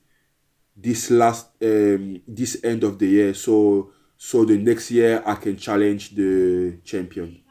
this 0.77 1.11
last 1.11 1.49
um, 1.63 2.21
this 2.27 2.63
end 2.65 2.83
of 2.85 2.99
the 2.99 3.07
year. 3.07 3.35
So 3.35 3.93
so 4.17 4.45
the 4.45 4.57
next 4.57 4.91
year 4.91 5.23
I 5.27 5.35
can 5.35 5.57
challenge 5.57 6.15
the 6.15 6.79
champion. 6.85 7.43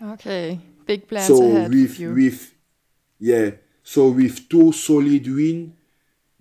Okay, 0.00 0.58
big 0.86 1.06
plans 1.06 1.26
so 1.26 1.42
ahead 1.42 1.70
with 1.70 1.90
with 1.90 2.00
you. 2.00 2.14
with 2.14 2.54
yeah, 3.20 3.50
so 3.82 4.10
with 4.10 4.48
two 4.48 4.72
solid 4.72 5.26
win, 5.28 5.74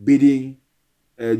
beating 0.03 0.60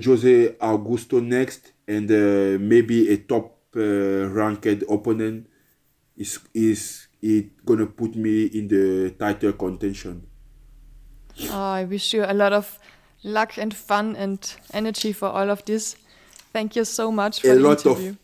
Jose 0.04 0.56
Augusto 0.60 1.20
next 1.22 1.74
and 1.88 2.10
uh, 2.12 2.58
maybe 2.60 3.10
a 3.10 3.18
top 3.18 3.58
uh, 3.76 4.30
ranked 4.30 4.84
opponent 4.90 5.48
is 6.18 6.40
is 6.54 7.08
it 7.22 7.66
gonna 7.66 7.86
put 7.86 8.16
me 8.16 8.46
in 8.46 8.68
the 8.68 9.12
title 9.18 9.54
contention. 9.54 10.28
Oh, 11.50 11.72
I 11.82 11.86
wish 11.86 12.14
you 12.14 12.24
a 12.26 12.34
lot 12.34 12.54
of 12.54 12.78
luck 13.24 13.58
and 13.58 13.74
fun 13.74 14.16
and 14.16 14.40
energy 14.74 15.14
for 15.14 15.30
all 15.30 15.50
of 15.50 15.64
this. 15.66 15.96
Thank 16.54 16.76
you 16.76 16.86
so 16.86 17.12
much 17.12 17.42
for 17.42 17.52
a 17.52 17.56
the 17.56 17.60
lot 17.62 17.86
interview. 17.86 18.10
of 18.10 18.18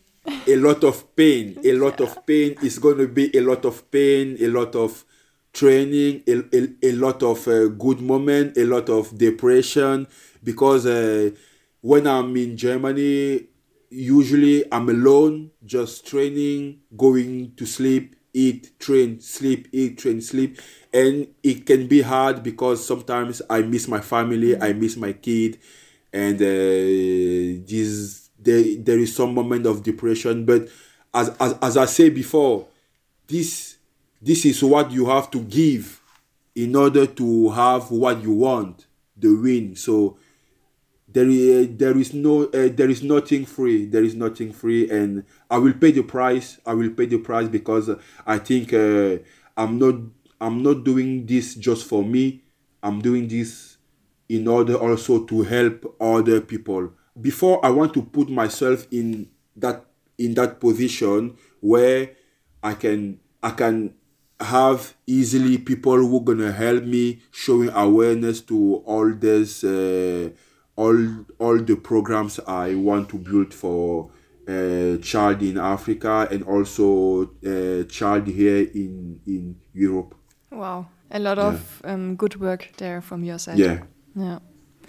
a 0.48 0.56
lot 0.56 0.84
of 0.84 1.16
pain 1.16 1.58
a 1.64 1.72
lot 1.72 2.00
of 2.00 2.26
pain 2.26 2.54
is 2.62 2.78
going 2.78 2.98
to 2.98 3.08
be 3.08 3.34
a 3.36 3.40
lot 3.40 3.64
of 3.64 3.90
pain 3.90 4.36
a 4.40 4.48
lot 4.48 4.74
of 4.74 5.04
training 5.54 6.22
a, 6.28 6.34
a, 6.54 6.68
a 6.90 6.92
lot 6.92 7.22
of 7.22 7.48
uh, 7.48 7.66
good 7.68 8.00
moment 8.00 8.56
a 8.58 8.64
lot 8.64 8.90
of 8.90 9.16
depression 9.16 10.06
because 10.44 10.84
uh, 10.86 11.30
when 11.80 12.06
i'm 12.06 12.36
in 12.36 12.56
germany 12.56 13.46
usually 13.90 14.64
i'm 14.72 14.88
alone 14.88 15.50
just 15.64 16.06
training 16.06 16.78
going 16.96 17.52
to 17.56 17.64
sleep 17.66 18.16
eat 18.38 18.78
train 18.78 19.20
sleep 19.20 19.68
eat 19.72 19.98
train 19.98 20.20
sleep. 20.20 20.60
And 20.92 21.28
it 21.42 21.66
can 21.66 21.86
be 21.86 22.02
hard 22.02 22.42
because 22.42 22.84
sometimes 22.86 23.42
i 23.50 23.62
miss 23.62 23.88
my 23.88 24.00
family 24.00 24.60
i 24.60 24.72
miss 24.72 24.96
my 24.96 25.12
kid. 25.12 25.58
And 26.12 26.36
uh, 26.36 27.64
this 27.68 28.30
there, 28.38 28.64
there 28.78 28.98
is 28.98 29.14
some 29.14 29.34
moment 29.34 29.66
of 29.66 29.82
depression. 29.82 30.44
But 30.44 30.68
as, 31.12 31.30
as 31.40 31.52
as 31.60 31.76
i 31.76 31.84
say 31.86 32.10
before 32.10 32.66
this 33.26 33.76
this 34.20 34.44
is 34.44 34.62
what 34.62 34.90
you 34.90 35.06
have 35.06 35.30
to 35.30 35.40
give 35.40 36.00
in 36.54 36.74
order 36.76 37.06
to 37.06 37.50
have 37.50 37.90
what 37.90 38.22
you 38.22 38.32
want 38.32 38.86
the 39.16 39.34
win. 39.34 39.74
So 39.74 40.16
there 41.10 41.28
is 41.28 41.76
there 41.76 41.96
is 41.96 42.12
no 42.12 42.44
uh, 42.44 42.68
there 42.72 42.90
is 42.90 43.02
nothing 43.02 43.46
free. 43.46 43.86
There 43.86 44.04
is 44.04 44.14
nothing 44.14 44.52
free. 44.52 44.90
And 44.90 45.24
i 45.50 45.56
will 45.58 45.72
pay 45.72 45.90
the 45.90 46.02
price. 46.02 46.58
I 46.66 46.74
will 46.74 46.90
pay 46.90 47.06
the 47.06 47.18
price 47.18 47.48
because 47.48 47.90
i 48.26 48.38
think 48.38 48.72
uh, 48.72 49.18
i'm 49.56 49.78
not 49.78 49.94
i'm 50.40 50.62
not 50.62 50.84
doing 50.84 51.26
this 51.26 51.54
just 51.54 51.86
for 51.88 52.04
me. 52.04 52.42
I'm 52.82 53.00
doing 53.00 53.26
this 53.26 53.78
in 54.28 54.46
order 54.46 54.74
also 54.76 55.24
to 55.24 55.42
help 55.42 55.96
other 56.00 56.40
people. 56.40 56.92
Before 57.20 57.64
i 57.64 57.70
want 57.70 57.94
to 57.94 58.02
put 58.02 58.28
myself 58.28 58.86
in 58.90 59.28
that 59.56 59.84
in 60.18 60.34
that 60.34 60.60
position 60.60 61.36
where 61.60 62.10
i 62.62 62.74
can 62.74 63.18
i 63.42 63.50
can 63.50 63.94
have 64.40 64.94
easily 65.06 65.58
people 65.58 65.96
who 65.96 66.20
gonna 66.20 66.52
help 66.52 66.84
me 66.84 67.20
showing 67.32 67.70
awareness 67.70 68.40
to 68.40 68.76
all 68.86 69.10
this 69.12 69.64
uh, 69.64 70.30
all 70.82 70.98
all 71.44 71.58
the 71.70 71.76
programs 71.90 72.34
i 72.46 72.74
want 72.88 73.08
to 73.08 73.16
build 73.18 73.52
for 73.62 74.10
uh, 74.48 74.96
child 75.02 75.42
in 75.42 75.56
africa 75.58 76.14
and 76.30 76.42
also 76.44 76.86
uh, 77.46 77.82
child 77.98 78.26
here 78.26 78.62
in 78.74 79.20
in 79.26 79.42
europe 79.74 80.14
Wow, 80.50 80.86
a 81.10 81.18
lot 81.18 81.38
of 81.38 81.82
um, 81.84 82.16
good 82.16 82.34
work 82.40 82.62
there 82.78 83.00
from 83.02 83.22
your 83.24 83.38
side. 83.38 83.58
yeah 83.58 83.78
Yeah. 84.16 84.38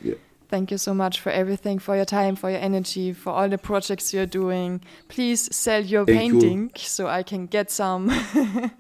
yeah 0.01 0.15
Thank 0.49 0.71
you 0.71 0.77
so 0.79 0.93
much 0.93 1.19
for 1.19 1.31
everything, 1.31 1.79
for 1.79 1.95
your 1.95 2.05
time, 2.05 2.35
for 2.35 2.49
your 2.49 2.59
energy, 2.59 3.13
for 3.13 3.31
all 3.33 3.49
the 3.49 3.57
projects 3.57 4.13
you're 4.13 4.25
doing. 4.41 4.81
Please 5.07 5.41
sell 5.55 5.81
your 5.83 6.05
Thank 6.05 6.33
you. 6.33 6.39
painting 6.39 6.71
so 6.75 7.05
I 7.07 7.23
can 7.23 7.45
get 7.47 7.69
some. 7.71 8.09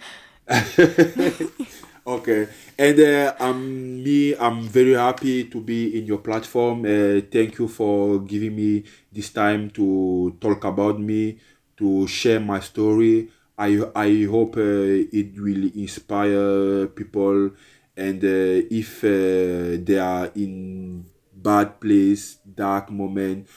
okay. 2.15 2.47
And 2.77 2.99
uh, 2.99 3.33
i'm 3.39 4.03
me 4.03 4.35
i'm 4.37 4.61
very 4.67 4.93
happy 4.93 5.45
to 5.45 5.61
be 5.61 5.97
in 5.97 6.05
your 6.05 6.19
platform. 6.19 6.85
Uh, 6.85 7.21
thank 7.31 7.57
you 7.59 7.67
for 7.67 8.19
giving 8.21 8.55
me 8.55 8.83
this 9.11 9.29
time 9.31 9.69
to 9.71 10.35
talk 10.41 10.63
about 10.65 10.99
me 10.99 11.39
to 11.77 12.07
share 12.07 12.39
my 12.39 12.59
story. 12.59 13.29
I 13.57 13.69
I 13.95 14.09
hope 14.29 14.57
uh, 14.57 15.17
it 15.19 15.35
will 15.39 15.65
inspire 15.75 16.87
people, 16.87 17.51
and 17.97 18.23
uh, 18.23 18.63
if 18.71 19.03
uh, 19.03 19.77
they 19.83 19.99
are 19.99 20.31
in 20.35 21.05
bad 21.35 21.79
place, 21.79 22.37
dark 22.45 22.89
moment, 22.91 23.47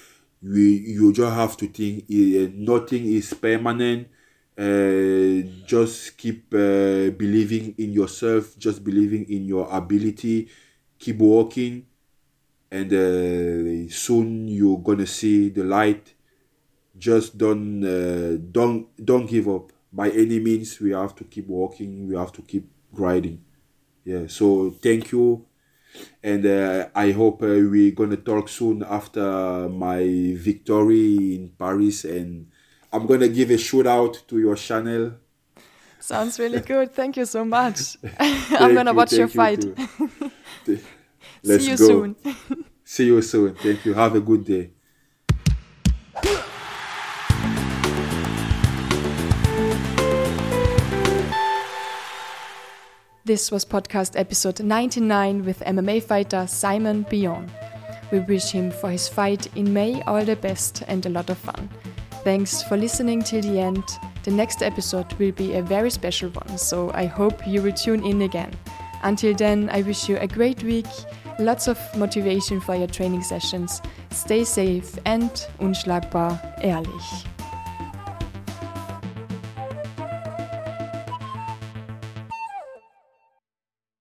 we 0.43 0.83
you 0.99 1.13
just 1.13 1.35
have 1.35 1.57
to 1.59 1.67
think 1.69 2.05
uh, 2.11 2.51
nothing 2.55 3.07
is 3.07 3.33
permanent. 3.35 4.09
Uh, 4.59 5.43
just 5.67 6.17
keep 6.19 6.53
uh, 6.55 7.11
believing 7.17 7.75
in 7.79 7.93
yourself, 7.93 8.57
just 8.59 8.85
believing 8.85 9.25
in 9.31 9.45
your 9.47 9.67
ability, 9.71 10.49
keep 10.99 11.19
walking 11.19 11.87
and 12.71 12.93
uh, 12.93 13.93
soon 13.93 14.49
you're 14.49 14.79
gonna 14.79 15.07
see 15.07 15.51
the 15.51 15.65
light. 15.65 16.15
Just 16.99 17.39
don't 17.39 17.85
uh, 17.85 18.37
don't 18.53 18.89
don't 19.05 19.27
give 19.27 19.49
up 19.49 19.73
by 19.93 20.11
any 20.11 20.41
means. 20.41 20.81
We 20.81 20.91
have 20.93 21.15
to 21.17 21.25
keep 21.25 21.47
walking 21.49 22.09
We 22.09 22.17
have 22.17 22.33
to 22.33 22.43
keep 22.43 22.69
grinding. 22.95 23.45
Yeah. 24.05 24.27
So 24.29 24.71
thank 24.83 25.13
you, 25.13 25.47
and 26.23 26.47
uh, 26.47 26.89
I 26.95 27.13
hope 27.13 27.43
uh, 27.43 27.47
we're 27.73 27.93
gonna 27.93 28.19
talk 28.19 28.49
soon 28.49 28.85
after 28.85 29.69
my 29.71 30.03
victory 30.39 31.37
in 31.37 31.51
Paris 31.59 32.05
and. 32.05 32.52
I'm 32.95 33.07
gonna 33.07 33.29
give 33.29 33.51
a 33.51 33.57
shout 33.57 33.87
out 33.87 34.23
to 34.29 34.39
your 34.39 34.55
channel. 34.55 35.15
Sounds 35.99 36.39
really 36.39 36.61
good. 36.61 36.95
Thank 36.95 37.17
you 37.17 37.25
so 37.25 37.43
much. 37.45 37.97
I'm 38.19 38.75
gonna 38.75 38.91
you, 38.91 38.97
watch 38.97 39.13
your 39.15 39.29
thank 39.29 39.65
fight. 39.65 39.89
Let's 41.43 41.65
See 41.65 41.71
you 41.71 41.77
go. 41.79 41.87
soon. 41.87 42.17
See 42.85 43.07
you 43.07 43.23
soon. 43.23 43.55
Thank 43.55 43.87
you. 43.87 43.95
Have 43.95 44.15
a 44.15 44.21
good 44.21 44.45
day. 44.45 44.71
This 53.25 53.51
was 53.51 53.65
podcast 53.65 54.19
episode 54.19 54.61
99 54.61 55.45
with 55.45 55.61
MMA 55.61 56.03
fighter 56.03 56.47
Simon 56.47 57.05
Biyong. 57.05 57.49
We 58.11 58.21
wish 58.21 58.51
him 58.51 58.71
for 58.71 58.91
his 58.91 59.09
fight 59.09 59.47
in 59.57 59.73
May 59.73 60.03
all 60.03 60.25
the 60.25 60.37
best 60.37 60.83
and 60.87 61.07
a 61.07 61.09
lot 61.09 61.31
of 61.31 61.39
fun. 61.39 61.71
Thanks 62.25 62.63
for 62.63 62.77
listening 62.77 63.23
till 63.23 63.43
the 63.43 63.59
end. 63.59 63.83
The 64.23 64.31
next 64.31 64.63
episode 64.63 65.13
will 65.15 65.33
be 65.33 65.55
a 65.55 65.63
very 65.63 65.91
special 65.91 66.31
one, 66.31 66.57
so 66.57 66.93
I 66.95 67.07
hope 67.07 67.47
you 67.47 67.61
will 67.63 67.73
tune 67.73 68.05
in 68.05 68.23
again. 68.23 68.53
Until 69.03 69.35
then, 69.35 69.69
I 69.73 69.83
wish 69.83 70.09
you 70.09 70.19
a 70.19 70.29
great 70.29 70.63
week, 70.63 70.87
lots 71.41 71.67
of 71.67 71.79
motivation 71.97 72.61
for 72.61 72.77
your 72.77 72.87
training 72.87 73.23
sessions, 73.23 73.83
stay 74.11 74.45
safe 74.45 74.97
and 75.05 75.31
unschlagbar 75.59 76.39
ehrlich. 76.63 77.32